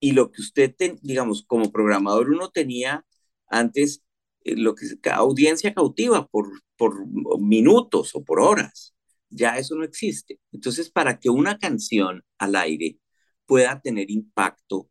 Y 0.00 0.12
lo 0.12 0.32
que 0.32 0.42
usted, 0.42 0.74
digamos, 1.02 1.44
como 1.46 1.72
programador 1.72 2.30
uno 2.30 2.50
tenía 2.50 3.06
antes 3.48 4.02
eh, 4.44 4.56
lo 4.56 4.74
que 4.74 4.86
audiencia 5.10 5.74
cautiva 5.74 6.26
por, 6.26 6.48
por 6.76 7.06
minutos 7.40 8.14
o 8.14 8.24
por 8.24 8.40
horas. 8.40 8.94
Ya 9.30 9.58
eso 9.58 9.76
no 9.76 9.84
existe. 9.84 10.40
Entonces, 10.52 10.90
para 10.90 11.18
que 11.20 11.30
una 11.30 11.58
canción 11.58 12.24
al 12.38 12.56
aire 12.56 12.98
pueda 13.46 13.80
tener 13.80 14.10
impacto 14.10 14.90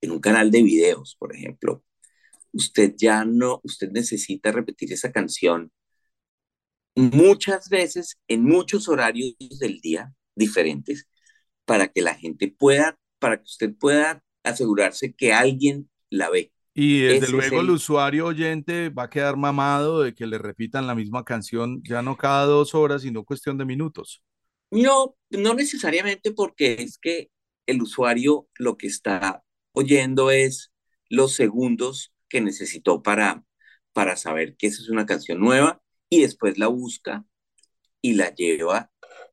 en 0.00 0.12
un 0.12 0.20
canal 0.20 0.50
de 0.50 0.62
videos, 0.62 1.16
por 1.18 1.34
ejemplo, 1.34 1.84
usted 2.52 2.94
ya 2.96 3.24
no, 3.24 3.60
usted 3.62 3.90
necesita 3.90 4.52
repetir 4.52 4.92
esa 4.92 5.12
canción 5.12 5.70
muchas 6.98 7.68
veces 7.68 8.18
en 8.26 8.44
muchos 8.44 8.88
horarios 8.88 9.34
del 9.60 9.80
día 9.80 10.12
diferentes 10.34 11.08
para 11.64 11.88
que 11.88 12.02
la 12.02 12.14
gente 12.14 12.48
pueda, 12.48 12.98
para 13.18 13.36
que 13.36 13.44
usted 13.44 13.74
pueda 13.78 14.22
asegurarse 14.42 15.14
que 15.14 15.32
alguien 15.32 15.88
la 16.10 16.30
ve. 16.30 16.52
Y 16.74 17.00
desde 17.00 17.28
luego 17.30 17.60
el... 17.60 17.70
usuario 17.70 18.26
oyente 18.26 18.88
va 18.88 19.04
a 19.04 19.10
quedar 19.10 19.36
mamado 19.36 20.02
de 20.02 20.14
que 20.14 20.26
le 20.26 20.38
repitan 20.38 20.86
la 20.86 20.94
misma 20.94 21.24
canción 21.24 21.82
ya 21.82 22.02
no 22.02 22.16
cada 22.16 22.46
dos 22.46 22.74
horas, 22.74 23.02
sino 23.02 23.24
cuestión 23.24 23.58
de 23.58 23.64
minutos. 23.64 24.22
No, 24.70 25.16
no 25.30 25.54
necesariamente 25.54 26.32
porque 26.32 26.74
es 26.74 26.98
que 26.98 27.30
el 27.66 27.82
usuario 27.82 28.48
lo 28.58 28.76
que 28.76 28.86
está 28.86 29.42
oyendo 29.72 30.30
es 30.30 30.72
los 31.08 31.34
segundos 31.34 32.12
que 32.28 32.40
necesitó 32.40 33.02
para, 33.02 33.44
para 33.92 34.16
saber 34.16 34.56
que 34.56 34.68
esa 34.68 34.82
es 34.82 34.88
una 34.90 35.06
canción 35.06 35.40
nueva 35.40 35.82
y 36.08 36.22
después 36.22 36.58
la 36.58 36.68
busca 36.68 37.24
y 38.00 38.14
la 38.14 38.34
lleva 38.34 38.90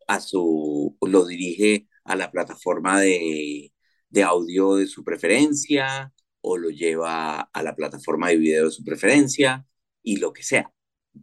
a 0.08 0.20
su, 0.20 0.98
lo 1.02 1.26
dirige 1.26 1.88
a 2.04 2.16
la 2.16 2.32
plataforma 2.32 3.00
de, 3.02 3.74
de 4.10 4.24
audio 4.24 4.76
de 4.76 4.88
su 4.88 5.04
preferencia 5.04 6.14
o 6.42 6.58
lo 6.58 6.70
lleva 6.70 7.42
a 7.42 7.64
la 7.64 7.76
plataforma 7.76 8.30
de 8.30 8.38
video 8.38 8.66
de 8.66 8.72
su 8.72 8.84
preferencia 8.84 9.66
y 10.04 10.18
lo 10.18 10.32
que 10.32 10.44
sea, 10.44 10.72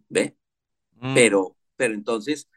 ¿ve? 0.08 0.36
Mm. 0.96 1.14
Pero, 1.14 1.56
pero 1.76 1.94
entonces 1.94 2.48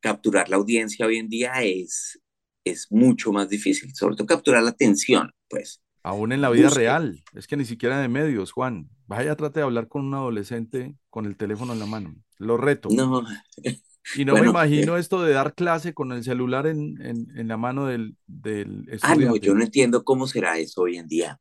capturar 0.00 0.48
la 0.48 0.56
audiencia 0.56 1.06
hoy 1.06 1.18
en 1.18 1.28
día 1.28 1.62
es, 1.62 2.20
es 2.64 2.88
mucho 2.90 3.32
más 3.32 3.48
difícil, 3.48 3.94
sobre 3.94 4.16
todo 4.16 4.26
capturar 4.26 4.62
la 4.62 4.70
atención, 4.70 5.32
pues. 5.48 5.82
Aún 6.02 6.32
en 6.32 6.40
la 6.40 6.50
vida 6.50 6.70
real, 6.70 7.22
es 7.34 7.46
que 7.46 7.56
ni 7.56 7.64
siquiera 7.64 8.00
de 8.00 8.08
medios, 8.08 8.52
Juan. 8.52 8.88
Vaya, 9.06 9.36
trate 9.36 9.60
de 9.60 9.64
hablar 9.64 9.88
con 9.88 10.06
un 10.06 10.14
adolescente 10.14 10.94
con 11.10 11.26
el 11.26 11.36
teléfono 11.36 11.72
en 11.72 11.78
la 11.78 11.86
mano. 11.86 12.14
Lo 12.38 12.56
reto. 12.56 12.88
No. 12.90 13.22
Y 14.14 14.24
no 14.24 14.34
me 14.34 14.46
imagino 14.46 14.96
eh 14.96 15.00
esto 15.00 15.22
de 15.22 15.32
dar 15.32 15.54
clase 15.54 15.92
con 15.92 16.12
el 16.12 16.24
celular 16.24 16.66
en, 16.66 17.00
en, 17.02 17.26
en 17.36 17.48
la 17.48 17.56
mano 17.56 17.86
del, 17.86 18.16
del 18.26 18.88
estudiante. 18.88 19.24
Ah, 19.24 19.28
no, 19.28 19.36
yo 19.36 19.54
no 19.54 19.62
entiendo 19.62 20.04
cómo 20.04 20.26
será 20.26 20.58
eso 20.58 20.82
hoy 20.82 20.96
en 20.96 21.06
día. 21.06 21.38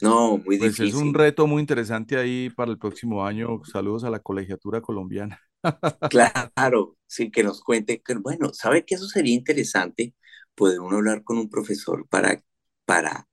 No, 0.00 0.38
muy 0.38 0.58
pues 0.58 0.76
difícil. 0.76 0.88
es 0.88 0.94
un 0.94 1.14
reto 1.14 1.46
muy 1.46 1.60
interesante 1.60 2.16
ahí 2.16 2.50
para 2.50 2.72
el 2.72 2.78
próximo 2.78 3.24
año. 3.24 3.62
Saludos 3.64 4.02
a 4.02 4.10
la 4.10 4.18
colegiatura 4.18 4.80
colombiana. 4.80 5.40
Claro, 6.10 6.96
sí, 7.06 7.30
que 7.30 7.44
nos 7.44 7.62
cuente. 7.62 8.02
Que, 8.02 8.16
bueno, 8.16 8.52
¿sabe 8.52 8.84
que 8.84 8.96
eso 8.96 9.06
sería 9.06 9.32
interesante? 9.32 10.12
Poder 10.56 10.80
uno 10.80 10.96
hablar 10.96 11.22
con 11.22 11.38
un 11.38 11.48
profesor 11.48 12.04
para, 12.08 12.42
para 12.84 13.28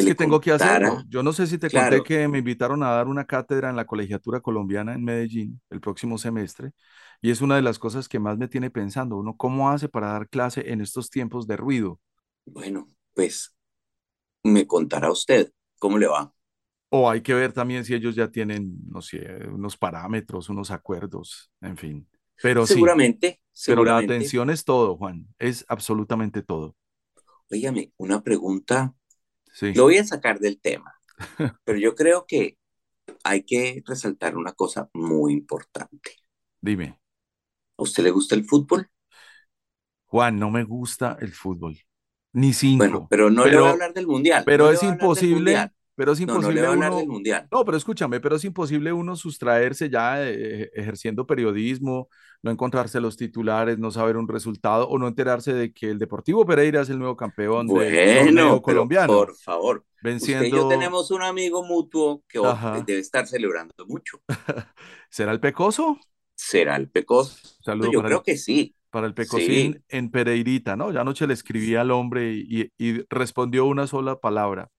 es 0.00 0.06
que 0.06 0.14
tengo 0.14 0.40
que 0.40 0.52
hacerlo. 0.52 1.02
Yo 1.08 1.22
no 1.22 1.32
sé 1.32 1.46
si 1.46 1.58
te 1.58 1.70
conté 1.70 2.02
que 2.02 2.28
me 2.28 2.38
invitaron 2.38 2.82
a 2.82 2.90
dar 2.90 3.08
una 3.08 3.26
cátedra 3.26 3.70
en 3.70 3.76
la 3.76 3.86
colegiatura 3.86 4.40
colombiana 4.40 4.94
en 4.94 5.04
Medellín 5.04 5.60
el 5.70 5.80
próximo 5.80 6.18
semestre 6.18 6.72
y 7.20 7.30
es 7.30 7.40
una 7.40 7.56
de 7.56 7.62
las 7.62 7.78
cosas 7.78 8.08
que 8.08 8.18
más 8.18 8.38
me 8.38 8.48
tiene 8.48 8.70
pensando, 8.70 9.16
uno, 9.16 9.36
¿cómo 9.36 9.70
hace 9.70 9.88
para 9.88 10.12
dar 10.12 10.28
clase 10.28 10.70
en 10.70 10.80
estos 10.80 11.10
tiempos 11.10 11.46
de 11.46 11.56
ruido? 11.56 12.00
Bueno, 12.44 12.88
pues 13.14 13.54
me 14.42 14.66
contará 14.66 15.10
usted 15.10 15.50
cómo 15.78 15.98
le 15.98 16.06
va. 16.06 16.32
O 16.88 17.10
hay 17.10 17.20
que 17.20 17.34
ver 17.34 17.52
también 17.52 17.84
si 17.84 17.94
ellos 17.94 18.14
ya 18.14 18.30
tienen, 18.30 18.78
no 18.88 19.02
sé, 19.02 19.26
unos 19.48 19.76
parámetros, 19.76 20.48
unos 20.48 20.70
acuerdos, 20.70 21.50
en 21.60 21.76
fin. 21.76 22.08
Pero 22.42 22.66
seguramente, 22.66 23.40
sí, 23.50 23.72
pero 23.72 23.84
la 23.84 23.98
atención 23.98 24.50
es 24.50 24.64
todo, 24.64 24.96
Juan, 24.96 25.26
es 25.38 25.64
absolutamente 25.68 26.42
todo. 26.42 26.76
Óigame, 27.50 27.92
una 27.96 28.22
pregunta 28.22 28.94
lo 29.60 29.84
voy 29.84 29.98
a 29.98 30.04
sacar 30.04 30.38
del 30.38 30.60
tema, 30.60 30.94
pero 31.64 31.78
yo 31.78 31.94
creo 31.94 32.26
que 32.26 32.58
hay 33.24 33.44
que 33.44 33.82
resaltar 33.86 34.36
una 34.36 34.52
cosa 34.52 34.90
muy 34.92 35.32
importante. 35.32 36.12
Dime. 36.60 36.98
¿A 37.78 37.82
usted 37.82 38.04
le 38.04 38.10
gusta 38.10 38.34
el 38.34 38.44
fútbol? 38.44 38.90
Juan, 40.06 40.38
no 40.38 40.50
me 40.50 40.64
gusta 40.64 41.16
el 41.20 41.32
fútbol. 41.32 41.78
Ni 42.32 42.52
cinco. 42.52 42.78
Bueno, 42.78 43.06
pero 43.08 43.30
no 43.30 43.46
le 43.46 43.56
voy 43.56 43.68
a 43.68 43.70
hablar 43.70 43.94
del 43.94 44.06
mundial. 44.06 44.42
Pero 44.44 44.70
es 44.70 44.82
imposible. 44.82 45.70
Pero 45.96 46.12
es 46.12 46.20
imposible. 46.20 46.60
No, 46.60 46.76
no 46.76 46.86
uno... 46.88 46.96
del 46.98 47.08
mundial. 47.08 47.48
No, 47.50 47.64
pero 47.64 47.78
escúchame, 47.78 48.20
pero 48.20 48.36
es 48.36 48.44
imposible 48.44 48.92
uno 48.92 49.16
sustraerse 49.16 49.88
ya 49.88 50.22
eh, 50.22 50.70
ejerciendo 50.74 51.26
periodismo, 51.26 52.08
no 52.42 52.50
encontrarse 52.50 53.00
los 53.00 53.16
titulares, 53.16 53.78
no 53.78 53.90
saber 53.90 54.18
un 54.18 54.28
resultado 54.28 54.86
o 54.88 54.98
no 54.98 55.08
enterarse 55.08 55.54
de 55.54 55.72
que 55.72 55.90
el 55.90 55.98
Deportivo 55.98 56.44
Pereira 56.44 56.82
es 56.82 56.90
el 56.90 56.98
nuevo 56.98 57.16
campeón 57.16 57.66
bueno, 57.66 57.90
del 57.90 58.26
torneo 58.26 58.62
colombiano. 58.62 59.12
Por 59.12 59.34
favor. 59.36 59.84
Venciendo... 60.02 60.44
Usted 60.44 60.56
y 60.56 60.60
yo 60.60 60.68
tenemos 60.68 61.10
un 61.10 61.22
amigo 61.22 61.64
mutuo 61.64 62.22
que 62.28 62.38
Ajá. 62.44 62.84
debe 62.86 63.00
estar 63.00 63.26
celebrando 63.26 63.74
mucho. 63.88 64.20
¿Será 65.08 65.32
el 65.32 65.40
Pecoso? 65.40 65.98
¿Será 66.34 66.76
el 66.76 66.90
Pecoso? 66.90 67.38
Saludos 67.62 67.90
yo 67.90 68.02
creo 68.02 68.18
el... 68.18 68.22
que 68.22 68.36
sí. 68.36 68.74
Para 68.90 69.06
el 69.06 69.14
Pecosín 69.14 69.72
sí. 69.72 69.80
en 69.88 70.10
Pereirita, 70.10 70.76
¿no? 70.76 70.92
Ya 70.92 71.00
anoche 71.00 71.26
le 71.26 71.34
escribí 71.34 71.74
al 71.74 71.90
hombre 71.90 72.34
y, 72.34 72.70
y 72.78 73.04
respondió 73.08 73.64
una 73.64 73.86
sola 73.86 74.20
palabra. 74.20 74.70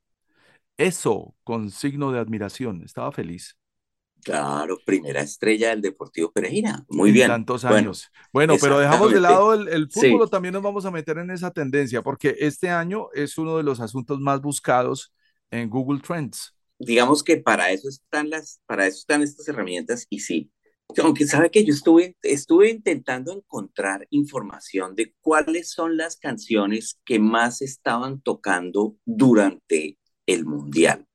Eso, 0.78 1.36
con 1.44 1.72
signo 1.72 2.12
de 2.12 2.20
admiración. 2.20 2.84
Estaba 2.84 3.12
feliz. 3.12 3.58
Claro, 4.24 4.78
primera 4.86 5.22
estrella 5.22 5.70
del 5.70 5.82
Deportivo 5.82 6.32
Pereira. 6.32 6.84
Muy 6.90 7.12
bien. 7.12 7.28
Tantos 7.28 7.66
años. 7.66 8.12
Bueno, 8.34 8.56
pero 8.60 8.80
dejamos 8.80 9.12
de 9.12 9.22
lado 9.22 9.54
el, 9.54 9.90
fútbol, 9.90 10.24
o 10.24 10.28
también 10.28 10.54
nos 10.54 10.64
vamos 10.64 10.86
a 10.86 10.92
meter 10.92 11.18
en 11.18 11.32
esa 11.32 11.52
tendencia, 11.52 12.02
porque 12.02 12.36
este 12.40 12.70
año 12.70 13.08
es 13.14 13.38
uno 13.38 13.58
de 13.58 13.64
los 13.64 13.80
asuntos 13.80 14.20
más 14.20 14.42
buscados 14.42 15.14
en 15.50 15.70
Google 15.70 16.02
Trends. 16.02 16.54
Digamos 16.80 17.24
que 17.24 17.38
para 17.38 17.72
eso 17.72 17.90
están 17.90 18.30
las, 18.30 18.62
para 18.66 18.86
eso 18.86 18.98
están 18.98 19.22
estas 19.22 19.48
herramientas 19.48 20.06
y 20.10 20.20
sí. 20.20 20.52
Aunque 21.02 21.26
sabe 21.26 21.52
que 21.52 21.66
yo 21.66 21.74
estuve, 21.74 22.16
estuve 22.22 22.70
intentando 22.70 23.34
encontrar 23.34 24.08
información 24.10 24.96
de 24.96 25.14
cuáles 25.22 25.72
son 25.72 25.98
las 25.98 26.18
canciones 26.18 27.00
que 27.04 27.20
más 27.20 27.62
estaban 27.62 28.22
tocando 28.22 28.96
durante 29.06 29.98
el 30.28 30.46
mundial. 30.46 31.06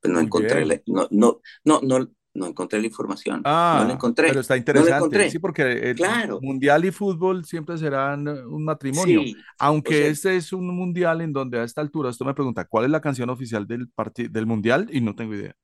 Pero 0.00 0.14
no 0.14 0.20
encontré, 0.20 0.82
no, 0.86 1.06
no, 1.12 1.40
no, 1.64 1.80
no, 1.80 2.10
no 2.34 2.46
encontré 2.46 2.80
la 2.80 2.86
información. 2.86 3.42
Ah, 3.44 3.78
no 3.82 3.88
la 3.88 3.94
encontré. 3.94 4.28
Pero 4.28 4.40
está 4.40 4.56
interesante. 4.56 5.30
sí, 5.30 5.38
porque 5.38 5.90
el 5.90 5.96
claro. 5.96 6.40
mundial 6.40 6.84
y 6.84 6.90
fútbol 6.90 7.44
siempre 7.44 7.76
serán 7.78 8.26
un 8.26 8.64
matrimonio. 8.64 9.20
Aunque 9.58 10.08
este 10.08 10.36
es 10.36 10.52
un 10.52 10.74
mundial 10.74 11.20
en 11.20 11.32
donde 11.32 11.60
a 11.60 11.64
esta 11.64 11.80
altura, 11.80 12.10
esto 12.10 12.24
me 12.24 12.34
pregunta, 12.34 12.64
¿cuál 12.64 12.86
es 12.86 12.90
la 12.90 13.00
canción 13.00 13.30
oficial 13.30 13.66
del, 13.66 13.88
del 14.30 14.46
mundial? 14.46 14.88
Y 14.90 15.00
no 15.00 15.14
tengo 15.14 15.34
idea. 15.34 15.54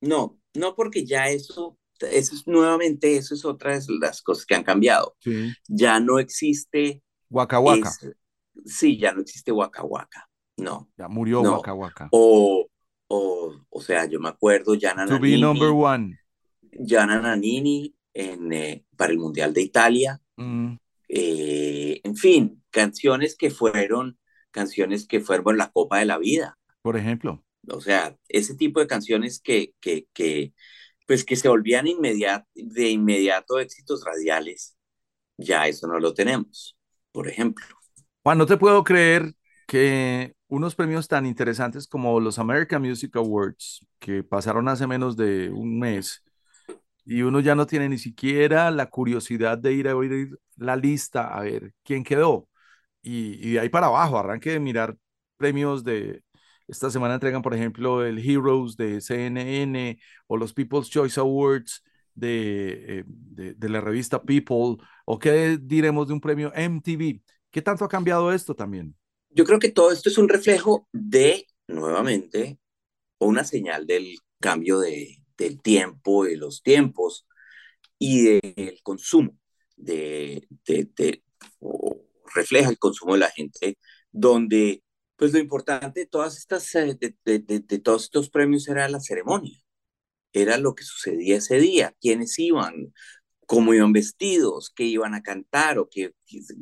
No, 0.00 0.38
no 0.54 0.74
porque 0.74 1.04
ya 1.04 1.28
eso, 1.28 1.78
eso 2.00 2.34
es 2.34 2.46
nuevamente, 2.46 3.16
eso 3.16 3.34
es 3.34 3.44
otra 3.44 3.78
de 3.78 3.84
las 4.00 4.22
cosas 4.22 4.46
que 4.46 4.54
han 4.54 4.64
cambiado. 4.64 5.16
Sí. 5.20 5.52
Ya 5.68 5.98
no 6.00 6.18
existe. 6.18 7.02
Waka 7.28 7.58
Waka. 7.58 7.90
sí, 8.64 8.98
ya 8.98 9.12
no 9.12 9.20
existe 9.20 9.50
Waka 9.50 9.82
Waka. 9.82 10.28
No. 10.56 10.88
Ya 10.96 11.08
murió 11.08 11.42
no. 11.42 11.56
Waka 11.56 11.74
Waka. 11.74 12.08
O 12.12 12.68
o, 13.08 13.66
o 13.70 13.80
sea, 13.80 14.06
yo 14.06 14.20
me 14.20 14.28
acuerdo, 14.28 14.74
Gianna 14.74 15.06
To 15.06 15.18
be 15.18 15.38
number 15.38 15.70
one. 15.70 16.18
Gianna 16.72 17.20
Nannini 17.20 17.94
en, 18.12 18.52
eh, 18.52 18.84
para 18.96 19.12
el 19.12 19.18
Mundial 19.18 19.52
de 19.52 19.62
Italia. 19.62 20.20
Mm. 20.36 20.74
Eh, 21.08 22.00
en 22.02 22.16
fin, 22.16 22.62
canciones 22.70 23.36
que 23.36 23.50
fueron, 23.50 24.18
canciones 24.50 25.06
que 25.06 25.20
fueron 25.20 25.56
la 25.56 25.70
Copa 25.70 25.98
de 25.98 26.06
la 26.06 26.18
Vida. 26.18 26.58
Por 26.82 26.96
ejemplo. 26.96 27.44
O 27.68 27.80
sea, 27.80 28.16
ese 28.28 28.54
tipo 28.54 28.80
de 28.80 28.86
canciones 28.86 29.40
que, 29.40 29.74
que, 29.80 30.06
que 30.12 30.52
pues 31.06 31.24
que 31.24 31.36
se 31.36 31.48
volvían 31.48 31.86
de 32.54 32.88
inmediato 32.88 33.58
éxitos 33.58 34.04
radiales, 34.04 34.76
ya 35.36 35.66
eso 35.66 35.86
no 35.86 35.98
lo 35.98 36.14
tenemos, 36.14 36.76
por 37.12 37.28
ejemplo. 37.28 37.66
Juan, 38.22 38.38
no 38.38 38.46
te 38.46 38.56
puedo 38.56 38.82
creer 38.84 39.34
que 39.66 40.34
unos 40.48 40.74
premios 40.74 41.08
tan 41.08 41.26
interesantes 41.26 41.86
como 41.86 42.20
los 42.20 42.38
American 42.38 42.82
Music 42.82 43.16
Awards, 43.16 43.86
que 43.98 44.22
pasaron 44.22 44.68
hace 44.68 44.86
menos 44.86 45.16
de 45.16 45.50
un 45.50 45.78
mes, 45.78 46.22
y 47.04 47.22
uno 47.22 47.40
ya 47.40 47.54
no 47.54 47.66
tiene 47.66 47.88
ni 47.88 47.98
siquiera 47.98 48.70
la 48.70 48.88
curiosidad 48.90 49.58
de 49.58 49.72
ir 49.74 49.88
a 49.88 49.96
oír 49.96 50.38
la 50.56 50.76
lista 50.76 51.28
a 51.34 51.42
ver 51.42 51.72
quién 51.82 52.04
quedó. 52.04 52.48
Y, 53.02 53.52
de 53.52 53.60
ahí 53.60 53.68
para 53.68 53.88
abajo, 53.88 54.18
arranque 54.18 54.52
de 54.52 54.60
mirar 54.60 54.96
premios 55.36 55.84
de... 55.84 56.22
Esta 56.66 56.90
semana 56.90 57.14
entregan, 57.14 57.42
por 57.42 57.54
ejemplo, 57.54 58.04
el 58.04 58.18
Heroes 58.18 58.76
de 58.76 59.00
CNN 59.02 59.98
o 60.26 60.36
los 60.38 60.54
People's 60.54 60.88
Choice 60.90 61.20
Awards 61.20 61.84
de, 62.14 63.00
eh, 63.00 63.04
de 63.56 63.68
la 63.68 63.80
revista 63.82 64.22
People, 64.22 64.76
o 65.04 65.18
qué 65.18 65.58
diremos 65.60 66.08
de 66.08 66.14
un 66.14 66.20
premio 66.20 66.52
MTV. 66.54 67.20
¿Qué 67.50 67.62
tanto 67.62 67.84
ha 67.84 67.88
cambiado 67.88 68.32
esto 68.32 68.54
también? 68.54 68.96
Yo 69.34 69.44
creo 69.44 69.58
que 69.58 69.72
todo 69.72 69.90
esto 69.90 70.08
es 70.08 70.16
un 70.16 70.28
reflejo 70.28 70.88
de, 70.92 71.46
nuevamente, 71.66 72.60
una 73.18 73.42
señal 73.42 73.86
del 73.86 74.16
cambio 74.40 74.78
de, 74.78 75.18
del 75.36 75.60
tiempo, 75.60 76.24
de 76.24 76.36
los 76.36 76.62
tiempos 76.62 77.26
y 77.98 78.38
del 78.40 78.80
consumo, 78.84 79.36
de, 79.76 80.46
de, 80.66 81.22
refleja 82.32 82.70
el 82.70 82.78
consumo 82.78 83.14
de 83.14 83.20
la 83.20 83.30
gente, 83.30 83.78
donde 84.12 84.84
pues 85.16 85.32
lo 85.32 85.40
importante 85.40 86.00
de 86.00 86.06
todas 86.06 86.38
estas, 86.38 86.72
eh, 86.76 86.96
de, 87.00 87.38
de, 87.38 87.78
todos 87.80 88.04
estos 88.04 88.30
premios 88.30 88.68
era 88.68 88.88
la 88.88 89.00
ceremonia, 89.00 89.58
era 90.32 90.58
lo 90.58 90.76
que 90.76 90.84
sucedía 90.84 91.38
ese 91.38 91.58
día, 91.58 91.92
quiénes 92.00 92.38
iban, 92.38 92.92
cómo 93.46 93.74
iban 93.74 93.92
vestidos, 93.92 94.70
qué 94.74 94.84
iban 94.84 95.14
a 95.14 95.22
cantar 95.22 95.78
o 95.78 95.88
qué, 95.90 96.12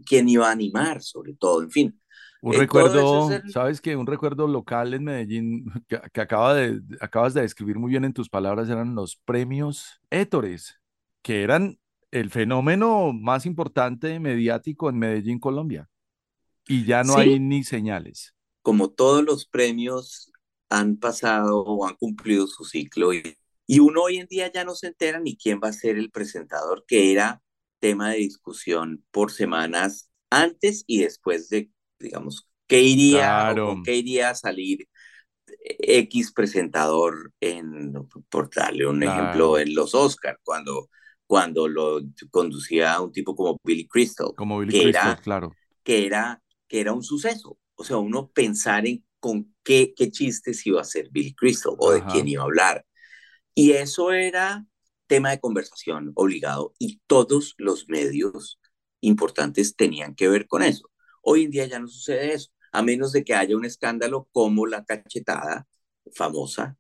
quién 0.06 0.28
iba 0.30 0.48
a 0.48 0.52
animar, 0.52 1.02
sobre 1.02 1.34
todo, 1.34 1.62
en 1.62 1.70
fin. 1.70 2.01
Un 2.42 2.54
recuerdo, 2.54 3.30
¿sabes 3.50 3.80
qué? 3.80 3.94
Un 3.94 4.06
recuerdo 4.06 4.48
local 4.48 4.94
en 4.94 5.04
Medellín 5.04 5.64
que, 5.88 6.00
que, 6.12 6.20
acaba 6.20 6.54
de, 6.54 6.80
acabas 7.00 7.34
de 7.34 7.42
describir 7.42 7.78
muy 7.78 7.90
bien 7.90 8.04
en 8.04 8.12
tus 8.12 8.28
palabras 8.28 8.68
eran 8.68 8.96
los 8.96 9.16
premios 9.16 10.00
Hétores, 10.10 10.80
que 11.22 11.44
eran 11.44 11.78
el 12.10 12.30
fenómeno 12.30 13.12
más 13.12 13.46
importante 13.46 14.18
mediático 14.18 14.90
en 14.90 14.98
Medellín, 14.98 15.38
Colombia. 15.38 15.88
Y 16.66 16.84
ya 16.84 17.04
no 17.04 17.16
hay 17.16 17.38
ni 17.38 17.62
señales. 17.62 18.34
Como 18.62 18.90
todos 18.90 19.24
los 19.24 19.46
premios 19.46 20.32
han 20.68 20.96
pasado 20.96 21.62
o 21.62 21.86
han 21.86 21.94
cumplido 21.94 22.48
su 22.48 22.64
ciclo 22.64 23.14
y, 23.14 23.36
y 23.68 23.78
uno 23.78 24.02
hoy 24.02 24.18
en 24.18 24.26
día 24.26 24.50
ya 24.52 24.64
no 24.64 24.74
se 24.74 24.88
entera 24.88 25.20
ni 25.20 25.36
quién 25.36 25.60
va 25.62 25.68
a 25.68 25.72
ser 25.72 25.96
el 25.96 26.10
presentador, 26.10 26.84
que 26.88 27.12
era 27.12 27.40
tema 27.78 28.10
de 28.10 28.18
discusión 28.18 29.04
por 29.12 29.30
semanas 29.30 30.10
antes 30.28 30.82
y 30.88 31.02
después 31.02 31.48
de 31.48 31.70
digamos, 32.02 32.48
¿qué 32.66 32.80
iría, 32.82 33.54
qué 33.84 33.96
iría 33.96 34.30
a 34.30 34.34
salir 34.34 34.86
X 35.64 36.32
presentador 36.32 37.32
en, 37.40 37.94
por 38.28 38.50
darle 38.50 38.86
un 38.86 39.02
ejemplo, 39.02 39.58
en 39.58 39.74
los 39.74 39.94
Oscars, 39.94 40.38
cuando, 40.42 40.88
cuando 41.26 41.68
lo 41.68 42.00
conducía 42.30 43.00
un 43.00 43.12
tipo 43.12 43.34
como 43.34 43.58
Billy 43.64 43.86
Crystal. 43.86 44.32
Como 44.36 44.58
Billy 44.58 44.72
que 44.72 44.82
Crystal, 44.84 45.12
era, 45.12 45.20
claro. 45.20 45.52
Que 45.82 46.06
era, 46.06 46.42
que 46.68 46.80
era 46.80 46.92
un 46.92 47.02
suceso. 47.02 47.58
O 47.74 47.84
sea, 47.84 47.96
uno 47.98 48.30
pensar 48.30 48.86
en 48.86 49.04
con 49.22 49.54
qué, 49.62 49.94
qué 49.96 50.10
chistes 50.10 50.66
iba 50.66 50.80
a 50.80 50.82
hacer 50.82 51.08
Billy 51.12 51.32
Crystal 51.32 51.74
o 51.78 51.92
de 51.92 52.04
quién 52.06 52.26
iba 52.26 52.42
a 52.42 52.46
hablar. 52.46 52.84
Y 53.54 53.72
eso 53.72 54.10
era 54.10 54.66
tema 55.06 55.30
de 55.30 55.38
conversación 55.38 56.10
obligado 56.16 56.74
y 56.78 57.00
todos 57.06 57.54
los 57.56 57.88
medios 57.88 58.58
importantes 59.00 59.76
tenían 59.76 60.16
que 60.16 60.28
ver 60.28 60.48
con 60.48 60.62
eso. 60.62 60.90
Hoy 61.22 61.44
en 61.44 61.50
día 61.50 61.66
ya 61.66 61.78
no 61.78 61.88
sucede 61.88 62.34
eso, 62.34 62.50
a 62.72 62.82
menos 62.82 63.12
de 63.12 63.24
que 63.24 63.34
haya 63.34 63.56
un 63.56 63.64
escándalo 63.64 64.28
como 64.32 64.66
la 64.66 64.84
cachetada 64.84 65.66
famosa 66.14 66.76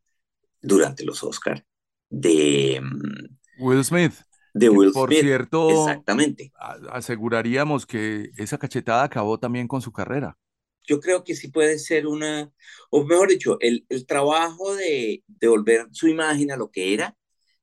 durante 0.60 1.04
los 1.04 1.22
Oscars 1.24 1.62
de 2.10 2.80
mm, 2.82 3.64
Will 3.64 3.84
Smith. 3.84 4.12
De 4.54 4.68
Will 4.68 4.92
por 4.92 5.08
Smith. 5.08 5.22
cierto, 5.22 5.70
exactamente. 5.70 6.52
Aseguraríamos 6.90 7.86
que 7.86 8.30
esa 8.36 8.58
cachetada 8.58 9.04
acabó 9.04 9.38
también 9.38 9.66
con 9.66 9.80
su 9.80 9.92
carrera. 9.92 10.36
Yo 10.84 11.00
creo 11.00 11.22
que 11.24 11.34
sí 11.34 11.48
puede 11.48 11.78
ser 11.78 12.06
una, 12.06 12.50
o 12.90 13.04
mejor 13.04 13.28
dicho, 13.28 13.56
el, 13.60 13.86
el 13.88 14.04
trabajo 14.04 14.74
de, 14.74 15.22
de 15.26 15.48
volver 15.48 15.86
su 15.92 16.08
imagen 16.08 16.50
a 16.50 16.56
lo 16.56 16.70
que 16.70 16.92
era 16.92 17.16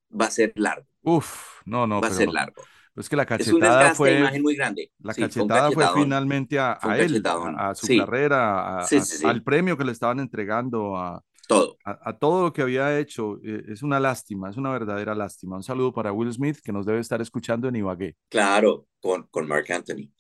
va 0.10 0.26
a 0.26 0.32
ser 0.32 0.54
largo. 0.56 0.88
Uf, 1.04 1.62
no, 1.66 1.86
no. 1.86 2.02
Va 2.02 2.08
a 2.08 2.14
ser 2.14 2.30
largo. 2.30 2.64
Es 3.00 3.08
que 3.08 3.16
la 3.16 3.26
cachetada 3.26 3.96
fue. 3.96 4.20
imagen 4.20 4.42
muy 4.42 4.56
grande. 4.56 4.92
La 5.00 5.14
cachetada 5.14 5.72
fue 5.72 5.86
finalmente 5.94 6.60
a, 6.60 6.78
él, 6.98 7.24
a, 7.26 7.74
su 7.74 7.98
carrera, 7.98 8.86
al 9.24 9.44
premio 9.44 9.78
que 9.78 9.86
le 9.86 9.94
estaban 9.94 10.20
entregando, 10.20 10.98
a 10.98 11.24
todo. 11.48 11.78
A, 11.86 12.18
todo 12.18 12.44
lo 12.44 12.54
que 12.54 12.62
había 12.62 13.00
hecho. 13.00 13.40
Eh, 13.44 13.64
es 13.70 13.84
una 13.84 14.00
lástima, 14.00 14.50
es 14.50 14.58
una 14.58 14.72
verdadera 14.72 15.16
lástima. 15.16 15.56
Un 15.56 15.64
saludo 15.64 15.94
para 15.94 16.12
Will 16.12 16.32
Smith, 16.34 16.60
que 16.64 16.74
nos 16.74 16.86
debe 16.86 17.00
estar 17.00 17.22
escuchando 17.22 17.70
en 17.70 17.78
Ibagué. 17.78 18.16
Claro, 18.28 18.88
con, 19.00 19.24
con 19.32 19.48
Mark 19.48 19.72
Anthony. 19.72 20.12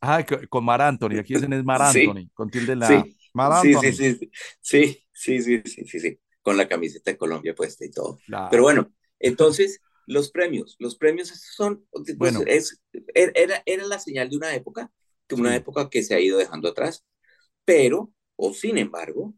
Ah, 0.00 0.24
con 0.48 0.64
Mar 0.64 0.80
Anthony, 0.80 1.18
aquí 1.20 1.34
dicen 1.34 1.52
es 1.52 1.64
Mar 1.64 1.82
Anthony, 1.82 2.30
con 2.32 2.48
tilde 2.48 2.74
la 2.74 2.88
sí. 2.88 3.16
Mar 3.34 3.52
Anthony. 3.52 3.80
Sí, 3.82 3.92
sí, 3.92 4.14
sí, 4.14 4.30
sí, 4.60 5.04
sí, 5.12 5.42
sí, 5.42 5.62
sí, 5.64 5.84
sí, 5.84 6.00
sí, 6.00 6.18
con 6.40 6.56
la 6.56 6.66
camiseta 6.66 7.10
de 7.10 7.18
Colombia 7.18 7.54
puesta 7.54 7.84
y 7.84 7.90
todo. 7.90 8.18
Pero 8.50 8.62
bueno, 8.62 8.90
entonces 9.18 9.82
los 10.10 10.32
premios, 10.32 10.74
los 10.80 10.96
premios 10.96 11.28
son, 11.28 11.86
pues, 11.92 12.16
bueno. 12.18 12.40
es, 12.46 12.80
er, 13.14 13.32
era, 13.36 13.62
era 13.64 13.86
la 13.86 14.00
señal 14.00 14.28
de 14.28 14.36
una 14.36 14.52
época, 14.54 14.92
de 15.28 15.36
una 15.36 15.54
época 15.54 15.88
que 15.88 16.02
se 16.02 16.14
ha 16.14 16.20
ido 16.20 16.36
dejando 16.36 16.68
atrás, 16.68 17.04
pero, 17.64 18.12
o 18.34 18.52
sin 18.52 18.76
embargo, 18.76 19.34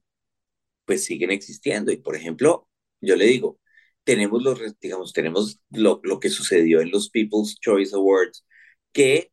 pues 0.87 1.05
siguen 1.05 1.31
existiendo. 1.31 1.93
Y 1.93 1.99
por 1.99 2.16
ejemplo, 2.16 2.68
yo 3.03 3.16
le 3.16 3.27
digo, 3.27 3.61
tenemos 4.05 4.43
los, 4.43 4.59
digamos, 4.81 5.12
tenemos 5.12 5.61
lo, 5.70 6.01
lo 6.05 6.18
que 6.20 6.31
sucedió 6.31 6.81
en 6.81 6.91
los 6.91 7.11
People's 7.11 7.59
Choice 7.61 7.95
Awards, 7.95 8.47
que 8.93 9.31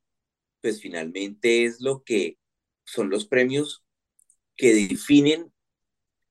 pues 0.61 0.81
finalmente 0.81 1.63
es 1.63 1.79
lo 1.79 2.03
que 2.03 2.37
son 2.83 3.09
los 3.09 3.25
premios 3.25 3.85
que 4.57 4.73
definen 4.73 5.53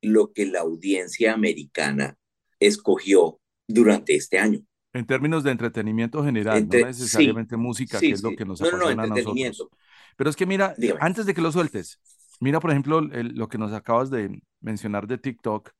lo 0.03 0.35
que 0.35 0.45
la 0.45 0.61
audiencia 0.61 1.33
americana 1.33 2.19
escogió 2.61 3.41
durante 3.67 4.15
este 4.15 4.39
año. 4.39 4.68
En 4.93 5.07
términos 5.07 5.45
de 5.45 5.51
entretenimiento 5.51 6.25
general, 6.25 6.67
no 6.67 6.87
necesariamente 6.87 7.57
música, 7.57 8.01
que 8.01 8.11
es 8.11 8.23
lo 8.23 8.35
que 8.35 8.45
nos 8.45 8.61
apasiona 8.61 9.03
a 9.03 9.07
nosotros. 9.07 9.69
Pero 10.17 10.31
es 10.31 10.37
que 10.37 10.47
mira, 10.47 10.75
antes 11.01 11.27
de 11.27 11.35
que 11.35 11.41
lo 11.41 11.53
sueltes, 11.53 12.01
mira, 12.41 12.59
por 12.61 12.71
ejemplo, 12.71 13.01
lo 13.01 13.49
que 13.49 13.59
nos 13.59 13.73
acabas 13.73 14.11
de 14.11 14.43
mencionar 14.61 15.07
de 15.07 15.19
TikTok, 15.19 15.71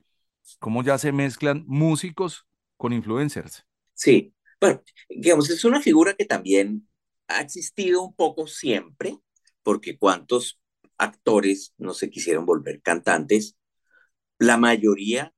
cómo 0.59 0.83
ya 0.83 0.99
se 0.99 1.13
mezclan 1.13 1.65
músicos 1.67 2.47
con 2.77 2.93
influencers. 2.93 3.65
Sí, 3.95 4.35
bueno, 4.61 4.83
digamos, 5.09 5.51
es 5.51 5.65
una 5.65 5.81
figura 5.81 6.15
que 6.15 6.25
también 6.25 6.89
ha 7.29 7.41
existido 7.41 8.03
un 8.03 8.15
poco 8.15 8.47
siempre, 8.47 9.19
porque 9.63 9.99
cuántos 9.99 10.61
actores 10.97 11.75
no 11.79 11.95
se 11.95 12.11
quisieron 12.11 12.47
volver 12.47 12.81
cantantes, 12.83 13.57
la 14.39 14.57
mayoría 14.57 15.33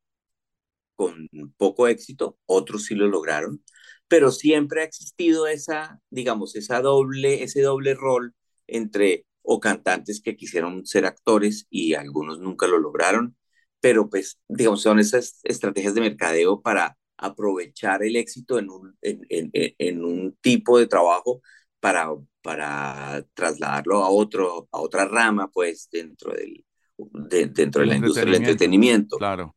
con 1.00 1.30
poco 1.56 1.88
éxito, 1.88 2.38
otros 2.44 2.84
sí 2.84 2.94
lo 2.94 3.06
lograron, 3.06 3.64
pero 4.06 4.30
siempre 4.30 4.82
ha 4.82 4.84
existido 4.84 5.46
esa, 5.46 5.98
digamos, 6.10 6.56
esa 6.56 6.82
doble, 6.82 7.42
ese 7.42 7.62
doble 7.62 7.94
rol 7.94 8.34
entre 8.66 9.24
o 9.40 9.60
cantantes 9.60 10.20
que 10.20 10.36
quisieron 10.36 10.84
ser 10.84 11.06
actores 11.06 11.66
y 11.70 11.94
algunos 11.94 12.38
nunca 12.38 12.66
lo 12.66 12.78
lograron, 12.78 13.34
pero 13.80 14.10
pues, 14.10 14.38
digamos, 14.46 14.82
son 14.82 14.98
esas 14.98 15.40
estrategias 15.44 15.94
de 15.94 16.02
mercadeo 16.02 16.60
para 16.60 16.98
aprovechar 17.16 18.02
el 18.02 18.16
éxito 18.16 18.58
en 18.58 18.68
un, 18.68 18.94
en, 19.00 19.22
en, 19.30 19.50
en 19.54 20.04
un 20.04 20.36
tipo 20.42 20.78
de 20.78 20.86
trabajo 20.86 21.40
para, 21.80 22.10
para 22.42 23.24
trasladarlo 23.32 24.04
a, 24.04 24.10
otro, 24.10 24.68
a 24.70 24.80
otra 24.80 25.06
rama, 25.06 25.50
pues, 25.50 25.88
dentro, 25.90 26.34
del, 26.34 26.62
de, 26.98 27.46
dentro 27.46 27.80
de 27.80 27.86
la 27.86 27.96
industria 27.96 28.26
del 28.26 28.34
entretenimiento. 28.34 29.16
Claro. 29.16 29.56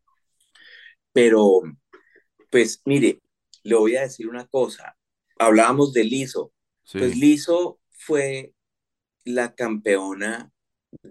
Pero, 1.13 1.61
pues, 2.49 2.81
mire, 2.85 3.21
le 3.63 3.75
voy 3.75 3.95
a 3.95 4.01
decir 4.01 4.27
una 4.27 4.45
cosa. 4.47 4.97
Hablábamos 5.39 5.93
de 5.93 6.03
Lizo. 6.03 6.53
Pues 6.91 7.15
Lizo 7.15 7.79
fue 7.91 8.53
la 9.23 9.55
campeona 9.55 10.51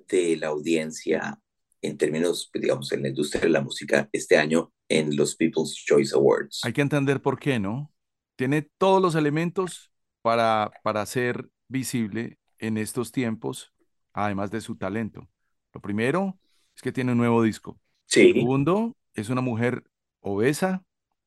de 0.08 0.36
la 0.36 0.48
audiencia 0.48 1.40
en 1.80 1.96
términos, 1.96 2.50
digamos, 2.54 2.92
en 2.92 3.02
la 3.02 3.08
industria 3.08 3.42
de 3.42 3.48
la 3.48 3.62
música 3.62 4.08
este 4.12 4.36
año 4.36 4.72
en 4.88 5.16
los 5.16 5.34
People's 5.34 5.74
Choice 5.74 6.14
Awards. 6.14 6.60
Hay 6.64 6.72
que 6.72 6.82
entender 6.82 7.22
por 7.22 7.38
qué, 7.38 7.58
¿no? 7.58 7.92
Tiene 8.36 8.62
todos 8.78 9.00
los 9.00 9.14
elementos 9.14 9.90
para, 10.20 10.70
para 10.84 11.04
ser 11.06 11.48
visible 11.68 12.38
en 12.58 12.76
estos 12.76 13.10
tiempos, 13.10 13.72
además 14.12 14.50
de 14.50 14.60
su 14.60 14.76
talento. 14.76 15.28
Lo 15.72 15.80
primero 15.80 16.38
es 16.76 16.82
que 16.82 16.92
tiene 16.92 17.12
un 17.12 17.18
nuevo 17.18 17.42
disco. 17.42 17.80
Sí. 18.06 18.32
Segundo, 18.32 18.96
es 19.14 19.30
una 19.30 19.40
mujer 19.40 19.84
obesa 20.22 20.82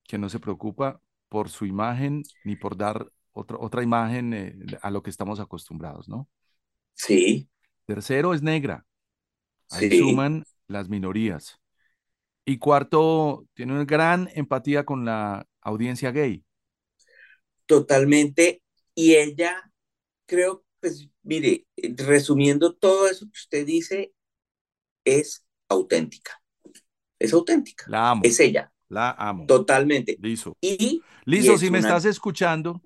que 0.08 0.18
no 0.18 0.30
se 0.30 0.40
preocupa 0.40 1.02
por 1.30 1.50
su 1.50 1.66
imagen 1.66 2.24
ni 2.44 2.56
por 2.56 2.78
dar 2.78 3.12
otra, 3.32 3.58
otra 3.60 3.84
imagen 3.84 4.34
eh, 4.34 4.56
a 4.82 4.90
lo 4.90 5.04
que 5.04 5.10
estamos 5.10 5.40
acostumbrados, 5.40 6.08
¿no? 6.08 6.28
Sí. 6.94 7.50
Tercero, 7.86 8.34
es 8.34 8.42
negra. 8.42 8.86
Ahí 9.70 10.00
suman 10.00 10.44
las 10.68 10.90
minorías. 10.90 11.60
Y 12.46 12.58
cuarto, 12.58 13.48
tiene 13.54 13.74
una 13.74 13.86
gran 13.86 14.30
empatía 14.34 14.86
con 14.86 15.06
la 15.06 15.48
audiencia 15.62 16.12
gay. 16.12 16.44
Totalmente. 17.66 18.62
Y 18.94 19.16
ella, 19.16 19.72
creo, 20.26 20.64
pues 20.80 21.10
mire, 21.24 21.66
resumiendo 21.98 22.74
todo 22.74 23.08
eso 23.08 23.26
que 23.26 23.38
usted 23.38 23.66
dice, 23.66 24.14
es 25.04 25.44
auténtica. 25.68 26.42
Es 27.18 27.34
auténtica. 27.34 27.86
La 27.88 28.12
amo. 28.12 28.22
Es 28.24 28.40
ella. 28.40 28.72
La 28.90 29.12
amo. 29.12 29.46
Totalmente. 29.46 30.18
Liso. 30.22 30.56
Y, 30.62 31.02
Liso, 31.26 31.58
si 31.58 31.72
me 31.72 31.80
estás 31.80 32.06
escuchando, 32.06 32.82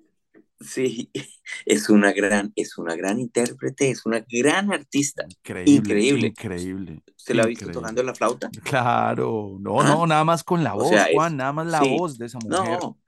Sí, 0.60 1.10
es 1.64 1.88
una 1.88 2.12
gran, 2.12 2.52
es 2.54 2.76
una 2.76 2.94
gran 2.94 3.18
intérprete, 3.18 3.90
es 3.90 4.04
una 4.04 4.24
gran 4.28 4.72
artista. 4.72 5.24
Increíble. 5.28 5.72
Increíble. 5.74 6.26
Increíble. 6.28 7.02
¿Se 7.16 7.34
la 7.34 7.44
ha 7.44 7.46
visto 7.46 7.70
tocando 7.70 8.02
la 8.02 8.14
flauta? 8.14 8.50
Claro, 8.62 9.56
no, 9.58 9.82
no, 9.82 10.06
nada 10.06 10.24
más 10.24 10.44
con 10.44 10.62
la 10.62 10.74
voz, 10.74 10.92
Juan, 11.14 11.36
nada 11.36 11.52
más 11.52 11.66
la 11.66 11.80
voz 11.80 12.18
de 12.18 12.26
esa 12.26 12.38
mujer. 12.38 12.78
No, 12.80 12.98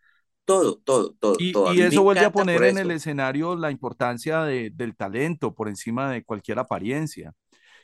todo, 0.45 0.80
todo, 0.84 1.14
todo. 1.18 1.36
Y, 1.38 1.53
todo. 1.53 1.74
y 1.74 1.82
eso 1.82 2.03
vuelve 2.03 2.24
a 2.24 2.32
poner 2.32 2.62
en 2.64 2.78
el 2.78 2.90
escenario 2.90 3.55
la 3.55 3.70
importancia 3.70 4.43
de, 4.43 4.70
del 4.70 4.97
talento 4.97 5.55
por 5.55 5.68
encima 5.68 6.11
de 6.11 6.24
cualquier 6.24 6.59
apariencia. 6.59 7.32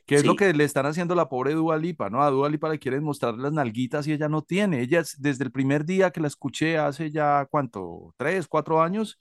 Que 0.09 0.17
es 0.17 0.25
lo 0.25 0.37
que 0.37 0.53
le 0.55 0.65
están 0.65 0.87
haciendo 0.87 1.15
la 1.15 1.29
pobre 1.29 1.53
Dua 1.53 1.77
Lipa, 1.77 2.09
¿no? 2.11 2.23
A 2.23 2.31
Dua 2.31 2.49
Lipa 2.49 2.69
le 2.69 2.79
quieren 2.79 3.05
mostrar 3.05 3.35
las 3.35 3.53
nalguitas 3.53 4.07
y 4.07 4.13
ella 4.13 4.29
no 4.29 4.43
tiene. 4.43 4.81
Ella, 4.81 5.03
desde 5.19 5.45
el 5.45 5.53
primer 5.53 5.85
día 5.85 6.11
que 6.11 6.21
la 6.21 6.29
escuché 6.29 6.79
hace 6.79 7.11
ya, 7.11 7.47
¿cuánto? 7.51 8.15
¿Tres, 8.17 8.49
cuatro 8.49 8.81
años? 8.83 9.19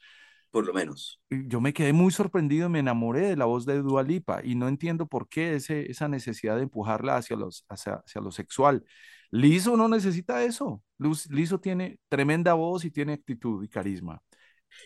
por 0.57 0.65
lo 0.65 0.73
menos. 0.73 1.21
Yo 1.29 1.61
me 1.61 1.73
quedé 1.73 1.93
muy 1.93 2.11
sorprendido, 2.11 2.67
me 2.67 2.79
enamoré 2.79 3.27
de 3.27 3.35
la 3.35 3.45
voz 3.45 3.65
de 3.65 3.81
Dua 3.81 4.03
Lipa 4.03 4.41
y 4.43 4.55
no 4.55 4.67
entiendo 4.67 5.05
por 5.05 5.29
qué 5.29 5.55
ese, 5.55 5.91
esa 5.91 6.07
necesidad 6.07 6.55
de 6.55 6.63
empujarla 6.63 7.17
hacia, 7.17 7.35
los, 7.35 7.65
hacia, 7.69 8.01
hacia 8.05 8.21
lo 8.21 8.31
sexual. 8.31 8.83
Lizo 9.29 9.77
no 9.77 9.87
necesita 9.87 10.43
eso. 10.43 10.81
Lizo 11.29 11.59
tiene 11.59 11.99
tremenda 12.09 12.53
voz 12.53 12.85
y 12.85 12.91
tiene 12.91 13.13
actitud 13.13 13.63
y 13.63 13.67
carisma. 13.67 14.21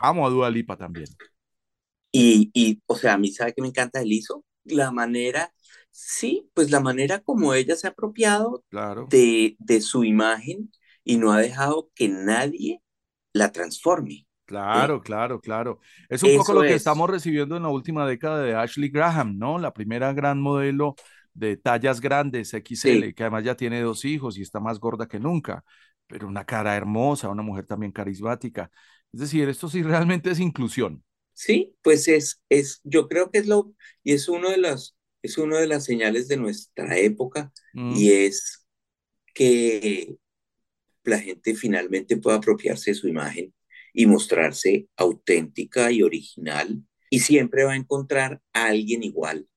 Amo 0.01 0.25
a 0.25 0.29
Dua 0.29 0.49
Lipa 0.49 0.75
también. 0.75 1.07
Y, 2.11 2.51
y 2.53 2.81
o 2.87 2.97
sea, 2.97 3.13
a 3.13 3.17
mí, 3.17 3.31
¿sabe 3.31 3.53
que 3.53 3.61
me 3.61 3.69
encanta 3.69 3.99
de 3.99 4.05
Lizo? 4.05 4.43
La 4.65 4.91
manera, 4.91 5.53
sí, 5.91 6.49
pues 6.53 6.71
la 6.71 6.79
manera 6.79 7.19
como 7.19 7.53
ella 7.53 7.75
se 7.75 7.87
ha 7.87 7.91
apropiado 7.91 8.63
claro. 8.69 9.07
de, 9.09 9.55
de 9.59 9.81
su 9.81 10.03
imagen 10.03 10.71
y 11.03 11.17
no 11.17 11.31
ha 11.31 11.39
dejado 11.39 11.89
que 11.95 12.09
nadie 12.09 12.81
la 13.33 13.51
transforme. 13.51 14.27
Claro, 14.45 15.01
claro, 15.01 15.39
claro. 15.39 15.79
Es 16.09 16.23
un 16.23 16.35
poco 16.35 16.53
lo 16.53 16.61
que 16.61 16.73
estamos 16.73 17.09
recibiendo 17.09 17.55
en 17.55 17.63
la 17.63 17.69
última 17.69 18.05
década 18.05 18.41
de 18.41 18.53
Ashley 18.53 18.89
Graham, 18.89 19.37
¿no? 19.37 19.57
La 19.57 19.71
primera 19.73 20.11
gran 20.11 20.41
modelo 20.41 20.95
de 21.33 21.55
tallas 21.55 22.01
grandes, 22.01 22.53
XL, 22.53 23.13
que 23.13 23.23
además 23.23 23.45
ya 23.45 23.55
tiene 23.55 23.81
dos 23.81 24.03
hijos 24.03 24.37
y 24.37 24.41
está 24.41 24.59
más 24.59 24.79
gorda 24.79 25.07
que 25.07 25.19
nunca, 25.19 25.63
pero 26.07 26.27
una 26.27 26.45
cara 26.45 26.75
hermosa, 26.75 27.29
una 27.29 27.43
mujer 27.43 27.65
también 27.65 27.93
carismática. 27.93 28.69
Es 29.13 29.21
decir, 29.21 29.47
esto 29.47 29.69
sí 29.69 29.83
realmente 29.83 30.31
es 30.31 30.39
inclusión. 30.39 31.03
Sí, 31.33 31.73
pues 31.81 32.09
es, 32.09 32.41
es, 32.49 32.81
yo 32.83 33.07
creo 33.07 33.31
que 33.31 33.39
es 33.39 33.47
lo, 33.47 33.73
y 34.03 34.13
es 34.13 34.27
uno 34.27 34.49
de 34.49 34.57
las, 34.57 34.97
es 35.23 35.37
una 35.37 35.59
de 35.59 35.67
las 35.67 35.83
señales 35.85 36.27
de 36.27 36.37
nuestra 36.37 36.97
época, 36.97 37.51
Mm. 37.73 37.95
y 37.95 38.11
es 38.11 38.65
que 39.33 40.15
la 41.03 41.19
gente 41.19 41.55
finalmente 41.55 42.17
pueda 42.17 42.37
apropiarse 42.37 42.91
de 42.91 42.95
su 42.95 43.07
imagen 43.07 43.53
y 43.93 44.05
mostrarse 44.05 44.87
auténtica 44.97 45.91
y 45.91 46.03
original 46.03 46.83
y 47.09 47.19
siempre 47.19 47.63
va 47.63 47.73
a 47.73 47.77
encontrar 47.77 48.41
a 48.53 48.65
alguien 48.67 49.03
igual 49.03 49.47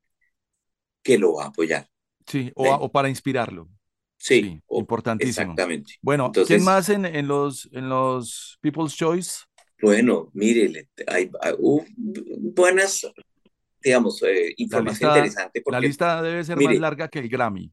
que 1.02 1.18
lo 1.18 1.34
va 1.34 1.44
a 1.44 1.48
apoyar. 1.48 1.88
Sí, 2.26 2.50
o, 2.54 2.72
a- 2.72 2.76
o 2.78 2.90
para 2.90 3.08
inspirarlo. 3.08 3.68
Sí, 4.16 4.58
o- 4.66 4.78
importantísimo. 4.80 5.30
Exactamente. 5.42 5.94
Bueno, 6.00 6.26
Entonces- 6.26 6.48
¿quién 6.56 6.64
más 6.64 6.88
en, 6.88 7.04
en 7.04 7.28
los, 7.28 7.68
en 7.72 7.88
los 7.90 8.58
People's 8.62 8.94
Choice? 8.96 9.40
Bueno, 9.82 10.30
mire, 10.32 10.88
hay, 11.06 11.30
hay- 11.42 11.54
hubo 11.58 11.84
buenas, 12.54 13.06
digamos, 13.85 14.22
eh, 14.22 14.55
La 14.57 14.62
información 14.64 15.11
lista, 15.11 15.18
interesante 15.18 15.61
la 15.61 15.64
porque, 15.64 15.87
lista 15.87 16.22
debe 16.22 16.45
ser 16.45 16.57
mire, 16.59 16.72
más 16.72 16.80
larga 16.80 17.09
que 17.09 17.18
el 17.20 17.28
Grammy. 17.28 17.72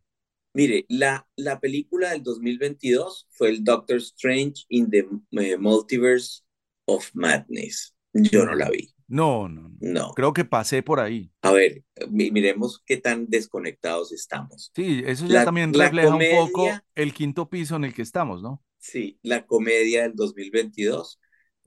Mire, 0.53 0.85
la, 0.89 1.25
la 1.37 1.59
película 1.59 2.11
del 2.11 2.23
2022 2.23 3.27
fue 3.31 3.49
el 3.49 3.63
Doctor 3.63 3.97
Strange 3.97 4.65
in 4.69 4.89
the 4.89 5.07
eh, 5.31 5.57
Multiverse 5.57 6.41
of 6.85 7.09
Madness. 7.13 7.95
Yo 8.13 8.45
no 8.45 8.53
la 8.55 8.69
vi. 8.69 8.93
No, 9.07 9.47
no, 9.49 9.69
no. 9.69 9.77
No. 9.79 10.11
Creo 10.13 10.33
que 10.33 10.45
pasé 10.45 10.83
por 10.83 10.99
ahí. 10.99 11.31
A 11.41 11.51
ver, 11.51 11.83
mi- 12.09 12.31
miremos 12.31 12.81
qué 12.85 12.97
tan 12.97 13.27
desconectados 13.29 14.11
estamos. 14.11 14.71
Sí, 14.75 15.01
eso 15.05 15.25
ya 15.25 15.33
La- 15.39 15.45
también 15.45 15.71
la 15.73 15.85
refleja 15.85 16.09
un 16.15 16.21
poco 16.31 16.51
comedia- 16.51 16.85
el 16.95 17.13
quinto 17.13 17.49
piso 17.49 17.75
en 17.77 17.85
el 17.85 17.93
que 17.93 18.01
estamos, 18.01 18.41
¿no? 18.41 18.63
Sí, 18.77 19.19
la 19.23 19.45
comedia 19.45 20.03
del 20.03 20.15
2022, 20.15 21.19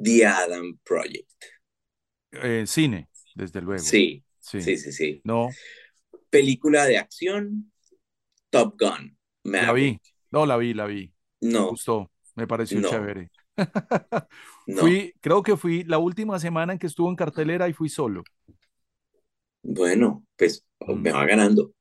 The 0.03 0.27
Adam 0.27 0.79
Project. 0.85 1.31
Eh, 2.33 2.65
cine, 2.67 3.09
desde 3.35 3.61
luego. 3.63 3.83
Sí, 3.83 4.25
Sí. 4.45 4.61
sí, 4.61 4.77
sí, 4.77 4.93
sí. 4.93 5.21
No, 5.25 5.49
Película 6.29 6.85
de 6.85 6.99
acción, 6.99 7.73
Top 8.51 8.77
Gun. 8.79 9.17
la 9.45 9.73
vi. 9.73 9.99
No, 10.31 10.45
la 10.47 10.57
vi, 10.57 10.75
la 10.75 10.87
vi. 10.87 11.13
Me 11.41 11.53
No, 11.53 11.69
gustó. 11.71 12.11
Me 12.35 12.47
pareció 12.47 12.81
No. 12.81 12.89
chévere. 12.91 13.31
no. 14.67 14.81
Fui, 14.81 15.15
creo 15.21 15.43
que 15.43 15.57
fui 15.57 15.85
la 15.85 15.99
última 15.99 16.39
semana 16.39 16.73
en 16.75 16.79
que 16.79 16.89
estuvo 16.89 17.09
en 17.09 17.17
cartelera 17.17 17.69
y 17.69 17.73
fui 17.73 17.89
solo. 17.89 18.25
Bueno, 19.63 20.25
pues 20.37 20.65
Mm. 20.81 21.01
me 21.01 21.13
va 21.13 21.25
ganando. 21.25 21.73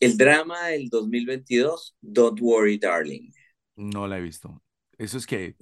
El 0.00 0.16
drama 0.16 0.68
del 0.68 0.88
2022, 0.88 1.96
Don't 2.00 2.38
Worry, 2.40 2.78
Darling. 2.78 3.30
No 3.76 4.06
la 4.06 4.18
he 4.18 4.20
visto. 4.20 4.62
Eso 4.98 5.16
es 5.16 5.26
que 5.26 5.56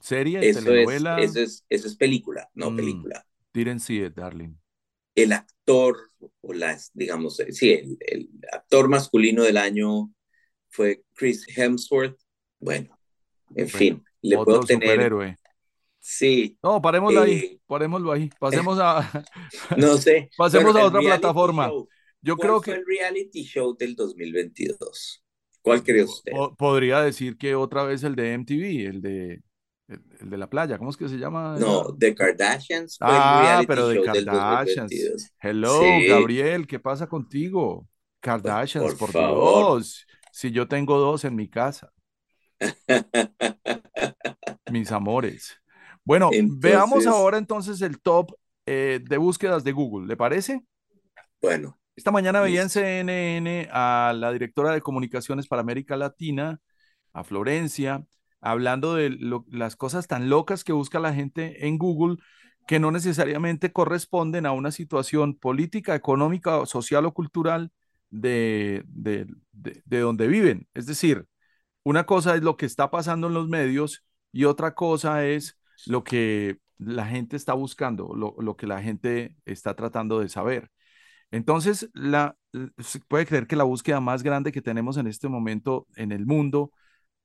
serie, 0.00 0.40
Eso 0.46 0.58
es, 0.74 0.88
eso 1.18 1.40
es, 1.40 1.64
eso 1.68 1.88
es 1.88 1.96
película, 1.96 2.50
no 2.54 2.70
Mm. 2.70 2.76
película. 2.76 3.26
Didn't 3.54 3.80
see 3.80 4.04
it, 4.04 4.14
darling. 4.14 4.58
El 5.14 5.32
actor, 5.32 6.10
o 6.42 6.52
las, 6.52 6.90
digamos, 6.94 7.40
eh, 7.40 7.52
sí, 7.52 7.72
el, 7.72 7.96
el 8.00 8.30
actor 8.52 8.88
masculino 8.88 9.42
del 9.44 9.56
año 9.58 10.12
fue 10.70 11.04
Chris 11.14 11.46
Hemsworth. 11.56 12.18
Bueno, 12.60 12.98
en 13.54 13.68
Bueno, 13.70 13.70
fin, 13.70 14.04
le 14.22 14.38
Otro 14.38 14.40
puedo 14.40 14.66
tener, 14.66 15.12
superhéroe. 15.12 15.38
sí, 16.00 16.58
No, 16.62 16.80
parémoslo 16.80 17.20
ahí, 17.20 17.44
eh, 17.44 17.60
parémoslo 17.66 18.12
ahí. 18.12 18.30
Pasemos 18.38 18.78
a, 18.80 19.00
no 19.74 19.96
sé. 19.98 20.30
pasemos 20.36 20.74
Bueno, 20.74 20.74
a 20.76 20.84
otra 20.84 21.02
plataforma. 21.02 21.76
show. 21.76 21.90
Yo 22.22 22.38
¿Cuál 22.38 22.40
creo 22.40 22.60
fue 22.62 22.62
que 22.62 22.76
el 22.76 22.86
reality 22.86 23.44
show 23.44 23.76
del 23.76 23.94
2022? 23.96 25.24
¿Cuál 25.62 25.82
cree 25.84 26.04
usted? 26.04 26.32
po- 26.32 26.54
podría 26.56 27.00
decir 27.00 27.36
que 27.38 27.54
otra 27.54 27.84
vez 27.84 28.02
el 28.04 28.14
de 28.16 28.32
MTV, 28.34 28.86
el 28.86 29.00
de 29.02 29.42
El, 29.86 30.30
de 30.30 30.38
la 30.38 30.48
playa, 30.48 30.78
¿cómo 30.78 30.90
es 30.90 30.96
que 30.96 31.08
se 31.08 31.18
llama? 31.18 31.56
No, 31.58 31.94
The 31.94 32.14
Kardashians. 32.14 32.96
ah, 33.00 33.62
pero 33.66 33.88
The 33.88 34.02
Kardashians. 34.02 35.34
Hello, 35.40 35.80
Gabriel, 36.08 36.66
¿qué 36.66 36.78
pasa 36.78 37.06
contigo? 37.06 37.86
Kardashians, 38.20 38.94
por, 38.94 39.12
Dios. 39.12 40.06
Si 40.32 40.50
yo 40.50 40.66
tengo 40.66 40.98
dos 40.98 41.24
en 41.24 41.36
mi 41.36 41.48
casa. 41.48 41.92
Mis 44.70 44.90
amores. 44.90 45.54
Bueno, 46.02 46.30
veamos 46.32 47.06
ahora 47.06 47.38
entonces 47.38 47.80
el 47.82 48.00
top 48.00 48.32
eh, 48.66 49.00
de 49.02 49.16
búsquedas 49.18 49.64
de 49.64 49.72
Google, 49.72 50.06
¿le 50.06 50.16
parece? 50.16 50.62
Bueno. 51.40 51.78
Esta 51.96 52.10
mañana 52.10 52.40
veía 52.40 52.62
en 52.62 52.70
CNN 52.70 53.68
a 53.70 54.12
la 54.16 54.32
directora 54.32 54.72
de 54.72 54.80
comunicaciones 54.80 55.46
para 55.46 55.62
América 55.62 55.96
Latina, 55.96 56.60
a 57.12 57.22
Florencia, 57.22 58.04
hablando 58.44 58.94
de 58.94 59.16
las 59.50 59.74
cosas 59.74 60.06
tan 60.06 60.28
locas 60.28 60.64
que 60.64 60.74
busca 60.74 61.00
la 61.00 61.14
gente 61.14 61.66
en 61.66 61.78
Google 61.78 62.18
que 62.66 62.78
no 62.78 62.90
necesariamente 62.90 63.72
corresponden 63.72 64.44
a 64.44 64.52
una 64.52 64.70
situación 64.70 65.34
política, 65.34 65.94
económica, 65.94 66.66
social 66.66 67.06
o 67.06 67.14
cultural 67.14 67.72
de, 68.10 68.84
de, 68.86 69.26
de, 69.52 70.00
donde 70.00 70.28
viven. 70.28 70.68
Es 70.74 70.86
decir, 70.86 71.26
una 71.84 72.04
cosa 72.04 72.36
es 72.36 72.42
lo 72.42 72.56
que 72.58 72.66
está 72.66 72.90
pasando 72.90 73.28
en 73.28 73.34
los 73.34 73.48
medios 73.48 74.04
y 74.30 74.44
otra 74.44 74.74
cosa 74.74 75.24
es 75.24 75.58
lo 75.86 76.04
que 76.04 76.58
la 76.76 77.06
gente 77.06 77.36
está 77.36 77.54
buscando, 77.54 78.14
lo, 78.14 78.34
lo 78.38 78.56
que 78.56 78.66
la 78.66 78.82
gente 78.82 79.36
está 79.46 79.74
tratando 79.74 80.20
de 80.20 80.28
saber. 80.28 80.70
Entonces, 81.30 81.88
la, 81.94 82.36
se 82.78 83.00
puede 83.00 83.24
creer 83.26 83.46
que 83.46 83.56
la 83.56 83.64
búsqueda 83.64 84.00
más 84.00 84.22
grande 84.22 84.52
que 84.52 84.62
tenemos 84.62 84.98
en 84.98 85.06
este 85.06 85.28
momento 85.28 85.86
en 85.96 86.12
el 86.12 86.26
mundo 86.26 86.72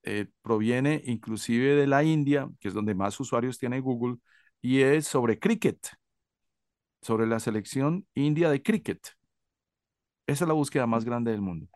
eh, 0.02 0.26
proviene 0.42 1.02
inclusive 1.06 1.74
de 1.74 1.86
la 1.86 2.02
India, 2.04 2.48
que 2.60 2.68
es 2.68 2.74
donde 2.74 2.94
más 2.94 3.18
usuarios 3.20 3.58
tiene 3.58 3.80
Google, 3.80 4.16
y 4.62 4.80
es 4.80 5.06
sobre 5.06 5.38
cricket, 5.38 5.78
sobre 7.02 7.26
la 7.26 7.40
selección 7.40 8.06
india 8.14 8.50
de 8.50 8.62
cricket. 8.62 9.00
Esa 10.26 10.44
es 10.44 10.48
la 10.48 10.54
búsqueda 10.54 10.86
más 10.86 11.04
grande 11.04 11.30
del 11.30 11.40
mundo. 11.40 11.68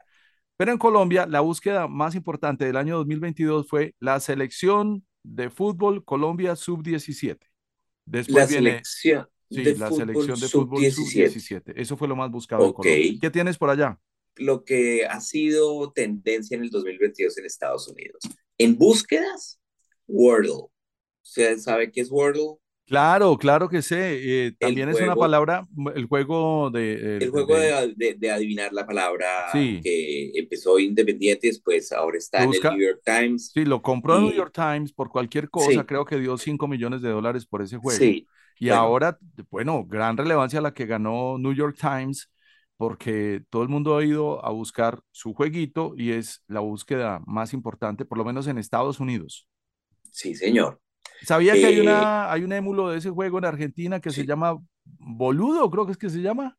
Pero 0.57 0.70
en 0.72 0.79
Colombia, 0.79 1.27
la 1.27 1.41
búsqueda 1.41 1.89
más 1.89 2.14
importante 2.14 2.64
del 2.64 2.77
año 2.77 2.97
2022 2.99 3.68
fue 3.68 3.95
la 3.99 4.20
selección 4.20 5.05
de 5.25 5.51
fútbol 5.51 6.05
Colombia 6.05 6.55
sub-17. 6.55 7.39
Después 8.05 8.37
la 8.37 8.47
selección. 8.47 9.29
Sí, 9.51 9.62
la 9.77 9.91
selección 9.91 10.41
de 10.41 10.49
fútbol 10.49 10.91
sub-17. 10.91 11.72
Eso 11.77 11.97
fue 11.97 12.09
lo 12.09 12.16
más 12.16 12.31
buscado 12.31 12.66
en 12.66 12.72
Colombia. 12.72 13.18
¿Qué 13.20 13.31
tienes 13.31 13.59
por 13.59 13.70
allá? 13.70 13.99
Lo 14.37 14.64
que 14.64 15.07
ha 15.07 15.20
sido 15.20 15.93
tendencia 15.93 16.57
en 16.57 16.64
el 16.64 16.70
2022 16.70 17.39
en 17.39 17.47
Estados 17.47 17.89
Unidos. 17.89 18.22
En 18.59 18.76
búsquedas, 18.76 19.61
Wordle. 20.07 20.68
¿Usted 21.22 21.59
sabe 21.59 21.91
qué 21.91 22.01
es 22.01 22.11
Wordle? 22.11 22.59
Claro, 22.87 23.39
claro 23.39 23.68
que 23.68 23.80
sé. 23.80 24.47
Eh, 24.47 24.53
también 24.59 24.91
es 24.91 25.01
una 25.01 25.16
palabra, 25.16 25.66
el 25.95 26.05
juego 26.05 26.70
de... 26.70 27.16
el 27.16 27.30
juego 27.30 27.57
de, 27.57 28.30
adivinar 28.30 28.72
la 28.72 28.87
palabra 28.87 29.26
que 29.53 30.32
empezó 30.35 30.78
independiente, 30.78 31.47
después 31.47 31.93
ahora 31.93 32.18
está 32.18 32.43
en 32.43 32.53
el 32.53 32.61
New 32.61 32.87
York 32.87 33.01
Times. 33.05 33.53
Sí, 33.55 33.64
lo 33.64 33.80
compró 33.80 34.16
en 34.16 34.24
el 34.24 34.28
New 34.28 34.37
York 34.37 34.53
Times 34.55 34.93
por 34.93 35.09
cualquier 35.09 35.49
cosa, 35.49 35.87
creo 35.87 36.05
que 36.05 36.18
dio 36.18 36.37
5 36.37 36.68
millones 36.68 37.01
de 37.01 37.09
dólares 37.09 37.47
por 37.47 37.62
ese 37.62 37.78
juego. 37.78 37.99
Sí. 37.99 38.26
Y 38.59 38.68
ahora, 38.68 39.18
bueno, 39.51 39.85
gran 39.85 40.16
relevancia 40.16 40.61
la 40.61 40.74
que 40.74 40.87
ganó 40.87 41.39
New 41.39 41.55
York 41.55 41.76
Times, 41.80 42.30
porque 42.77 43.43
todo 43.51 43.62
el 43.62 43.68
mundo 43.68 43.97
ha 43.97 44.05
ido 44.05 44.45
a 44.45 44.51
buscar 44.51 45.01
su 45.11 45.33
jueguito 45.35 45.95
y 45.97 46.12
es 46.12 46.43
la 46.49 46.61
búsqueda 46.61 47.20
más 47.27 47.53
importante, 47.53 48.05
por 48.05 48.18
lo 48.18 48.25
menos 48.25 48.47
en 48.47 48.59
Estados 48.59 49.01
Unidos. 49.01 49.49
Sí, 50.11 50.35
señor. 50.35 50.81
¿Sabía 51.22 51.55
que 51.55 51.66
hay, 51.66 51.81
una, 51.81 52.31
hay 52.33 52.43
un 52.43 52.53
émulo 52.53 52.89
de 52.89 52.99
ese 52.99 53.11
juego 53.11 53.39
en 53.39 53.45
Argentina 53.45 54.01
que 54.01 54.11
se 54.11 54.27
llama 54.27 54.59
Boludo, 54.85 55.70
creo 55.70 55.87
que 55.87 55.93
es 55.93 55.99
que 55.99 56.11
se 56.11 56.20
llama? 56.20 56.59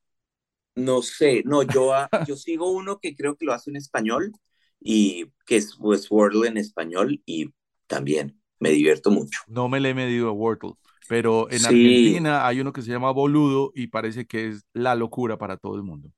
No 0.76 1.02
sé, 1.02 1.44
no, 1.46 1.64
yo, 1.64 1.92
yo 2.28 2.36
sigo 2.36 2.72
uno 2.72 3.00
que 3.00 3.16
creo 3.16 3.36
que 3.36 3.46
lo 3.46 3.54
hace 3.54 3.70
en 3.70 3.76
español 3.76 4.32
y 4.80 5.32
que 5.46 5.58
es 5.58 5.78
Wordle 5.80 6.48
en 6.48 6.58
español 6.58 7.22
y 7.26 7.50
también 7.88 8.42
me 8.60 8.72
divierto 8.72 9.12
mucho. 9.12 9.40
No 9.48 9.70
me 9.70 9.80
le 9.80 9.90
he 9.90 9.94
medido 9.94 10.30
a 10.30 10.32
Wordle. 10.32 10.74
Pero 11.08 11.50
en 11.50 11.66
Argentina 11.66 12.48
hay 12.48 12.60
uno 12.60 12.74
que 12.74 12.82
se 12.82 12.92
llama 12.92 13.12
Boludo 13.12 13.72
y 13.76 13.88
parece 13.88 14.26
que 14.26 14.50
es 14.50 14.66
la 14.74 14.96
locura 14.96 15.38
para 15.38 15.58
todo 15.58 15.76
el 15.76 15.84
mundo. 15.84 16.12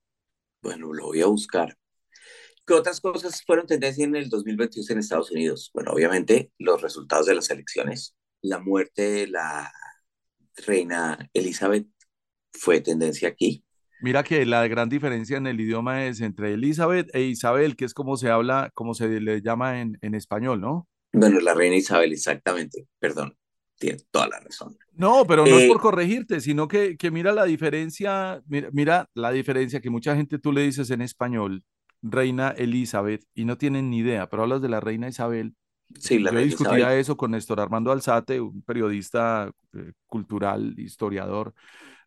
Bueno, 0.62 0.94
lo 0.94 1.06
voy 1.06 1.22
a 1.22 1.28
buscar. 1.28 1.78
¿Qué 2.66 2.74
otras 2.74 3.00
cosas 3.00 3.44
fueron 3.46 3.66
tendencia 3.66 4.04
en 4.04 4.16
el 4.16 4.30
2022 4.30 4.90
en 4.90 5.00
Estados 5.00 5.32
Unidos? 5.32 5.72
Bueno, 5.74 5.92
obviamente 5.92 6.52
los 6.58 6.82
resultados 6.82 7.26
de 7.26 7.36
las 7.36 7.50
elecciones. 7.50 8.16
La 8.42 8.60
muerte 8.60 9.04
de 9.04 9.28
la 9.28 9.72
reina 10.66 11.30
Elizabeth 11.34 11.88
fue 12.52 12.82
tendencia 12.82 13.30
aquí. 13.30 13.64
Mira 14.02 14.24
que 14.24 14.46
la 14.46 14.68
gran 14.68 14.90
diferencia 14.90 15.38
en 15.38 15.48
el 15.48 15.60
idioma 15.60 16.06
es 16.06 16.22
entre 16.22 16.54
Elizabeth 16.54 17.10
e 17.16 17.24
Isabel, 17.24 17.76
que 17.76 17.86
es 17.86 17.94
como 17.94 18.16
se 18.16 18.30
habla, 18.30 18.72
como 18.74 18.94
se 18.94 19.08
le 19.22 19.42
llama 19.42 19.82
en, 19.82 19.98
en 20.02 20.14
español, 20.14 20.62
¿no? 20.62 20.88
Bueno, 21.14 21.40
la 21.40 21.54
reina 21.54 21.78
Isabel, 21.78 22.14
exactamente, 22.14 22.88
perdón 23.00 23.36
tiene 23.78 24.00
toda 24.12 24.28
la 24.28 24.40
razón. 24.40 24.78
No, 24.94 25.26
pero 25.26 25.46
no 25.46 25.58
es 25.58 25.66
eh, 25.66 25.68
por 25.68 25.80
corregirte, 25.80 26.42
sino 26.42 26.68
que, 26.68 26.98
que 26.98 27.12
mira 27.12 27.32
la 27.32 27.46
diferencia, 27.46 28.42
mira, 28.48 28.70
mira, 28.72 29.10
la 29.14 29.32
diferencia 29.32 29.80
que 29.80 29.90
mucha 29.90 30.16
gente 30.16 30.40
tú 30.40 30.52
le 30.52 30.62
dices 30.62 30.90
en 30.90 31.02
español, 31.02 31.64
reina 32.02 32.50
Elizabeth, 32.58 33.24
y 33.34 33.46
no 33.46 33.58
tienen 33.58 33.90
ni 33.90 34.00
idea, 34.00 34.28
pero 34.28 34.44
hablas 34.44 34.62
de 34.62 34.70
la 34.70 34.80
reina 34.80 35.08
Isabel. 35.08 35.56
Sí, 36.00 36.20
la 36.20 36.32
Yo 36.32 36.40
discutía 36.40 36.98
eso 36.98 37.16
con 37.16 37.32
Néstor 37.32 37.60
Armando 37.60 37.92
Alzate, 37.92 38.42
un 38.42 38.62
periodista 38.62 39.50
eh, 39.74 39.94
cultural, 40.06 40.74
historiador 40.78 41.54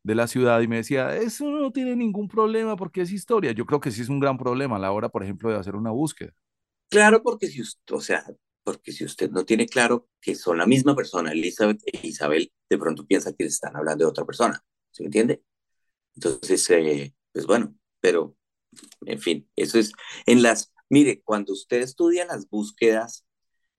de 0.02 0.14
la 0.14 0.26
ciudad, 0.26 0.60
y 0.60 0.68
me 0.68 0.76
decía, 0.76 1.16
eso 1.16 1.50
no 1.50 1.70
tiene 1.70 1.96
ningún 1.96 2.28
problema 2.28 2.76
porque 2.76 3.02
es 3.02 3.12
historia. 3.12 3.52
Yo 3.52 3.66
creo 3.66 3.80
que 3.80 3.90
sí 3.90 4.02
es 4.02 4.08
un 4.08 4.20
gran 4.20 4.36
problema 4.36 4.76
a 4.76 4.80
la 4.80 4.92
hora, 4.92 5.08
por 5.08 5.22
ejemplo, 5.22 5.50
de 5.50 5.56
hacer 5.56 5.76
una 5.76 5.90
búsqueda. 5.90 6.32
Claro, 6.90 7.22
porque 7.22 7.46
si 7.46 7.62
o 7.62 8.00
sea, 8.00 8.24
porque 8.62 8.92
si 8.92 9.04
usted 9.04 9.30
no 9.30 9.44
tiene 9.44 9.66
claro 9.66 10.08
que 10.20 10.34
son 10.34 10.58
la 10.58 10.66
misma 10.66 10.94
persona, 10.94 11.32
Elizabeth 11.32 11.80
e 11.86 12.06
Isabel, 12.06 12.52
de 12.68 12.78
pronto 12.78 13.06
piensa 13.06 13.32
que 13.32 13.44
están 13.44 13.76
hablando 13.76 14.04
de 14.04 14.10
otra 14.10 14.24
persona, 14.24 14.62
¿se 14.90 15.04
entiende? 15.04 15.42
Entonces, 16.14 16.68
eh, 16.70 17.14
pues 17.32 17.46
bueno, 17.46 17.74
pero, 18.00 18.36
en 19.06 19.20
fin, 19.20 19.48
eso 19.56 19.78
es, 19.78 19.92
en 20.26 20.42
las, 20.42 20.72
mire, 20.88 21.22
cuando 21.22 21.52
usted 21.52 21.80
estudia 21.82 22.26
las 22.26 22.48
búsquedas, 22.48 23.24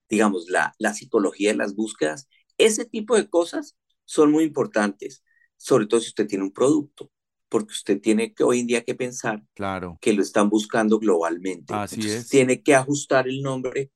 digamos, 0.09 0.49
la, 0.49 0.73
la 0.77 0.93
psicología 0.93 1.51
de 1.51 1.57
las 1.57 1.75
búsquedas, 1.75 2.27
ese 2.57 2.86
tipo 2.86 3.15
de 3.15 3.29
cosas 3.29 3.77
son 4.05 4.32
muy 4.32 4.43
importantes, 4.43 5.23
sobre 5.57 5.86
todo 5.86 6.01
si 6.01 6.07
usted 6.07 6.27
tiene 6.27 6.43
un 6.43 6.53
producto, 6.53 7.11
porque 7.49 7.73
usted 7.73 7.99
tiene 7.99 8.34
que 8.34 8.43
hoy 8.43 8.61
en 8.61 8.67
día 8.67 8.84
que 8.84 8.95
pensar 8.95 9.43
claro. 9.53 9.97
que 10.01 10.13
lo 10.13 10.21
están 10.21 10.49
buscando 10.49 10.99
globalmente. 10.99 11.73
Así 11.73 12.09
es. 12.09 12.29
Tiene 12.29 12.63
que 12.63 12.75
ajustar 12.75 13.27
el 13.27 13.41
nombre 13.41 13.91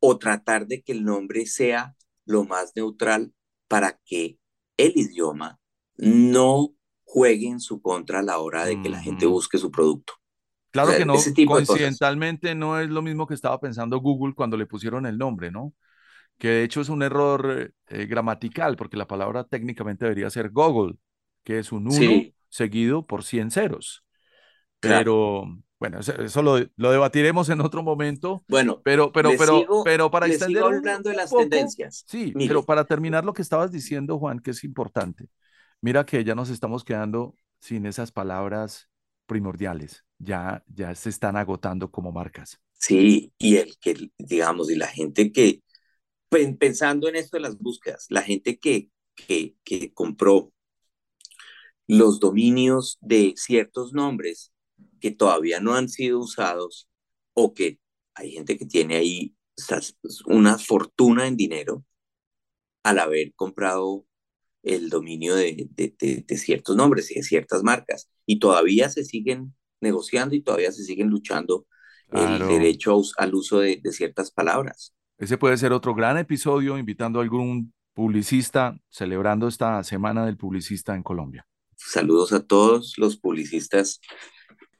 o 0.00 0.18
tratar 0.18 0.66
de 0.66 0.82
que 0.82 0.92
el 0.92 1.04
nombre 1.04 1.46
sea 1.46 1.94
lo 2.24 2.44
más 2.44 2.72
neutral 2.74 3.32
para 3.68 3.98
que 4.04 4.38
el 4.76 4.92
idioma 4.96 5.58
no 5.96 6.74
juegue 7.04 7.48
en 7.48 7.60
su 7.60 7.82
contra 7.82 8.20
a 8.20 8.22
la 8.22 8.38
hora 8.38 8.64
de 8.64 8.80
que 8.80 8.88
la 8.88 9.00
gente 9.00 9.26
busque 9.26 9.58
su 9.58 9.70
producto. 9.70 10.14
Claro 10.70 10.92
que 10.96 11.04
no, 11.04 11.14
coincidentalmente 11.46 12.54
no 12.54 12.78
es 12.78 12.88
lo 12.88 13.02
mismo 13.02 13.26
que 13.26 13.34
estaba 13.34 13.58
pensando 13.60 13.98
Google 13.98 14.34
cuando 14.34 14.56
le 14.56 14.66
pusieron 14.66 15.04
el 15.04 15.18
nombre, 15.18 15.50
¿no? 15.50 15.74
Que 16.38 16.48
de 16.48 16.64
hecho 16.64 16.80
es 16.80 16.88
un 16.88 17.02
error 17.02 17.74
eh, 17.88 18.06
gramatical, 18.06 18.76
porque 18.76 18.96
la 18.96 19.08
palabra 19.08 19.44
técnicamente 19.44 20.04
debería 20.04 20.30
ser 20.30 20.50
Google, 20.50 20.94
que 21.42 21.58
es 21.58 21.72
un 21.72 21.88
1 21.88 22.32
seguido 22.48 23.06
por 23.06 23.24
100 23.24 23.50
ceros. 23.50 24.04
Pero, 24.78 25.44
bueno, 25.80 25.98
eso 25.98 26.42
lo, 26.42 26.58
lo, 26.76 26.90
debatiremos 26.90 27.48
en 27.48 27.62
otro 27.62 27.82
momento. 27.82 28.44
Bueno, 28.48 28.82
pero, 28.84 29.12
pero, 29.12 29.30
pero, 29.38 29.64
pero 29.82 30.10
para 30.10 30.26
extender 30.26 30.62
hablando 30.62 31.08
de 31.08 31.16
las 31.16 31.30
tendencias. 31.30 32.04
Sí, 32.06 32.34
pero 32.36 32.62
para 32.62 32.84
terminar 32.84 33.24
lo 33.24 33.32
que 33.32 33.40
estabas 33.40 33.72
diciendo, 33.72 34.18
Juan, 34.18 34.40
que 34.40 34.50
es 34.50 34.62
importante. 34.62 35.30
Mira 35.80 36.04
que 36.04 36.22
ya 36.22 36.34
nos 36.34 36.50
estamos 36.50 36.84
quedando 36.84 37.34
sin 37.60 37.86
esas 37.86 38.12
palabras 38.12 38.90
primordiales. 39.24 40.04
Ya, 40.18 40.62
ya 40.66 40.94
se 40.94 41.08
están 41.08 41.38
agotando 41.38 41.90
como 41.90 42.12
marcas. 42.12 42.60
Sí, 42.74 43.32
y 43.38 43.56
el 43.56 43.78
que, 43.78 44.10
digamos, 44.18 44.70
y 44.70 44.76
la 44.76 44.86
gente 44.86 45.32
que, 45.32 45.62
pensando 46.58 47.08
en 47.08 47.16
esto 47.16 47.38
de 47.38 47.42
las 47.42 47.56
búsquedas, 47.56 48.04
la 48.10 48.20
gente 48.20 48.58
que, 48.58 48.90
que, 49.14 49.56
que 49.64 49.94
compró 49.94 50.52
los 51.86 52.20
dominios 52.20 52.98
de 53.00 53.32
ciertos 53.36 53.94
nombres 53.94 54.52
que 55.00 55.10
todavía 55.10 55.60
no 55.60 55.74
han 55.74 55.88
sido 55.88 56.20
usados 56.20 56.88
o 57.34 57.54
que 57.54 57.78
hay 58.14 58.32
gente 58.32 58.58
que 58.58 58.66
tiene 58.66 58.96
ahí 58.96 59.34
una 60.26 60.58
fortuna 60.58 61.26
en 61.26 61.36
dinero 61.36 61.84
al 62.82 62.98
haber 62.98 63.34
comprado 63.34 64.06
el 64.62 64.90
dominio 64.90 65.34
de, 65.34 65.68
de, 65.70 66.36
ciertos 66.36 66.76
nombres 66.76 67.10
y 67.10 67.14
de 67.14 67.22
ciertas 67.22 67.62
marcas. 67.62 68.10
Y 68.26 68.38
todavía 68.38 68.88
se 68.90 69.04
siguen 69.04 69.54
negociando 69.80 70.34
y 70.34 70.42
todavía 70.42 70.72
se 70.72 70.84
siguen 70.84 71.08
luchando 71.08 71.66
el 72.12 72.38
derecho 72.40 73.00
al 73.18 73.34
uso 73.34 73.60
de, 73.60 73.80
ciertas 73.92 74.30
palabras. 74.30 74.94
Ese 75.18 75.38
puede 75.38 75.56
ser 75.56 75.72
otro 75.72 75.94
gran 75.94 76.18
episodio, 76.18 76.78
invitando 76.78 77.20
a 77.20 77.22
algún 77.22 77.72
publicista, 77.94 78.78
celebrando 78.88 79.48
esta 79.48 79.82
semana 79.84 80.26
del 80.26 80.36
publicista 80.36 80.94
en 80.94 81.02
Colombia. 81.02 81.46
Saludos 81.76 82.32
a 82.32 82.44
todos 82.44 82.94
los 82.96 83.16
publicistas 83.16 84.00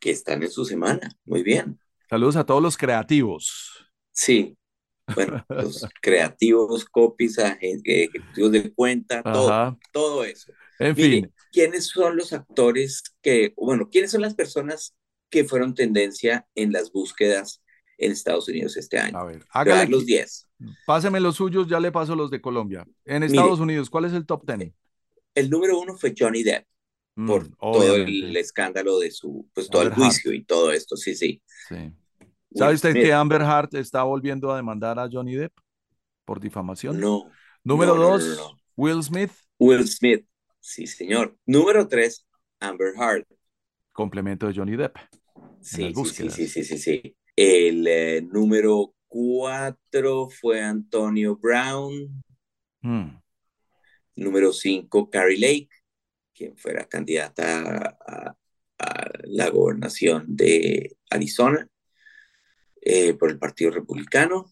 que 0.01 0.11
están 0.11 0.43
en 0.43 0.51
su 0.51 0.65
semana. 0.65 1.11
Muy 1.25 1.43
bien. 1.43 1.79
Saludos 2.09 2.37
a 2.37 2.45
todos 2.45 2.63
los 2.63 2.77
creativos. 2.77 3.87
Sí. 4.11 4.57
Bueno, 5.15 5.45
los 5.49 5.87
creativos, 6.01 6.85
copies, 6.85 7.39
ejecutivos 7.39 8.53
de 8.53 8.73
cuenta, 8.73 9.23
todo, 9.23 9.79
todo 9.93 10.25
eso. 10.25 10.53
En 10.79 10.97
fin. 10.97 11.33
¿Quiénes 11.53 11.89
son 11.89 12.17
los 12.17 12.33
actores 12.33 13.03
que, 13.23 13.53
bueno, 13.57 13.89
quiénes 13.91 14.13
son 14.13 14.23
las 14.23 14.35
personas 14.35 14.95
que 15.29 15.45
fueron 15.45 15.75
tendencia 15.75 16.47
en 16.55 16.73
las 16.73 16.91
búsquedas 16.91 17.63
en 17.99 18.13
Estados 18.13 18.49
Unidos 18.49 18.77
este 18.77 18.99
año? 18.99 19.19
A 19.19 19.25
ver, 19.25 19.45
hágale 19.51 19.91
los 19.91 20.07
10. 20.07 20.49
Páseme 20.87 21.21
los 21.21 21.37
suyos, 21.37 21.69
ya 21.69 21.81
le 21.81 21.93
paso 21.93 22.15
los 22.15 22.31
de 22.31 22.41
Colombia. 22.41 22.87
En 23.05 23.23
Estados 23.23 23.61
Unidos, 23.61 23.91
¿cuál 23.91 24.07
es 24.07 24.13
el 24.13 24.27
top 24.27 24.45
10? 24.47 24.73
El 25.35 25.51
número 25.51 25.79
uno 25.79 25.97
fue 25.97 26.15
Johnny 26.17 26.43
Depp 26.43 26.70
por 27.27 27.49
mm, 27.49 27.57
todo 27.61 27.97
el, 27.97 28.37
escándalo 28.37 28.99
de 28.99 29.11
su, 29.11 29.49
pues 29.53 29.69
todo 29.69 29.83
el 29.83 29.91
juicio 29.91 30.33
y 30.33 30.45
todo 30.45 30.73
esto, 30.73 30.97
sí, 30.97 31.15
sí. 31.15 31.43
sí. 31.69 31.93
¿Sabe 32.55 32.75
usted 32.75 32.93
que 32.95 33.13
Amber 33.13 33.43
Hart 33.43 33.75
está 33.75 34.03
volviendo 34.03 34.53
a 34.53 34.57
demandar 34.57 34.99
a 34.99 35.09
Johnny 35.11 35.37
Depp 35.37 35.53
por 36.25 36.41
difamación? 36.41 36.99
No. 37.01 37.31
Número 37.63 37.95
dos, 37.95 38.55
Will 38.77 39.03
Smith. 39.03 39.31
Will 39.59 39.87
Smith, 39.87 40.27
sí, 40.61 40.87
señor. 40.87 41.37
Número 41.47 41.87
tres, 41.87 42.27
Amber 42.59 42.95
Hart. 42.99 43.27
Complemento 43.93 44.47
de 44.47 44.55
Johnny 44.55 44.77
Depp. 44.77 44.97
Sí, 45.61 45.93
sí, 45.95 46.31
sí, 46.31 46.49
sí, 46.49 46.65
sí, 46.65 46.79
sí, 46.79 47.17
El 47.37 47.87
eh, 47.87 48.23
número 48.23 48.95
cuatro 49.09 50.29
fue 50.31 50.63
Antonio 50.63 51.37
Brown. 51.37 52.23
Hmm. 52.81 53.21
Número 54.17 54.53
cinco, 54.53 55.11
Carrie 55.11 55.39
Lake 55.39 55.80
quien 56.41 56.57
fuera 56.57 56.87
candidata 56.87 57.99
a, 58.01 58.37
la 59.25 59.51
gobernación 59.51 60.25
de 60.27 60.97
Arizona 61.11 61.69
eh, 62.81 63.13
por 63.13 63.29
el 63.31 63.39
Partido 63.39 63.73
Republicano. 63.73 64.51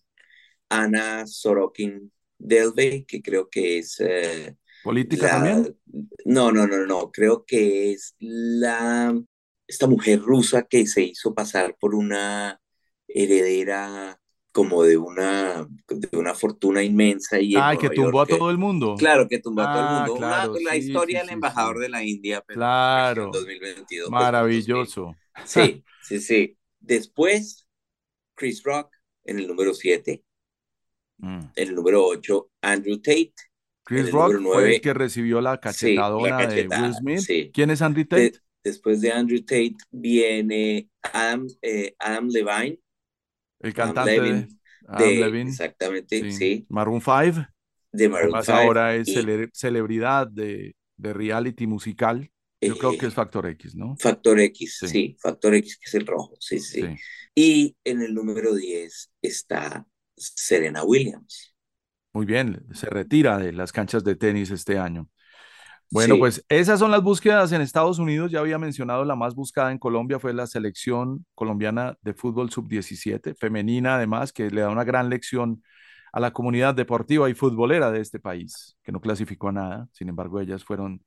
Ana 0.69 1.27
Sorokin 1.27 2.13
Delve, 2.37 3.07
que 3.07 3.23
creo 3.23 3.49
que 3.49 3.79
es... 3.79 3.99
Eh, 4.01 4.55
¿Política 4.85 5.31
también? 5.31 5.79
No, 6.27 6.53
no, 6.53 6.67
no, 6.67 6.85
no, 6.85 7.11
creo 7.11 7.47
que 7.47 7.93
es 7.93 8.15
la... 8.19 9.19
Esta 9.67 9.87
mujer 9.87 10.21
rusa 10.21 10.65
que 10.65 10.87
se 10.87 11.05
hizo 11.05 11.35
pasar 11.35 11.75
por 11.81 11.95
una 11.95 12.61
heredera 13.07 14.21
como 14.59 14.83
de 14.83 14.97
una, 14.97 15.69
de 15.89 16.19
una 16.19 16.35
fortuna 16.35 16.83
inmensa. 16.83 17.39
Y 17.39 17.55
ah, 17.55 17.77
que 17.81 17.91
tumbó 17.91 18.23
a 18.23 18.27
todo 18.27 18.51
el 18.51 18.59
mundo. 18.59 18.97
Claro, 18.99 19.29
que 19.29 19.39
tumbó 19.39 19.63
a 19.63 19.73
todo 19.73 19.83
el 20.17 20.25
ah, 20.25 20.47
mundo. 20.49 20.59
la 20.65 20.77
historia 20.77 21.21
del 21.21 21.31
embajador 21.31 21.79
de 21.79 21.89
la 21.89 22.03
India. 22.03 22.43
Pero 22.45 22.59
claro. 22.59 23.31
2022. 23.33 24.09
Pues, 24.09 24.11
Maravilloso. 24.11 25.15
Sí, 25.45 25.85
sí, 26.03 26.19
sí. 26.19 26.59
Después, 26.81 27.69
Chris 28.35 28.61
Rock 28.65 28.91
en 29.23 29.39
el 29.39 29.47
número 29.47 29.73
7. 29.73 30.25
Mm. 31.19 31.41
En 31.55 31.69
el 31.69 31.75
número 31.77 32.05
8, 32.05 32.51
Andrew 32.63 32.97
Tate. 32.97 33.35
Chris 33.85 34.11
Rock 34.11 34.43
fue 34.43 34.75
el 34.75 34.81
que 34.81 34.93
recibió 34.93 35.41
la 35.41 35.61
cachetadona 35.61 36.49
de 36.49 36.67
Will 36.67 36.95
Smith. 36.95 37.53
¿Quién 37.55 37.71
es 37.71 37.81
Andrew 37.81 38.05
Tate? 38.05 38.41
después 38.65 39.01
de 39.01 39.13
Andrew 39.13 39.41
Tate 39.41 39.77
viene 39.93 40.89
Adam, 41.01 41.47
eh, 41.63 41.95
Adam 42.01 42.29
Levine 42.29 42.81
el 43.61 43.75
cantante 43.75 44.13
de, 44.13 44.49
Levin, 45.19 45.49
Exactamente, 45.49 46.31
sí. 46.33 46.67
Maroon 46.69 47.01
5. 47.01 47.47
De 47.93 48.09
Maroon 48.09 48.35
Además, 48.35 48.49
ahora 48.49 48.95
es 48.97 49.13
celebridad 49.53 50.27
de, 50.29 50.77
de, 50.97 51.13
reality 51.13 51.67
musical. 51.67 52.31
Yo 52.61 52.77
creo 52.77 52.99
que 52.99 53.07
es 53.07 53.15
Factor 53.15 53.47
X, 53.47 53.77
¿no? 53.77 53.97
Factor 53.99 54.41
X, 54.41 54.79
sí. 54.87 55.17
Factor 55.21 55.55
X, 55.55 55.79
que 55.79 55.87
es 55.87 55.95
el 55.95 56.07
rojo, 56.07 56.37
sí, 56.41 56.59
sí, 56.59 56.85
Y 57.35 57.77
en 57.85 58.03
el 58.03 58.15
número 58.15 58.55
10 58.55 59.13
está 59.23 59.87
Serena 60.17 60.83
Williams. 60.85 61.55
Muy 62.13 62.27
bien, 62.27 62.67
se 62.73 62.87
retira 62.87 63.39
de 63.39 63.53
las 63.53 63.71
canchas 63.71 64.03
de 64.03 64.17
tenis 64.17 64.51
este 64.51 64.79
año. 64.79 65.09
Bueno, 65.91 66.19
pues 66.19 66.45
esas 66.49 66.79
son 66.79 66.91
las 66.91 67.03
búsquedas 67.03 67.51
en 67.53 67.63
Estados 67.63 67.99
Unidos. 67.99 68.31
Ya 68.31 68.41
había 68.41 68.59
mencionado 68.59 69.05
la 69.05 69.17
más 69.17 69.35
buscada 69.35 69.73
en 69.73 69.79
Colombia 69.79 70.19
fue 70.19 70.35
la 70.35 70.47
selección 70.47 71.25
colombiana 71.35 71.97
de 72.03 72.13
fútbol 72.13 72.51
sub-17, 72.51 73.35
femenina 73.35 73.97
además, 73.97 74.33
que 74.33 74.51
le 74.51 74.61
da 74.61 74.69
una 74.69 74.85
gran 74.85 75.09
lección 75.09 75.63
a 76.13 76.21
la 76.21 76.33
comunidad 76.33 76.75
deportiva 76.75 77.31
y 77.31 77.35
futbolera 77.35 77.91
de 77.91 78.01
este 78.01 78.21
país, 78.21 78.77
que 78.83 78.93
no 78.93 79.01
clasificó 79.01 79.49
a 79.49 79.53
nada. 79.53 79.89
Sin 79.93 80.09
embargo, 80.09 80.41
ellas 80.41 80.63
fueron 80.65 81.03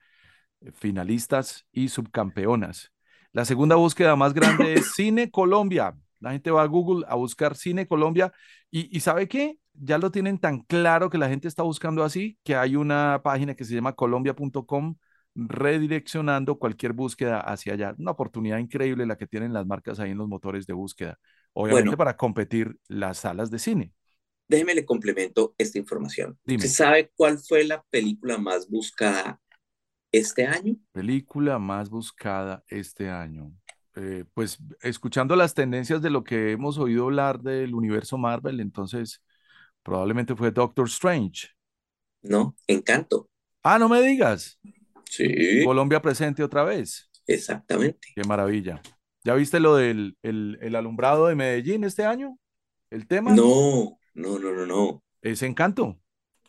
eh, 0.61 0.71
finalistas 0.73 1.67
y 1.71 1.89
subcampeonas. 1.89 2.91
La 3.33 3.45
segunda 3.45 3.75
búsqueda 3.75 4.15
más 4.15 4.33
grande 4.33 4.73
es 4.75 4.93
Cine 4.95 5.31
Colombia. 5.31 5.95
La 6.19 6.31
gente 6.31 6.51
va 6.51 6.63
a 6.63 6.67
Google 6.67 7.05
a 7.07 7.15
buscar 7.15 7.55
Cine 7.55 7.87
Colombia 7.87 8.33
y, 8.71 8.95
y 8.95 8.99
¿sabe 9.01 9.27
qué? 9.27 9.60
Ya 9.81 9.97
lo 9.97 10.11
tienen 10.11 10.37
tan 10.37 10.59
claro 10.59 11.09
que 11.09 11.17
la 11.17 11.27
gente 11.27 11.47
está 11.47 11.63
buscando 11.63 12.03
así, 12.03 12.37
que 12.43 12.55
hay 12.55 12.75
una 12.75 13.21
página 13.23 13.55
que 13.55 13.65
se 13.65 13.73
llama 13.73 13.93
colombia.com 13.93 14.95
redireccionando 15.33 16.59
cualquier 16.59 16.93
búsqueda 16.93 17.39
hacia 17.39 17.73
allá. 17.73 17.95
Una 17.97 18.11
oportunidad 18.11 18.59
increíble 18.59 19.05
la 19.05 19.17
que 19.17 19.27
tienen 19.27 19.53
las 19.53 19.65
marcas 19.65 19.99
ahí 19.99 20.11
en 20.11 20.17
los 20.17 20.27
motores 20.27 20.67
de 20.67 20.73
búsqueda, 20.73 21.17
obviamente 21.53 21.97
para 21.97 22.15
competir 22.15 22.77
las 22.87 23.19
salas 23.19 23.49
de 23.49 23.59
cine. 23.59 23.93
Déjeme 24.47 24.75
le 24.75 24.85
complemento 24.85 25.55
esta 25.57 25.79
información. 25.79 26.37
¿Se 26.45 26.67
sabe 26.67 27.11
cuál 27.15 27.39
fue 27.39 27.63
la 27.63 27.81
película 27.89 28.37
más 28.37 28.69
buscada 28.69 29.39
este 30.11 30.45
año? 30.45 30.75
Película 30.91 31.57
más 31.57 31.89
buscada 31.89 32.63
este 32.67 33.09
año. 33.09 33.51
Eh, 33.95 34.25
pues 34.33 34.59
escuchando 34.81 35.35
las 35.35 35.53
tendencias 35.53 36.01
de 36.01 36.09
lo 36.09 36.23
que 36.23 36.51
hemos 36.51 36.77
oído 36.77 37.05
hablar 37.05 37.41
del 37.41 37.73
universo 37.73 38.17
Marvel, 38.17 38.59
entonces 38.59 39.21
Probablemente 39.83 40.35
fue 40.35 40.51
Doctor 40.51 40.87
Strange. 40.87 41.49
No, 42.21 42.55
Encanto. 42.67 43.29
Ah, 43.63 43.79
no 43.79 43.89
me 43.89 44.01
digas. 44.01 44.59
Sí. 45.09 45.63
Colombia 45.63 46.01
presente 46.01 46.43
otra 46.43 46.63
vez. 46.63 47.09
Exactamente. 47.27 48.09
Qué 48.15 48.23
maravilla. 48.23 48.81
¿Ya 49.23 49.35
viste 49.35 49.59
lo 49.59 49.75
del 49.75 50.17
el, 50.23 50.75
alumbrado 50.75 51.27
de 51.27 51.35
Medellín 51.35 51.83
este 51.83 52.05
año? 52.05 52.39
¿El 52.89 53.07
tema? 53.07 53.33
No, 53.33 53.99
no, 54.13 54.39
no, 54.39 54.51
no, 54.51 54.65
no. 54.65 55.03
Es 55.21 55.43
Encanto. 55.43 55.99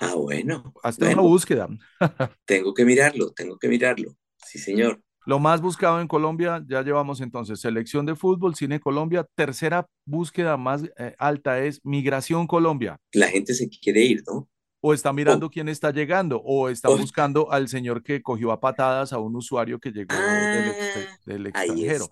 Ah, 0.00 0.14
bueno. 0.14 0.72
Hasta 0.82 1.08
una 1.10 1.22
búsqueda. 1.22 1.68
tengo 2.44 2.74
que 2.74 2.84
mirarlo, 2.84 3.32
tengo 3.32 3.58
que 3.58 3.68
mirarlo. 3.68 4.16
Sí, 4.36 4.58
señor. 4.58 5.02
Lo 5.24 5.38
más 5.38 5.60
buscado 5.60 6.00
en 6.00 6.08
Colombia, 6.08 6.64
ya 6.68 6.82
llevamos 6.82 7.20
entonces 7.20 7.60
selección 7.60 8.04
de 8.06 8.16
fútbol, 8.16 8.54
cine 8.54 8.80
Colombia. 8.80 9.26
Tercera 9.34 9.86
búsqueda 10.04 10.56
más 10.56 10.82
eh, 10.98 11.14
alta 11.18 11.60
es 11.60 11.80
migración 11.84 12.46
Colombia. 12.46 12.98
La 13.12 13.28
gente 13.28 13.54
se 13.54 13.68
quiere 13.68 14.02
ir, 14.02 14.22
¿no? 14.26 14.48
O 14.80 14.92
está 14.92 15.12
mirando 15.12 15.48
quién 15.48 15.68
está 15.68 15.92
llegando, 15.92 16.42
o 16.44 16.68
está 16.68 16.88
buscando 16.88 17.52
al 17.52 17.68
señor 17.68 18.02
que 18.02 18.20
cogió 18.20 18.50
a 18.50 18.58
patadas 18.58 19.12
a 19.12 19.18
un 19.18 19.36
usuario 19.36 19.78
que 19.78 19.92
llegó 19.92 20.12
del, 21.24 21.46
ah, 21.46 21.60
extranjero. 21.60 22.08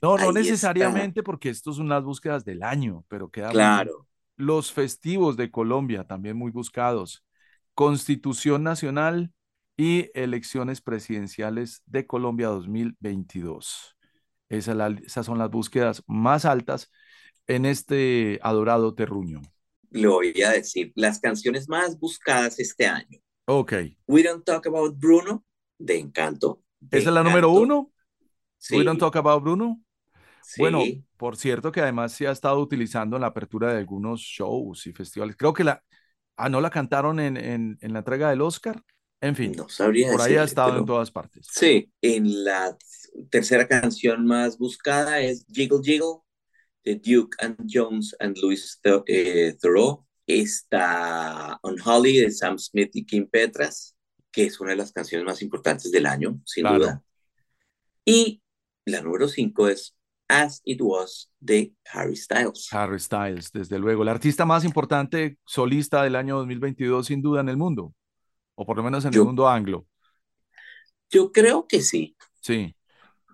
no, 0.00 0.16
no 0.16 0.30
necesariamente 0.30 1.24
porque 1.24 1.48
estos 1.48 1.76
son 1.76 1.88
las 1.88 2.04
búsquedas 2.04 2.44
del 2.44 2.62
año, 2.62 3.04
pero 3.08 3.30
queda 3.30 3.50
claro. 3.50 4.06
Los 4.36 4.72
festivos 4.72 5.36
de 5.36 5.50
Colombia 5.50 6.04
también 6.04 6.36
muy 6.36 6.52
buscados. 6.52 7.24
Constitución 7.74 8.62
Nacional, 8.62 9.32
y 9.76 10.10
elecciones 10.14 10.80
presidenciales 10.80 11.82
de 11.86 12.06
Colombia 12.06 12.48
2022. 12.48 13.96
esas 14.48 15.26
son 15.26 15.38
las 15.38 15.50
búsquedas 15.50 16.02
más 16.06 16.44
altas 16.44 16.90
en 17.46 17.66
este 17.66 18.38
adorado 18.42 18.94
terruño. 18.94 19.42
Le 19.90 20.08
voy 20.08 20.42
a 20.42 20.50
decir 20.50 20.92
las 20.96 21.18
canciones 21.20 21.68
más 21.68 21.98
buscadas 21.98 22.58
este 22.58 22.86
año. 22.86 23.20
Ok. 23.46 23.72
We 24.06 24.22
Don't 24.22 24.44
Talk 24.44 24.66
About 24.66 24.98
Bruno, 24.98 25.44
de 25.78 25.98
Encanto. 25.98 26.62
¿Esa 26.90 27.10
es 27.10 27.14
la 27.14 27.22
número 27.22 27.50
uno? 27.50 27.90
Sí. 28.58 28.76
We 28.76 28.84
Don't 28.84 28.98
Talk 28.98 29.16
About 29.16 29.42
Bruno. 29.42 29.80
Bueno, 30.58 30.80
por 31.16 31.36
cierto 31.36 31.72
que 31.72 31.80
además 31.80 32.12
se 32.12 32.26
ha 32.28 32.32
estado 32.32 32.60
utilizando 32.60 33.16
en 33.16 33.22
la 33.22 33.28
apertura 33.28 33.72
de 33.72 33.78
algunos 33.78 34.20
shows 34.20 34.86
y 34.86 34.92
festivales. 34.92 35.36
Creo 35.36 35.52
que 35.52 35.64
la... 35.64 35.82
Ah, 36.36 36.48
¿no 36.48 36.60
la 36.60 36.70
cantaron 36.70 37.20
en, 37.20 37.36
en, 37.36 37.78
en 37.80 37.92
la 37.92 38.00
entrega 38.00 38.28
del 38.30 38.40
Oscar? 38.40 38.82
En 39.24 39.34
fin, 39.34 39.52
no 39.56 39.70
sabría 39.70 40.12
por 40.12 40.20
ahí 40.20 40.34
ha 40.34 40.44
estado 40.44 40.78
en 40.78 40.84
todas 40.84 41.10
partes. 41.10 41.46
Sí, 41.50 41.90
en 42.02 42.44
la 42.44 42.76
tercera 43.30 43.66
canción 43.66 44.26
más 44.26 44.58
buscada 44.58 45.18
es 45.20 45.46
Jiggle 45.50 45.80
Jiggle 45.82 46.18
de 46.84 46.96
Duke 46.96 47.34
and 47.40 47.56
Jones 47.66 48.14
and 48.20 48.36
Louis 48.36 48.78
eh, 49.06 49.56
Thoreau. 49.58 50.06
Está 50.26 51.58
On 51.62 51.76
Holly 51.82 52.18
de 52.18 52.30
Sam 52.30 52.58
Smith 52.58 52.90
y 52.92 53.06
Kim 53.06 53.26
Petras, 53.26 53.96
que 54.30 54.44
es 54.44 54.60
una 54.60 54.72
de 54.72 54.76
las 54.76 54.92
canciones 54.92 55.24
más 55.24 55.40
importantes 55.40 55.90
del 55.90 56.04
año, 56.04 56.38
sin 56.44 56.64
duda. 56.64 57.02
Y 58.04 58.42
la 58.84 59.00
número 59.00 59.26
cinco 59.28 59.68
es 59.68 59.96
As 60.28 60.60
It 60.64 60.82
Was 60.82 61.30
de 61.40 61.72
Harry 61.90 62.16
Styles. 62.16 62.68
Harry 62.72 63.00
Styles, 63.00 63.52
desde 63.52 63.78
luego. 63.78 64.02
El 64.02 64.10
artista 64.10 64.44
más 64.44 64.66
importante 64.66 65.38
solista 65.46 66.02
del 66.02 66.16
año 66.16 66.36
2022, 66.36 67.06
sin 67.06 67.22
duda, 67.22 67.40
en 67.40 67.48
el 67.48 67.56
mundo. 67.56 67.94
O 68.54 68.64
por 68.64 68.76
lo 68.76 68.82
menos 68.82 69.04
en 69.04 69.14
el 69.14 69.24
mundo 69.24 69.48
anglo. 69.48 69.86
Yo 71.10 71.32
creo 71.32 71.66
que 71.66 71.80
sí. 71.80 72.16
Sí. 72.40 72.74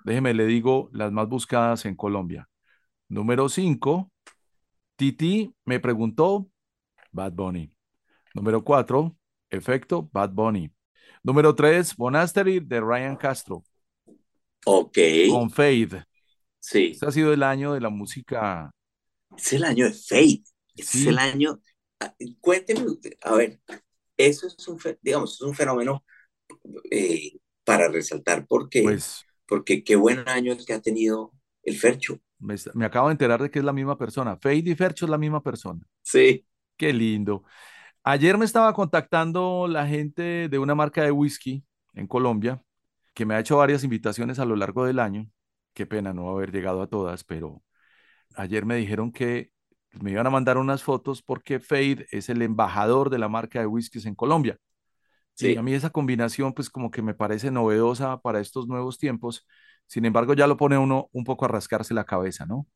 Déjeme, 0.05 0.35
le 0.35 0.47
digo 0.47 0.89
las 0.93 1.13
más 1.13 1.29
buscadas 1.29 1.85
en 1.85 1.95
Colombia. 1.95 2.49
Número 3.09 3.49
5, 3.49 4.11
Titi 4.97 5.55
me 5.65 5.81
preguntó, 5.81 6.49
Bad 7.11 7.33
Bunny. 7.33 7.73
Número 8.35 8.63
4, 8.63 9.17
Efecto, 9.51 10.09
Bad 10.13 10.31
Bunny. 10.31 10.71
Número 11.23 11.55
3, 11.55 11.99
Monastery 11.99 12.61
de 12.61 12.81
Ryan 12.81 13.17
Castro. 13.17 13.65
Ok. 14.65 14.99
Con 15.31 15.51
Fade. 15.51 16.05
Sí. 16.59 16.93
Este 16.93 17.07
ha 17.07 17.11
sido 17.11 17.33
el 17.33 17.43
año 17.43 17.73
de 17.73 17.81
la 17.81 17.91
música. 17.91 18.71
Es 19.37 19.53
el 19.53 19.65
año 19.65 19.87
de 19.87 19.93
Fade. 19.93 20.43
Es 20.77 20.95
el 21.07 21.19
año. 21.19 21.61
Ah, 21.99 22.15
cuénteme, 22.41 22.85
a 23.23 23.35
ver, 23.35 23.61
eso 24.27 24.47
es 24.47 24.69
un, 24.69 24.79
digamos, 25.03 25.35
es 25.35 25.41
un 25.43 25.55
fenómeno 25.55 26.05
eh, 26.91 27.39
para 27.65 27.89
resaltar 27.89 28.47
porque, 28.47 28.83
pues, 28.83 29.25
porque 29.47 29.85
qué 29.85 29.97
buen 29.97 30.29
año 30.29 30.53
el 30.53 30.65
que 30.65 30.73
ha 30.73 30.81
tenido 30.81 31.33
el 31.63 31.77
Fercho. 31.77 32.19
Me, 32.39 32.55
me, 32.75 32.87
acabo 32.87 33.09
de 33.09 33.13
enterar 33.13 33.43
de 33.43 33.51
que 33.51 33.59
es 33.59 33.65
la 33.65 33.73
misma 33.73 33.99
persona. 33.99 34.37
Fade 34.37 34.71
y 34.71 34.75
Fercho 34.75 35.05
es 35.05 35.11
la 35.11 35.19
misma 35.19 35.43
persona. 35.43 35.81
Sí. 36.03 36.47
Qué 36.77 36.93
lindo. 36.93 37.45
Ayer 38.03 38.39
me 38.39 38.47
estaba 38.47 38.73
contactando 38.73 39.69
la 39.69 39.87
gente 39.87 40.49
de 40.49 40.59
una 40.59 40.75
marca 40.75 41.05
de 41.05 41.11
whisky 41.11 41.63
en 41.95 42.07
Colombia 42.07 42.63
que 43.15 43.27
me 43.27 43.35
ha 43.35 43.41
hecho 43.41 43.59
varias 43.59 43.85
invitaciones 43.85 44.39
a 44.39 44.47
lo 44.47 44.57
largo 44.57 44.85
del 44.87 44.99
año. 44.99 45.29
Qué 45.75 45.87
pena 45.87 46.15
no 46.15 46.31
haber 46.31 46.53
llegado 46.53 46.81
a 46.81 46.87
todas, 46.87 47.25
pero 47.25 47.63
ayer 48.35 48.65
me 48.65 48.77
dijeron 48.77 49.13
que 49.13 49.53
me 50.01 50.13
iban 50.13 50.27
a 50.27 50.31
mandar 50.31 50.59
unas 50.59 50.83
fotos 50.83 51.23
porque 51.23 51.61
Fade 51.61 52.07
es 52.11 52.29
el 52.29 52.43
embajador 52.43 53.11
de 53.11 53.19
la 53.19 53.29
marca 53.29 53.61
de 53.61 53.67
whiskies 53.67 54.07
en 54.07 54.15
Colombia. 54.15 54.59
Sí. 55.35 55.53
Y 55.53 55.57
a 55.57 55.63
mí 55.63 55.73
esa 55.75 55.91
combinación 55.91 56.53
pues 56.53 56.71
como 56.71 56.91
que 56.91 57.03
me 57.03 57.15
parece 57.15 57.51
novedosa 57.51 58.21
para 58.21 58.41
estos 58.41 58.69
nuevos 58.69 58.99
tiempos. 58.99 59.47
Sin 59.87 60.05
embargo, 60.05 60.35
ya 60.35 60.47
lo 60.47 60.57
pone 60.57 60.79
uno 60.79 61.09
un 61.13 61.25
poco 61.25 61.45
a 61.45 61.49
rascarse 61.49 61.95
la 61.95 62.05
cabeza, 62.05 62.47
¿no? 62.47 62.67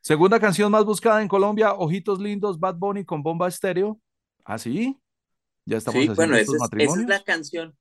Segunda 0.00 0.40
canción 0.40 0.72
más 0.72 0.84
buscada 0.84 1.22
en 1.22 1.28
Colombia, 1.28 1.74
Ojitos 1.74 2.20
Lindos, 2.20 2.58
Bad 2.58 2.74
Bunny 2.74 3.04
con 3.04 3.22
Bomba 3.22 3.46
Estéreo. 3.46 4.00
¿Ah, 4.44 4.58
sí? 4.58 4.98
Ya 5.64 5.76
estamos 5.76 6.02
sí, 6.02 6.08
haciendo 6.08 6.16
bueno, 6.16 6.36
estos 6.36 6.56
esa 6.56 6.56
es, 6.56 6.70
matrimonios. 6.70 6.94
esa 6.94 7.02
es 7.02 7.08
la 7.08 7.24
canción. 7.24 7.78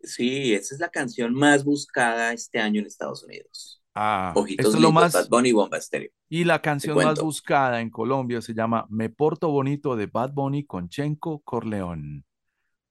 Sí, 0.00 0.54
esa 0.54 0.74
es 0.74 0.80
la 0.80 0.88
canción 0.88 1.34
más 1.34 1.64
buscada 1.64 2.32
este 2.32 2.58
año 2.58 2.80
en 2.80 2.86
Estados 2.86 3.22
Unidos. 3.24 3.75
Ah, 3.98 4.32
Ojitos 4.34 4.66
esto 4.66 4.76
es 4.76 4.82
lo 4.82 4.92
más... 4.92 5.12
Bad 5.12 5.28
Bunny, 5.28 5.52
Bomba 5.52 5.78
Estéreo. 5.78 6.10
Y 6.28 6.44
la 6.44 6.60
canción 6.60 6.96
más 6.96 7.20
buscada 7.20 7.80
en 7.80 7.90
Colombia 7.90 8.40
se 8.42 8.52
llama 8.54 8.86
Me 8.90 9.08
Porto 9.10 9.48
Bonito 9.50 9.96
de 9.96 10.06
Bad 10.06 10.32
Bunny 10.32 10.64
con 10.64 10.88
Chenko 10.88 11.40
Corleón. 11.40 12.24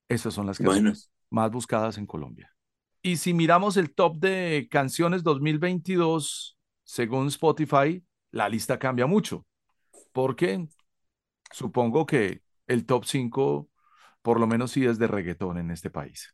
Esas 0.09 0.33
son 0.33 0.47
las 0.47 0.57
canciones 0.57 1.11
Bueno. 1.29 1.41
más 1.43 1.51
buscadas 1.51 1.97
en 1.97 2.05
Colombia. 2.05 2.51
Y 3.01 3.17
si 3.17 3.33
miramos 3.33 3.77
el 3.77 3.93
top 3.93 4.17
de 4.17 4.67
canciones 4.71 5.23
2022, 5.23 6.57
según 6.83 7.27
Spotify, 7.27 8.03
la 8.31 8.49
lista 8.49 8.79
cambia 8.79 9.05
mucho. 9.05 9.45
Porque 10.11 10.67
supongo 11.51 12.05
que 12.05 12.41
el 12.67 12.85
top 12.85 13.05
5, 13.05 13.69
por 14.21 14.39
lo 14.39 14.47
menos 14.47 14.71
sí 14.71 14.85
es 14.85 14.97
de 14.99 15.07
reggaetón 15.07 15.57
en 15.57 15.71
este 15.71 15.89
país. 15.89 16.33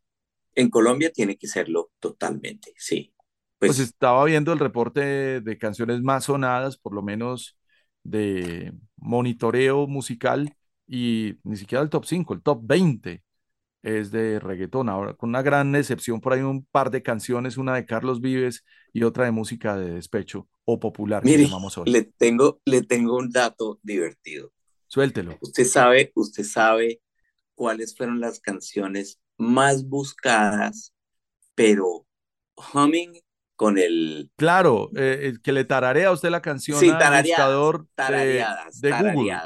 En 0.56 0.70
Colombia 0.70 1.12
tiene 1.12 1.38
que 1.38 1.48
serlo 1.48 1.92
totalmente, 2.00 2.74
sí. 2.78 3.14
Pues, 3.62 3.78
Pues, 3.78 3.80
estaba 3.80 4.26
viendo 4.26 4.52
el 4.52 4.58
reporte 4.58 5.40
de 5.40 5.58
canciones 5.60 6.02
más 6.02 6.26
sonadas, 6.26 6.78
por 6.78 6.96
lo 6.96 7.04
menos 7.04 7.56
de 8.04 8.74
monitoreo 8.98 9.86
musical, 9.86 10.52
y 10.88 11.36
ni 11.44 11.58
siquiera 11.58 11.84
el 11.84 11.92
top 11.92 12.06
5, 12.06 12.34
el 12.34 12.42
top 12.42 12.62
20 12.64 13.22
es 13.84 14.10
de 14.10 14.40
reggaetón. 14.40 14.90
Ahora, 14.90 15.14
con 15.14 15.30
una 15.30 15.44
gran 15.44 15.76
excepción, 15.76 16.22
por 16.22 16.34
ahí 16.34 16.42
un 16.42 16.66
par 16.72 16.90
de 16.90 17.04
canciones, 17.04 17.58
una 17.58 17.76
de 17.76 17.86
Carlos 17.86 18.20
Vives 18.20 18.66
y 18.94 19.04
otra 19.04 19.26
de 19.26 19.32
música 19.32 19.76
de 19.78 19.92
despecho 19.92 20.48
o 20.66 20.80
popular, 20.80 21.22
que 21.22 21.30
mire, 21.30 21.44
llamamos 21.44 21.78
hoy. 21.78 21.92
le 21.92 22.02
tengo, 22.02 22.62
le 22.66 22.82
tengo 22.82 23.16
un 23.18 23.30
dato 23.30 23.80
divertido. 23.84 24.52
Suéltelo. 24.88 25.38
Usted 25.40 25.66
sabe, 25.66 26.12
usted 26.16 26.44
sabe 26.44 27.00
cuáles 27.54 27.96
fueron 27.96 28.20
las 28.20 28.40
canciones 28.40 29.20
más 29.38 29.88
buscadas, 29.88 30.96
pero 31.54 32.08
humming 32.74 33.22
con 33.62 33.78
el 33.78 34.32
Claro, 34.38 34.90
eh, 34.96 35.20
eh, 35.22 35.34
que 35.44 35.52
le 35.52 35.66
tararea 35.66 36.08
a 36.08 36.12
usted 36.14 36.32
la 36.32 36.42
canción 36.42 36.80
Sí, 36.80 36.90
al 36.90 36.98
tarareadas, 36.98 37.24
buscador 37.28 37.82
de, 37.84 37.88
tarareadas, 37.94 38.82
de 38.82 38.90
Google. 39.14 39.38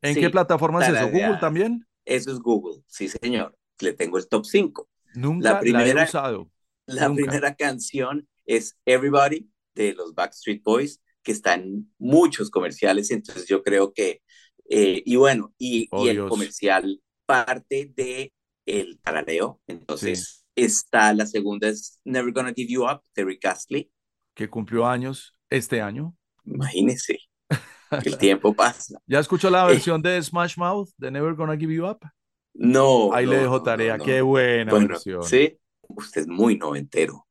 ¿En 0.00 0.14
Sí, 0.14 0.20
qué 0.20 0.30
plataforma 0.30 0.80
es 0.82 0.88
eso? 0.94 1.08
¿Google 1.10 1.36
también? 1.38 1.86
Eso 2.06 2.32
es 2.32 2.38
Google, 2.38 2.82
sí, 2.86 3.08
señor. 3.08 3.54
Le 3.80 3.92
tengo 3.92 4.16
el 4.16 4.26
top 4.26 4.46
5. 4.46 4.88
Nunca 5.14 5.52
la, 5.52 5.60
primera- 5.60 6.00
he 6.02 6.04
usado. 6.06 6.50
La 6.86 7.08
Nunca. 7.08 7.22
primera 7.24 7.54
canción 7.56 8.26
es 8.46 8.78
Everybody 8.86 9.50
de 9.74 9.92
los 9.92 10.14
Backstreet 10.14 10.62
Boys, 10.62 11.02
que 11.22 11.32
está 11.32 11.52
en 11.52 11.92
muchos 11.98 12.48
comerciales, 12.50 13.10
entonces 13.10 13.46
yo 13.46 13.62
creo 13.62 13.92
que, 13.92 14.22
eh, 14.70 15.02
y 15.04 15.16
bueno, 15.16 15.52
y, 15.58 15.88
Oh, 15.90 16.06
y 16.06 16.08
el 16.08 16.16
Dios. 16.16 16.30
comercial 16.30 17.02
parte 17.26 17.92
de 17.94 18.32
el 18.64 18.98
tarareo, 19.00 19.60
entonces 19.66 20.46
está 20.64 21.12
la 21.14 21.26
segunda 21.26 21.68
es 21.68 22.00
Never 22.04 22.32
Gonna 22.32 22.52
Give 22.54 22.72
You 22.72 22.84
Up 22.84 23.02
de 23.14 23.24
Rick 23.24 23.44
Astley, 23.46 23.90
que 24.34 24.48
cumplió 24.48 24.86
años 24.86 25.34
este 25.50 25.80
año. 25.82 26.14
imagínese, 26.44 27.18
el 28.04 28.18
tiempo 28.18 28.54
pasa. 28.54 28.98
¿Ya 29.06 29.18
escuchó 29.20 29.50
la 29.50 29.64
Eh. 29.64 29.72
versión 29.74 30.00
de 30.02 30.22
Smash 30.22 30.56
Mouth 30.56 30.90
de 30.96 31.10
Never 31.10 31.34
Gonna 31.34 31.56
Give 31.56 31.74
You 31.74 31.86
Up? 31.86 32.00
No, 32.54 33.12
Ahí 33.14 33.24
no, 33.26 33.32
le 33.32 33.38
dejo 33.38 33.58
no, 33.58 33.62
tarea. 33.62 33.96
no. 33.96 34.04
Qué 34.04 34.20
buena 34.20 34.70
Bueno, 34.72 34.88
versión. 34.88 35.22
sí, 35.22 35.56
usted 35.88 36.22
es 36.22 36.26
muy 36.26 36.56
noventero. 36.58 37.26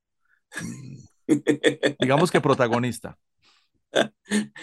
Digamos 2.00 2.32
que 2.32 2.40
protagonista. 2.42 3.18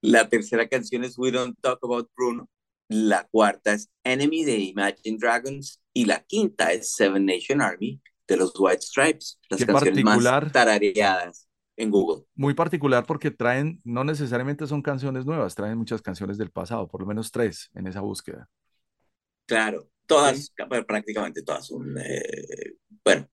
La 0.00 0.28
tercera 0.28 0.68
canción 0.68 1.02
es 1.04 1.18
We 1.18 1.30
Don't 1.30 1.58
Talk 1.60 1.78
About 1.82 2.10
Bruno. 2.16 2.48
La 2.88 3.26
cuarta 3.30 3.72
es 3.72 3.88
Enemy 4.04 4.44
de 4.44 4.58
Imagine 4.58 5.16
Dragons. 5.18 5.80
Y 5.94 6.04
la 6.04 6.20
quinta 6.24 6.72
es 6.72 6.92
Seven 6.94 7.24
Nation 7.24 7.62
Army 7.62 8.00
de 8.28 8.36
los 8.36 8.52
White 8.58 8.82
Stripes. 8.82 9.38
Las 9.48 9.60
Qué 9.60 9.66
canciones 9.66 10.02
particular. 10.04 10.44
más 10.44 10.52
tarareadas 10.52 11.48
en 11.76 11.90
Google. 11.90 12.24
Muy 12.34 12.54
particular 12.54 13.06
porque 13.06 13.30
traen, 13.30 13.80
no 13.84 14.04
necesariamente 14.04 14.66
son 14.66 14.82
canciones 14.82 15.24
nuevas, 15.24 15.54
traen 15.54 15.78
muchas 15.78 16.02
canciones 16.02 16.36
del 16.36 16.50
pasado, 16.50 16.88
por 16.88 17.00
lo 17.00 17.06
menos 17.06 17.30
tres 17.30 17.70
en 17.74 17.86
esa 17.86 18.00
búsqueda. 18.00 18.48
Claro, 19.46 19.88
todas, 20.06 20.52
prácticamente 20.86 21.42
todas 21.42 21.66
son, 21.66 21.96
eh, 21.98 22.74
bueno, 23.04 23.26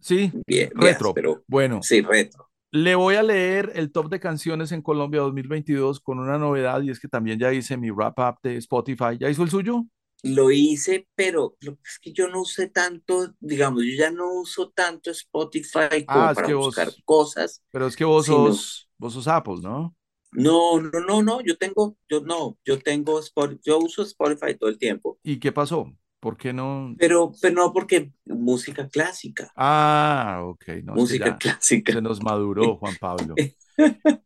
Sí, 0.00 0.32
bien, 0.46 0.70
retro. 0.74 1.12
pero 1.14 1.42
Bueno, 1.48 1.82
sí, 1.82 2.00
retro. 2.02 2.50
le 2.70 2.94
voy 2.94 3.16
a 3.16 3.22
leer 3.22 3.72
el 3.74 3.90
top 3.92 4.08
de 4.10 4.20
canciones 4.20 4.72
en 4.72 4.82
Colombia 4.82 5.20
2022 5.22 6.00
con 6.00 6.18
una 6.20 6.38
novedad 6.38 6.82
y 6.82 6.90
es 6.90 7.00
que 7.00 7.08
también 7.08 7.38
ya 7.38 7.52
hice 7.52 7.76
mi 7.76 7.90
wrap 7.90 8.18
up 8.18 8.38
de 8.42 8.56
Spotify. 8.56 9.16
¿Ya 9.18 9.28
hizo 9.30 9.42
el 9.42 9.50
suyo? 9.50 9.84
Lo 10.22 10.50
hice, 10.50 11.08
pero 11.14 11.56
es 11.62 11.98
que 12.00 12.12
yo 12.12 12.28
no 12.28 12.40
usé 12.42 12.68
tanto, 12.68 13.34
digamos, 13.40 13.84
yo 13.84 13.94
ya 13.96 14.10
no 14.10 14.32
uso 14.34 14.70
tanto 14.70 15.10
Spotify 15.12 16.08
como 16.10 16.30
Ah, 16.30 16.32
es 16.32 16.42
para 16.42 16.48
vos- 16.52 16.76
buscar 16.76 16.96
cosas. 17.04 17.62
Pero 17.70 17.86
es 17.86 17.96
que 17.96 18.04
vos 18.04 18.26
sos, 18.26 18.88
vos 18.98 19.14
sos 19.14 19.28
Apple, 19.28 19.56
¿no? 19.62 19.96
No, 20.32 20.80
no, 20.80 21.00
no, 21.00 21.22
no, 21.22 21.40
yo 21.42 21.56
tengo, 21.58 21.96
yo 22.08 22.20
no, 22.20 22.58
yo 22.64 22.78
tengo 22.82 23.18
Spotify, 23.20 23.60
yo 23.64 23.78
uso 23.78 24.02
Spotify 24.02 24.56
todo 24.56 24.70
el 24.70 24.78
tiempo, 24.78 25.18
¿Y 25.22 25.38
qué 25.40 25.52
pasó? 25.52 25.94
¿Por 26.20 26.36
qué 26.36 26.52
no? 26.52 26.96
pero, 26.96 27.32
pero 27.40 27.54
no 27.54 27.72
porque 27.72 28.12
música 28.26 28.88
clásica, 28.88 29.54
Ah, 29.54 30.40
ok. 30.44 30.64
No, 30.84 30.96
es 30.98 31.04
que 31.06 31.18
música 31.18 31.36
clásica. 31.38 31.92
se 31.92 32.00
nos 32.02 32.22
maduró, 32.22 32.76
Juan 32.78 32.96
Pablo. 32.96 33.42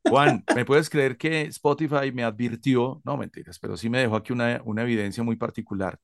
Juan, 0.05 0.45
¿me 0.51 0.65
puedes 0.65 0.91
creer 0.91 1.16
que 1.16 1.43
Spotify 1.43 2.12
me 2.12 2.24
advirtió? 2.24 3.01
No, 3.05 3.16
mentiras, 3.16 3.59
pero 3.59 3.77
sí 3.77 3.89
me 3.89 3.99
dejó 4.01 4.16
aquí 4.16 4.33
una, 4.33 4.61
una 4.65 4.83
evidencia 4.83 5.23
muy 5.23 5.37
particular, 5.37 5.99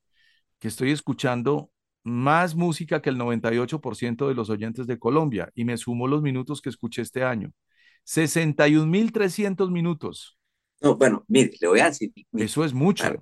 que 0.59 0.69
estoy 0.69 0.93
escuchando 0.93 1.71
más 2.05 2.55
música 2.55 3.03
que 3.03 3.11
el 3.11 3.19
98% 3.19 4.29
de 4.29 4.35
los 4.35 4.51
oyentes 4.51 4.87
de 4.87 4.99
Colombia 4.99 5.51
y 5.55 5.65
me 5.65 5.77
sumo 5.77 6.09
los 6.09 6.23
minutos 6.23 6.63
que 6.63 6.71
escuché 6.71 7.03
este 7.03 7.25
año. 7.25 7.53
61.300 8.05 9.71
minutos. 9.71 10.39
No, 10.81 10.97
bueno, 10.97 11.25
mire, 11.29 11.53
le 11.61 11.69
voy 11.69 11.81
a 11.81 11.87
decir, 11.87 12.13
mire, 12.33 12.47
Eso 12.47 12.65
es 12.65 12.73
mucho. 12.73 13.05
ver, 13.11 13.21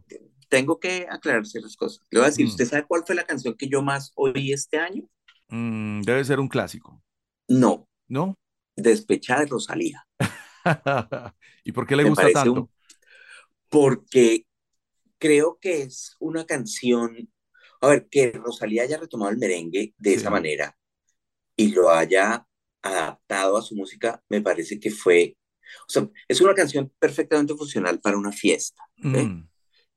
tengo 0.48 0.78
que 0.78 1.06
aclararse 1.10 1.60
las 1.60 1.76
cosas. 1.76 2.02
Le 2.10 2.18
voy 2.20 2.26
a 2.26 2.30
decir, 2.30 2.46
Mm. 2.46 2.50
¿usted 2.50 2.66
sabe 2.66 2.84
cuál 2.86 3.02
fue 3.06 3.14
la 3.16 3.24
canción 3.24 3.54
que 3.56 3.68
yo 3.68 3.82
más 3.82 4.12
oí 4.16 4.52
este 4.52 4.78
año? 4.78 5.08
Mm, 5.48 6.02
debe 6.02 6.24
ser 6.24 6.38
un 6.40 6.48
clásico, 6.48 7.02
No, 7.48 7.86
¿no? 8.08 8.36
Despechada 8.76 9.40
de 9.40 9.46
Rosalía. 9.46 10.06
¿Y 11.64 11.72
por 11.72 11.86
qué 11.86 11.96
le 11.96 12.02
Me 12.04 12.10
gusta 12.10 12.30
tanto? 12.32 12.52
un- 12.52 12.70
porque 13.68 14.46
creo 15.18 15.58
que 15.60 15.82
es 15.82 16.14
una 16.20 16.44
canción, 16.46 17.30
a 17.80 17.88
ver, 17.88 18.08
que 18.08 18.32
Rosalía 18.32 18.82
haya 18.84 18.98
retomado 18.98 19.30
el 19.32 19.38
merengue 19.38 19.94
de 19.98 20.10
Sí. 20.10 20.16
esa 20.16 20.30
manera 20.30 20.76
y 21.56 21.68
lo 21.72 21.90
haya 21.90 22.46
adaptado 22.82 23.56
a 23.56 23.62
su 23.62 23.74
música, 23.74 24.22
me 24.28 24.40
parece 24.40 24.78
que 24.78 24.90
fue, 24.90 25.36
o 25.88 25.90
sea, 25.90 26.08
es 26.28 26.40
una 26.40 26.54
canción 26.54 26.92
perfectamente 26.98 27.54
funcional 27.54 28.00
para 28.00 28.16
una 28.18 28.30
fiesta. 28.30 28.80
Mm. 28.98 29.48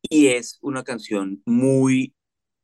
Y 0.10 0.28
es 0.28 0.58
una 0.62 0.84
canción 0.84 1.42
muy, 1.46 2.16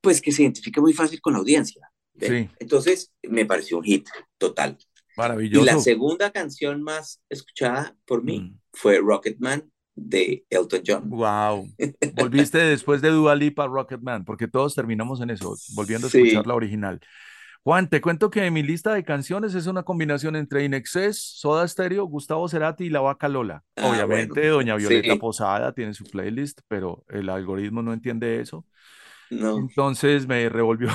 pues 0.01 0.21
que 0.21 0.31
se 0.31 0.41
identifica 0.43 0.81
muy 0.81 0.93
fácil 0.93 1.21
con 1.21 1.33
la 1.33 1.39
audiencia. 1.39 1.91
Sí. 2.19 2.49
Entonces, 2.59 3.13
me 3.23 3.45
pareció 3.45 3.77
un 3.77 3.83
hit 3.83 4.07
total. 4.37 4.77
Maravilloso. 5.17 5.63
Y 5.63 5.65
la 5.65 5.79
segunda 5.79 6.31
canción 6.31 6.81
más 6.81 7.21
escuchada 7.29 7.95
por 8.05 8.23
mí 8.23 8.39
mm. 8.39 8.59
fue 8.73 8.99
Rocketman 8.99 9.71
de 9.95 10.45
Elton 10.49 10.81
John. 10.85 11.09
Wow. 11.09 11.67
Volviste 12.15 12.57
después 12.59 13.01
de 13.01 13.09
Dua 13.09 13.35
Lipa 13.35 13.67
Rocketman, 13.67 14.25
porque 14.25 14.47
todos 14.47 14.75
terminamos 14.75 15.21
en 15.21 15.29
eso, 15.29 15.55
volviendo 15.73 16.07
a 16.07 16.09
escuchar 16.09 16.45
la 16.45 16.53
original. 16.53 16.99
Juan, 17.63 17.89
te 17.89 17.99
cuento 17.99 18.29
que 18.29 18.51
mi 18.51 18.61
lista 18.61 18.93
de 18.93 19.03
canciones 19.03 19.55
es 19.55 19.65
una 19.65 19.81
combinación 19.81 20.35
entre 20.35 20.65
Inexcess, 20.65 21.19
Soda 21.19 21.67
Stereo, 21.67 22.05
Gustavo 22.05 22.47
Cerati 22.47 22.85
y 22.85 22.89
La 22.91 22.99
Vaca 22.99 23.27
Lola. 23.27 23.63
Ah, 23.75 23.89
Obviamente, 23.89 24.47
Doña 24.49 24.75
Violeta 24.75 25.15
Posada 25.15 25.73
tiene 25.73 25.95
su 25.95 26.03
playlist, 26.03 26.59
pero 26.67 27.03
el 27.09 27.27
algoritmo 27.27 27.81
no 27.81 27.91
entiende 27.91 28.39
eso. 28.39 28.67
No. 29.31 29.57
Entonces 29.57 30.27
me 30.27 30.47
revolvió, 30.47 30.89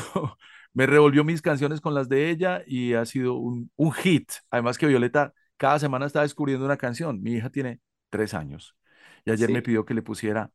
me 0.72 0.86
revolvió 0.86 1.24
mis 1.24 1.42
canciones 1.42 1.80
con 1.80 1.94
las 1.94 2.08
de 2.08 2.30
ella 2.30 2.62
y 2.66 2.94
ha 2.94 3.04
sido 3.04 3.34
un, 3.34 3.70
un 3.76 3.92
hit. 3.92 4.30
Además 4.50 4.78
que 4.78 4.86
Violeta 4.86 5.32
cada 5.56 5.78
semana 5.78 6.06
está 6.06 6.22
descubriendo 6.22 6.64
una 6.64 6.76
canción. 6.76 7.22
Mi 7.22 7.32
hija 7.32 7.50
tiene 7.50 7.80
tres 8.08 8.34
años 8.34 8.76
y 9.24 9.30
ayer 9.30 9.50
me 9.50 9.62
pidió 9.62 9.84
que 9.84 9.94
le 9.94 10.02
pusiera, 10.02 10.50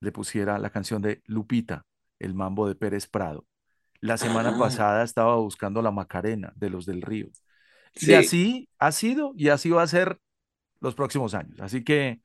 le 0.00 0.12
pusiera 0.12 0.58
la 0.58 0.70
canción 0.70 1.02
de 1.02 1.22
Lupita, 1.26 1.86
el 2.18 2.34
mambo 2.34 2.68
de 2.68 2.74
Pérez 2.74 3.06
Prado. 3.06 3.46
La 4.00 4.16
semana 4.16 4.52
ah. 4.54 4.58
pasada 4.58 5.04
estaba 5.04 5.36
buscando 5.36 5.82
la 5.82 5.90
Macarena 5.90 6.52
de 6.56 6.70
los 6.70 6.86
del 6.86 7.02
Río. 7.02 7.28
Y 7.94 8.12
así 8.14 8.68
ha 8.78 8.92
sido 8.92 9.32
y 9.36 9.48
así 9.48 9.70
va 9.70 9.82
a 9.82 9.86
ser 9.86 10.18
los 10.80 10.94
próximos 10.94 11.34
años. 11.34 11.60
Así 11.60 11.84
que, 11.84 12.20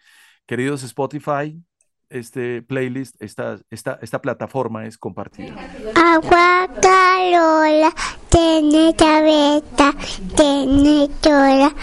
queridos 0.45 0.84
Spotify, 0.84 1.61
este 2.10 2.61
playlist, 2.61 3.22
esta, 3.22 3.60
esta, 3.69 3.99
esta 4.02 4.22
plataforma 4.22 4.86
es 4.86 4.98
compartida. 4.98 5.56
Agua 5.95 6.68
Carola, 6.81 7.94
tiene 8.30 8.95
cabeza, 8.95 9.94
tiene 10.36 11.10
chola, 11.22 11.73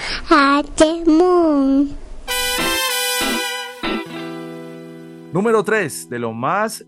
moon. 1.06 1.96
Número 5.32 5.62
3, 5.62 6.08
de 6.08 6.18
lo 6.18 6.32
más 6.32 6.84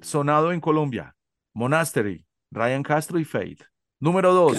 sonado 0.00 0.52
en 0.52 0.60
Colombia, 0.60 1.14
Monastery. 1.54 2.24
Ryan 2.50 2.82
Castro 2.82 3.18
y 3.18 3.24
Fate. 3.24 3.58
Número 4.00 4.32
dos, 4.32 4.56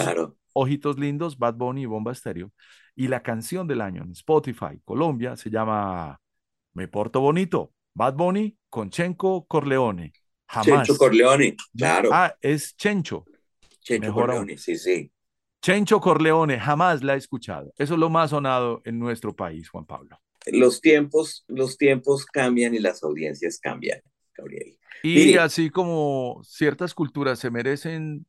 Ojitos 0.54 0.98
Lindos, 0.98 1.38
Bad 1.38 1.54
Bunny 1.54 1.82
y 1.82 1.86
Bomba 1.86 2.12
Estéreo. 2.12 2.52
Y 2.94 3.08
la 3.08 3.22
canción 3.22 3.66
del 3.66 3.80
año 3.80 4.02
en 4.02 4.12
Spotify, 4.12 4.80
Colombia, 4.84 5.36
se 5.36 5.50
llama 5.50 6.20
Me 6.74 6.88
Porto 6.88 7.20
Bonito, 7.20 7.72
Bad 7.94 8.14
Bunny 8.14 8.56
con 8.68 8.90
Chenco 8.90 9.46
Corleone. 9.46 10.12
Jamás. 10.46 10.86
Chencho 10.86 10.98
Corleone, 10.98 11.56
claro. 11.76 12.10
Ah, 12.12 12.36
es 12.40 12.76
Chencho. 12.76 13.24
Chencho 13.80 14.12
Corleone, 14.12 14.58
sí, 14.58 14.76
sí. 14.76 15.10
Chencho 15.62 16.00
Corleone, 16.00 16.58
jamás 16.58 17.02
la 17.02 17.14
he 17.14 17.18
escuchado. 17.18 17.72
Eso 17.78 17.94
es 17.94 18.00
lo 18.00 18.10
más 18.10 18.30
sonado 18.30 18.82
en 18.84 18.98
nuestro 18.98 19.34
país, 19.34 19.68
Juan 19.68 19.86
Pablo. 19.86 20.20
Los 20.46 20.80
tiempos, 20.80 21.44
los 21.46 21.78
tiempos 21.78 22.26
cambian 22.26 22.74
y 22.74 22.80
las 22.80 23.02
audiencias 23.04 23.58
cambian, 23.60 24.02
Gabriel. 24.36 24.76
Y 25.04 25.36
así 25.36 25.70
como 25.70 26.42
ciertas 26.44 26.94
culturas 26.94 27.38
se 27.38 27.50
merecen 27.50 28.26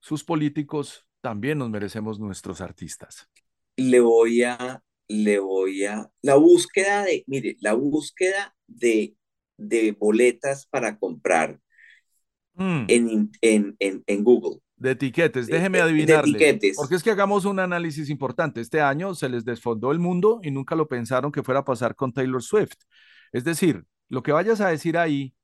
sus 0.00 0.24
políticos, 0.24 1.06
también 1.20 1.58
nos 1.58 1.70
merecemos 1.70 2.18
nuestros 2.18 2.60
artistas. 2.60 3.28
Le 3.76 4.00
voy 4.00 4.42
a, 4.42 4.82
le 5.08 5.38
voy 5.38 5.84
a, 5.84 6.10
la 6.20 6.34
búsqueda 6.34 7.04
de, 7.04 7.24
mire, 7.28 7.56
la 7.60 7.74
búsqueda 7.74 8.56
de, 8.76 9.16
de 9.56 9.92
boletas 9.92 10.66
para 10.66 10.98
comprar 10.98 11.58
mm. 12.54 12.84
en, 12.88 13.30
en, 13.40 13.76
en, 13.78 14.04
en, 14.06 14.24
Google. 14.24 14.60
De 14.76 14.92
etiquetes, 14.92 15.46
déjeme 15.46 15.80
adivinarle. 15.80 16.58
Porque 16.76 16.96
es 16.96 17.02
que 17.02 17.10
hagamos 17.10 17.44
un 17.44 17.60
análisis 17.60 18.10
importante. 18.10 18.60
Este 18.60 18.80
año 18.80 19.14
se 19.14 19.28
les 19.28 19.44
desfondó 19.44 19.92
el 19.92 19.98
mundo 19.98 20.40
y 20.42 20.50
nunca 20.50 20.74
lo 20.74 20.88
pensaron 20.88 21.30
que 21.30 21.42
fuera 21.42 21.60
a 21.60 21.64
pasar 21.64 21.94
con 21.94 22.12
Taylor 22.12 22.42
Swift. 22.42 22.74
Es 23.32 23.44
decir, 23.44 23.84
lo 24.08 24.22
que 24.22 24.32
vayas 24.32 24.60
a 24.60 24.68
decir 24.68 24.98
ahí 24.98 25.34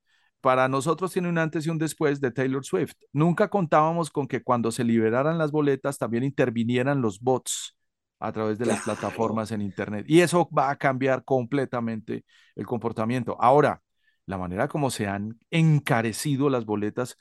para 0.41 0.69
nosotros 0.69 1.13
tiene 1.13 1.29
un 1.29 1.39
antes 1.39 1.67
y 1.67 1.71
un 1.71 1.79
después 1.79 2.21
de 2.21 2.31
Taylor 2.31 2.65
Swift. 2.65 2.95
Nunca 3.13 3.49
contábamos 3.49 4.11
con 4.11 4.29
que 4.29 4.43
cuando 4.43 4.71
se 4.71 4.85
liberaran 4.85 5.39
las 5.39 5.51
boletas 5.51 5.99
también 5.99 6.25
intervinieran 6.25 7.01
los 7.01 7.21
bots 7.21 7.78
a 8.21 8.33
través 8.33 8.59
de 8.59 8.67
las 8.67 8.83
plataformas 8.83 9.53
en 9.53 9.63
Internet. 9.63 10.07
Y 10.09 10.21
eso 10.21 10.49
va 10.51 10.71
a 10.71 10.77
cambiar 10.77 11.25
completamente 11.25 12.25
el 12.57 12.67
comportamiento. 12.67 13.37
Ahora, 13.41 13.83
la 14.27 14.39
manera 14.39 14.69
como 14.69 14.91
se 14.91 15.07
han 15.07 15.39
encarecido 15.51 16.51
las 16.51 16.65
boletas 16.65 17.17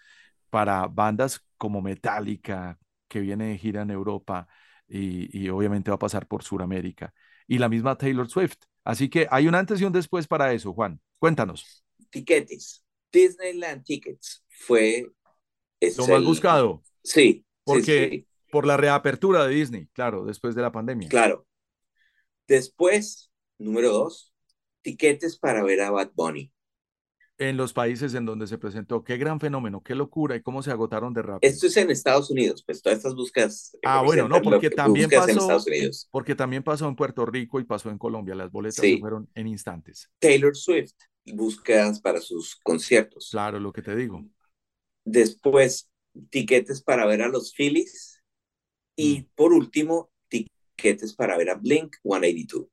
para 0.50 0.88
bandas 0.88 1.46
como 1.58 1.82
Metallica, 1.82 2.80
que 3.08 3.20
viene 3.20 3.48
de 3.48 3.58
gira 3.58 3.82
en 3.84 3.92
Europa 3.92 4.48
y, 4.88 5.38
y 5.38 5.50
obviamente 5.50 5.92
va 5.92 5.96
a 5.96 6.00
pasar 6.00 6.28
por 6.28 6.44
Sudamérica, 6.44 7.14
y 7.48 7.58
la 7.58 7.70
misma 7.70 7.98
Taylor 7.98 8.30
Swift. 8.30 8.58
Así 8.84 9.10
que 9.10 9.28
hay 9.30 9.48
un 9.48 9.56
antes 9.56 9.82
y 9.82 9.86
un 9.86 9.94
después 9.94 10.28
para 10.28 10.54
eso, 10.54 10.74
Juan. 10.74 11.00
Cuéntanos. 11.20 11.84
Tiquetes. 12.10 12.84
Disneyland 13.12 13.84
Tickets 13.84 14.44
fue... 14.50 15.12
Lo 15.80 16.08
más 16.08 16.24
buscado. 16.24 16.82
Sí. 17.04 17.46
Porque 17.64 18.26
por 18.52 18.66
la 18.66 18.78
reapertura 18.78 19.46
de 19.46 19.56
Disney, 19.56 19.88
claro, 19.94 20.26
después 20.26 20.56
de 20.56 20.62
la 20.62 20.72
pandemia. 20.72 21.10
Claro. 21.10 21.46
Después, 22.48 23.32
número 23.58 23.92
dos, 23.92 24.34
tiquetes 24.82 25.38
para 25.38 25.64
ver 25.64 25.82
a 25.82 25.92
Bad 25.92 26.12
Bunny. 26.14 26.52
En 27.40 27.56
los 27.56 27.72
países 27.72 28.16
en 28.16 28.26
donde 28.26 28.48
se 28.48 28.58
presentó, 28.58 29.04
qué 29.04 29.18
gran 29.18 29.40
fenómeno, 29.40 29.84
qué 29.84 29.94
locura 29.94 30.36
y 30.36 30.42
cómo 30.42 30.64
se 30.64 30.72
agotaron 30.72 31.14
de 31.14 31.22
rápido. 31.22 31.52
Esto 31.52 31.68
es 31.68 31.78
en 31.78 31.92
Estados 31.92 32.32
Unidos, 32.32 32.64
pues 32.66 32.82
todas 32.82 32.98
estas 32.98 33.14
búsquedas. 33.14 33.78
Ah, 33.86 34.02
bueno, 34.02 34.28
no, 34.28 34.42
porque 34.42 34.72
también 34.72 35.08
pasó. 35.10 35.64
Porque 36.10 36.34
también 36.34 36.64
pasó 36.64 36.88
en 36.88 36.96
Puerto 36.96 37.26
Rico 37.28 37.60
y 37.60 37.64
pasó 37.64 37.92
en 37.92 38.00
Colombia. 38.00 38.34
Las 38.34 38.52
boletas 38.52 38.84
fueron 39.00 39.30
en 39.36 39.48
instantes. 39.48 40.10
Taylor 40.20 40.56
Swift 40.56 40.96
búsquedas 41.34 42.00
para 42.00 42.22
sus 42.22 42.56
conciertos. 42.56 43.30
Claro, 43.32 43.60
lo 43.60 43.72
que 43.72 43.82
te 43.82 43.96
digo. 43.96 44.26
Después, 45.06 45.90
tiquetes 46.30 46.82
para 46.82 47.06
ver 47.06 47.22
a 47.22 47.28
los 47.28 47.54
Phillies. 47.54 48.17
Y 48.98 49.20
mm. 49.20 49.26
por 49.36 49.54
último, 49.54 50.10
tiquetes 50.28 51.14
para 51.16 51.38
ver 51.38 51.52
a 51.52 51.56
Blink 51.56 51.96
182. 52.04 52.66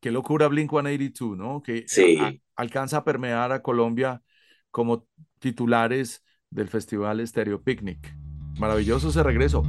Qué 0.00 0.10
locura 0.10 0.48
Blink 0.48 0.70
182, 0.70 1.36
¿no? 1.36 1.62
Que 1.62 1.84
alcanza 2.56 2.96
a 2.96 3.04
permear 3.04 3.52
a 3.52 3.62
Colombia 3.62 4.22
como 4.70 5.06
titulares 5.38 6.24
del 6.48 6.68
Festival 6.68 7.24
Stereo 7.26 7.62
Picnic. 7.62 8.16
Maravilloso 8.58 9.10
ese 9.10 9.22
regreso. 9.22 9.62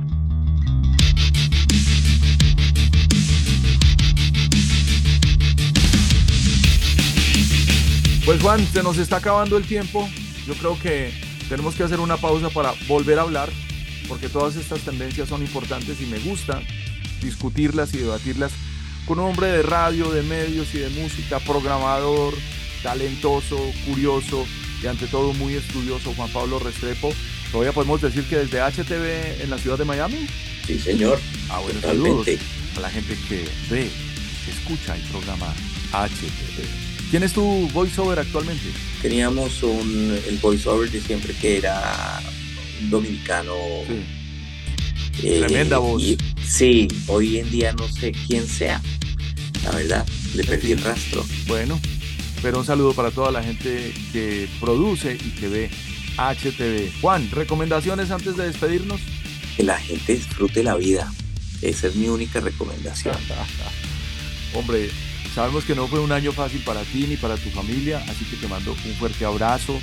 Pues 8.26 8.42
Juan, 8.42 8.62
se 8.62 8.84
nos 8.84 8.98
está 8.98 9.18
acabando 9.18 9.58
el 9.58 9.68
tiempo. 9.68 10.08
Yo 10.46 10.54
creo 10.54 10.80
que 10.80 11.12
tenemos 11.50 11.76
que 11.76 11.84
hacer 11.84 12.00
una 12.00 12.16
pausa 12.18 12.50
para 12.50 12.74
volver 12.88 13.20
a 13.20 13.24
hablar, 13.24 13.50
porque 14.12 14.28
todas 14.28 14.58
estas 14.58 14.82
tendencias 14.82 15.30
son 15.30 15.42
importantes 15.42 16.02
y 16.02 16.06
me 16.06 16.20
gusta 16.20 16.62
discutirlas 17.22 17.94
y 17.94 18.00
debatirlas 18.00 18.52
con 19.08 19.20
un 19.20 19.28
hombre 19.28 19.48
de 19.48 19.64
radio, 19.64 20.12
de 20.12 20.22
medios 20.22 20.76
y 20.76 20.80
de 20.80 20.90
música, 20.90 21.40
programador, 21.40 22.34
talentoso, 22.84 23.58
curioso 23.86 24.46
y 24.84 24.88
ante 24.88 25.08
todo 25.08 25.32
muy 25.32 25.54
estudioso, 25.54 26.14
Juan 26.14 26.30
Pablo 26.30 26.60
Restrepo. 26.60 27.14
Todavía 27.54 27.72
podemos 27.72 28.02
decir 28.02 28.26
que 28.26 28.40
desde 28.40 28.60
HTV 28.60 29.44
en 29.44 29.50
la 29.50 29.58
ciudad 29.58 29.78
de 29.78 29.86
Miami. 29.86 30.28
Sí, 30.68 30.78
señor. 30.78 31.18
Ah, 31.50 31.60
bueno, 31.60 31.80
saludos 31.80 32.28
a 32.76 32.80
la 32.82 32.90
gente 32.90 33.18
que 33.30 33.46
ve, 33.70 33.90
escucha 34.50 34.98
y 34.98 35.02
programa 35.04 35.54
HTV. 35.94 36.66
¿Quién 37.12 37.24
es 37.24 37.32
tu 37.32 37.70
voiceover 37.70 38.20
actualmente? 38.20 38.74
Teníamos 39.02 39.64
un, 39.64 40.20
el 40.28 40.38
voiceover 40.40 40.92
de 40.92 41.00
siempre 41.00 41.34
que 41.34 41.60
era 41.60 42.22
un 42.82 42.90
dominicano. 42.90 43.54
Sí. 43.88 45.28
Eh, 45.28 45.44
Tremenda 45.46 45.78
voz. 45.78 46.02
sí, 46.46 46.88
hoy 47.08 47.38
en 47.38 47.50
día 47.52 47.74
no 47.74 47.88
sé 47.88 48.12
quién 48.28 48.48
sea. 48.48 48.82
La 49.64 49.72
verdad, 49.72 50.06
le 50.34 50.44
perdí 50.44 50.72
el 50.72 50.82
rastro. 50.82 51.24
Bueno, 51.48 51.80
pero 52.42 52.60
un 52.60 52.66
saludo 52.66 52.94
para 52.94 53.12
toda 53.12 53.32
la 53.32 53.44
gente 53.44 53.94
que 54.12 54.48
produce 54.60 55.14
y 55.14 55.30
que 55.32 55.48
ve 55.48 55.70
HTV. 56.18 57.02
Juan, 57.02 57.30
recomendaciones 57.32 58.10
antes 58.12 58.36
de 58.38 58.48
despedirnos. 58.48 59.02
Que 59.56 59.64
la 59.64 59.78
gente 59.78 60.16
disfrute 60.16 60.64
la 60.64 60.76
vida. 60.76 61.12
Esa 61.62 61.88
es 61.88 61.96
mi 61.96 62.08
única 62.08 62.40
recomendación. 62.40 63.16
Hombre, 64.56 64.90
Sabemos 65.34 65.64
que 65.64 65.76
no 65.76 65.88
fue 65.88 66.00
un 66.00 66.12
año 66.12 66.34
fácil 66.34 66.62
para 66.62 66.82
ti 66.82 67.06
ni 67.08 67.16
para 67.16 67.38
tu 67.38 67.50
familia, 67.52 68.04
así 68.10 68.26
que 68.26 68.36
te 68.36 68.50
mando 68.50 68.72
un 68.74 68.94
fuerte 68.96 69.24
abrazo 69.24 69.80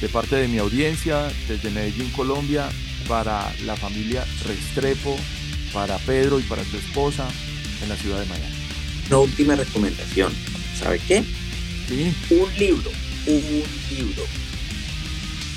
de 0.00 0.08
parte 0.08 0.36
de 0.36 0.48
mi 0.48 0.58
audiencia 0.58 1.30
desde 1.48 1.70
Medellín, 1.70 2.10
Colombia, 2.12 2.68
para 3.08 3.52
la 3.64 3.76
familia 3.76 4.24
Restrepo 4.46 5.16
para 5.72 5.98
Pedro 5.98 6.38
y 6.40 6.42
para 6.42 6.62
tu 6.64 6.76
esposa 6.76 7.28
en 7.82 7.88
la 7.88 7.96
ciudad 7.96 8.20
de 8.20 8.26
Miami? 8.26 8.54
Una 9.08 9.18
última 9.18 9.54
recomendación. 9.56 10.32
¿Sabe 10.78 11.00
qué? 11.06 11.22
Sí. 11.88 12.14
Un 12.30 12.54
libro. 12.58 12.90
Un 13.26 13.62
libro. 13.90 14.24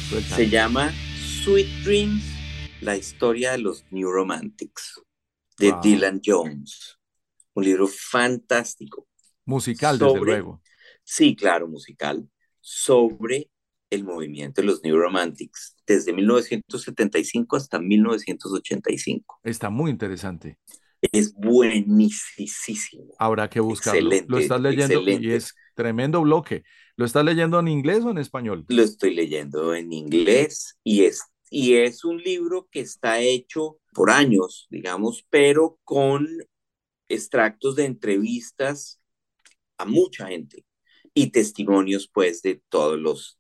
Suelta. 0.10 0.36
Se 0.36 0.50
llama 0.50 0.94
Sweet 1.44 1.84
Dreams, 1.84 2.24
la 2.82 2.98
historia 2.98 3.52
de 3.54 3.60
los 3.60 3.86
New 3.92 4.12
Romantics, 4.12 5.02
de 5.58 5.72
Wow. 5.72 5.82
Dylan 5.82 6.22
Jones. 6.24 6.98
Un 7.54 7.64
libro 7.66 7.88
fantástico. 7.88 9.08
Musical, 9.46 9.98
desde 10.00 10.12
sobre- 10.14 10.32
luego. 10.32 10.62
Sí, 11.04 11.36
claro, 11.36 11.68
musical, 11.68 12.28
sobre 12.60 13.50
el 13.94 14.04
movimiento 14.04 14.62
de 14.62 14.68
los 14.68 14.84
New 14.84 14.98
Romantics, 14.98 15.76
desde 15.86 16.14
1975 16.14 17.56
hasta 17.56 17.80
1985. 17.80 19.40
Está 19.44 19.70
muy 19.70 19.92
interesante. 19.92 20.58
Es 21.12 21.34
buenísimo. 21.34 23.14
Habrá 23.20 23.50
que 23.50 23.60
buscarlo. 23.60 24.00
Excelente, 24.00 24.26
Lo 24.30 24.38
estás 24.40 24.62
leyendo 24.62 24.94
y 24.94 24.98
excelente. 24.98 25.36
es 25.36 25.56
tremendo 25.76 26.22
bloque. 26.22 26.64
¿Lo 26.96 27.06
estás 27.06 27.26
leyendo 27.26 27.60
en 27.60 27.68
inglés 27.68 28.04
o 28.04 28.12
en 28.12 28.20
español? 28.20 28.66
Lo 28.70 28.84
estoy 28.84 29.14
leyendo 29.14 29.76
en 29.76 29.92
inglés 29.92 30.78
y 30.84 31.04
es, 31.04 31.24
y 31.50 31.76
es 31.76 32.06
un 32.06 32.18
libro 32.18 32.68
que 32.72 32.80
está 32.80 33.20
hecho 33.20 33.80
por 33.94 34.12
años, 34.12 34.68
digamos, 34.70 35.26
pero 35.30 35.80
con 35.84 36.28
extractos 37.10 37.76
de 37.76 37.86
entrevistas 37.86 39.02
a 39.78 39.86
mucha 39.86 40.28
gente 40.28 40.66
y 41.14 41.28
testimonios, 41.32 42.10
pues, 42.12 42.42
de 42.42 42.62
todos 42.70 43.00
los 43.00 43.40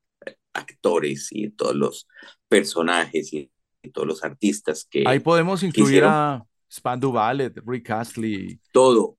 actores 0.53 1.29
y 1.31 1.49
todos 1.49 1.75
los 1.75 2.07
personajes 2.47 3.33
y 3.33 3.49
todos 3.93 4.07
los 4.07 4.23
artistas 4.23 4.85
que 4.89 5.03
Ahí 5.07 5.19
podemos 5.19 5.63
incluir 5.63 5.87
hicieron? 5.89 6.11
a 6.11 6.43
Spandu 6.71 7.11
Ballet, 7.11 7.53
Rick 7.65 7.89
Astley, 7.91 8.59
todo. 8.71 9.17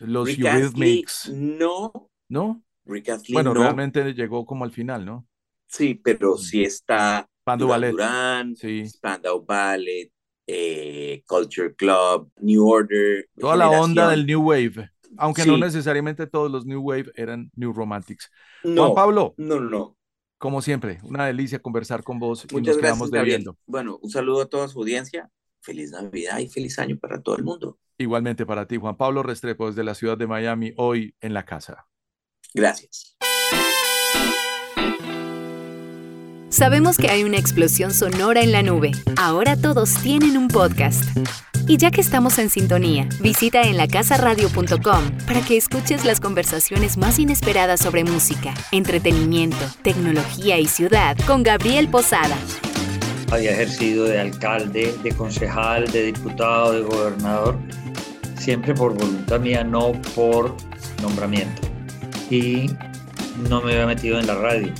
los 0.00 0.26
Rick 0.28 0.40
Eurythmics, 0.40 1.28
no, 1.30 2.10
¿no? 2.28 2.62
Rick 2.84 3.08
Astley 3.10 3.34
Bueno, 3.34 3.54
no, 3.54 3.60
realmente 3.60 4.12
llegó 4.14 4.44
como 4.46 4.64
al 4.64 4.70
final, 4.70 5.04
¿no? 5.04 5.26
sí, 5.68 5.94
pero 5.94 6.36
sí 6.38 6.62
está 6.64 7.28
Spandu 7.42 7.68
Ballet. 7.68 7.90
Duran, 7.92 8.56
Sí. 8.56 8.88
Spandau 8.88 9.44
Ballet, 9.44 10.10
eh, 10.46 11.22
Culture 11.26 11.74
Club, 11.74 12.30
New 12.40 12.66
Order, 12.68 13.28
Toda 13.38 13.56
la 13.56 13.68
onda 13.70 14.08
del 14.10 14.26
New 14.26 14.42
Wave. 14.42 14.90
Aunque 15.18 15.44
no 15.46 15.54
Sí. 15.54 15.60
necesariamente 15.60 16.26
todos 16.26 16.50
los 16.50 16.66
New 16.66 16.80
Wave 16.82 17.12
eran 17.14 17.50
New 17.54 17.72
Romantics. 17.72 18.30
No, 18.64 18.82
Juan 18.84 18.94
Pablo, 18.94 19.34
no, 19.38 19.60
no, 19.60 19.70
no. 19.70 19.95
Como 20.38 20.60
siempre, 20.62 20.98
una 21.02 21.26
delicia 21.26 21.58
conversar 21.58 22.02
con 22.02 22.18
vos 22.18 22.46
y 22.50 22.54
nos 22.56 22.76
quedamos 22.76 22.82
gracias, 22.82 23.10
Gabriel. 23.10 23.38
debiendo. 23.38 23.56
Bueno, 23.66 23.98
un 24.02 24.10
saludo 24.10 24.42
a 24.42 24.46
toda 24.46 24.68
su 24.68 24.78
audiencia. 24.80 25.30
Feliz 25.60 25.90
Navidad 25.90 26.38
y 26.38 26.48
feliz 26.48 26.78
año 26.78 26.96
para 26.96 27.20
todo 27.20 27.36
el 27.36 27.42
mundo. 27.42 27.78
Igualmente 27.98 28.46
para 28.46 28.66
ti, 28.66 28.76
Juan 28.76 28.96
Pablo 28.96 29.22
Restrepo, 29.22 29.68
desde 29.68 29.82
la 29.82 29.94
ciudad 29.94 30.18
de 30.18 30.26
Miami, 30.26 30.72
hoy 30.76 31.14
en 31.20 31.34
la 31.34 31.44
casa. 31.44 31.88
Gracias. 32.54 33.16
Sabemos 36.48 36.96
que 36.96 37.10
hay 37.10 37.24
una 37.24 37.38
explosión 37.38 37.92
sonora 37.92 38.40
en 38.40 38.52
la 38.52 38.62
nube. 38.62 38.92
Ahora 39.16 39.56
todos 39.56 39.94
tienen 40.02 40.36
un 40.36 40.46
podcast. 40.46 41.04
Y 41.66 41.76
ya 41.76 41.90
que 41.90 42.00
estamos 42.00 42.38
en 42.38 42.50
sintonía, 42.50 43.08
visita 43.20 43.62
en 43.62 43.76
lacasaradio.com 43.76 45.10
para 45.26 45.40
que 45.40 45.56
escuches 45.56 46.04
las 46.04 46.20
conversaciones 46.20 46.96
más 46.96 47.18
inesperadas 47.18 47.80
sobre 47.80 48.04
música, 48.04 48.54
entretenimiento, 48.70 49.56
tecnología 49.82 50.58
y 50.60 50.66
ciudad 50.66 51.16
con 51.26 51.42
Gabriel 51.42 51.88
Posada. 51.88 52.36
Había 53.32 53.50
ejercido 53.50 54.04
de 54.04 54.20
alcalde, 54.20 54.94
de 55.02 55.12
concejal, 55.12 55.90
de 55.90 56.04
diputado, 56.04 56.72
de 56.72 56.82
gobernador, 56.82 57.58
siempre 58.38 58.72
por 58.72 58.94
voluntad 58.94 59.40
mía, 59.40 59.64
no 59.64 60.00
por 60.14 60.54
nombramiento. 61.02 61.62
Y 62.30 62.70
no 63.48 63.60
me 63.62 63.72
había 63.72 63.86
metido 63.86 64.20
en 64.20 64.28
la 64.28 64.36
radio. 64.36 64.72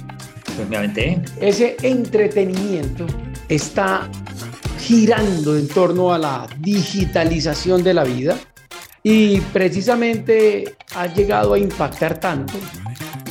Pues 0.57 0.69
me 0.69 0.77
aventé. 0.77 1.21
Ese 1.41 1.77
entretenimiento 1.83 3.07
está 3.49 4.11
girando 4.81 5.57
en 5.57 5.69
torno 5.69 6.13
a 6.13 6.19
la 6.19 6.47
digitalización 6.61 7.83
de 7.83 7.95
la 7.95 8.05
vida 8.05 8.37
y 9.03 9.41
precisamente 9.53 10.77
ha 10.95 11.13
llegado 11.13 11.55
a 11.55 11.59
impactar 11.59 12.19
tanto 12.19 12.55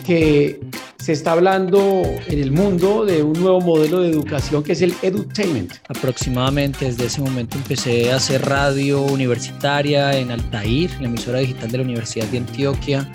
que 0.05 0.59
se 1.05 1.11
está 1.11 1.33
hablando 1.33 2.01
en 2.27 2.39
el 2.39 2.51
mundo 2.51 3.05
de 3.05 3.21
un 3.21 3.33
nuevo 3.33 3.61
modelo 3.61 4.01
de 4.01 4.09
educación 4.09 4.63
que 4.63 4.71
es 4.71 4.81
el 4.81 4.95
edutainment. 5.01 5.73
Aproximadamente 5.87 6.85
desde 6.85 7.05
ese 7.05 7.21
momento 7.21 7.57
empecé 7.57 8.11
a 8.11 8.15
hacer 8.15 8.43
radio 8.43 9.01
universitaria 9.01 10.17
en 10.17 10.31
Altair, 10.31 10.89
la 10.99 11.07
emisora 11.07 11.39
digital 11.39 11.71
de 11.71 11.77
la 11.77 11.83
Universidad 11.83 12.25
de 12.27 12.39
Antioquia, 12.39 13.07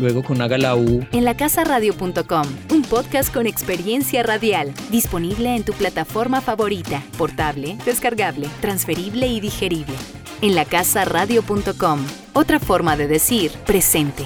luego 0.00 0.22
con 0.22 0.40
Haga 0.40 0.56
la 0.56 0.76
U. 0.76 1.06
En 1.12 1.24
un 2.70 2.75
podcast 2.86 3.32
con 3.32 3.46
experiencia 3.46 4.22
radial, 4.22 4.72
disponible 4.90 5.54
en 5.54 5.64
tu 5.64 5.72
plataforma 5.72 6.40
favorita, 6.40 7.02
portable, 7.18 7.76
descargable, 7.84 8.48
transferible 8.60 9.26
y 9.26 9.40
digerible. 9.40 9.94
En 10.40 10.54
lacasaradio.com, 10.54 12.06
otra 12.32 12.60
forma 12.60 12.96
de 12.96 13.08
decir 13.08 13.52
presente. 13.66 14.24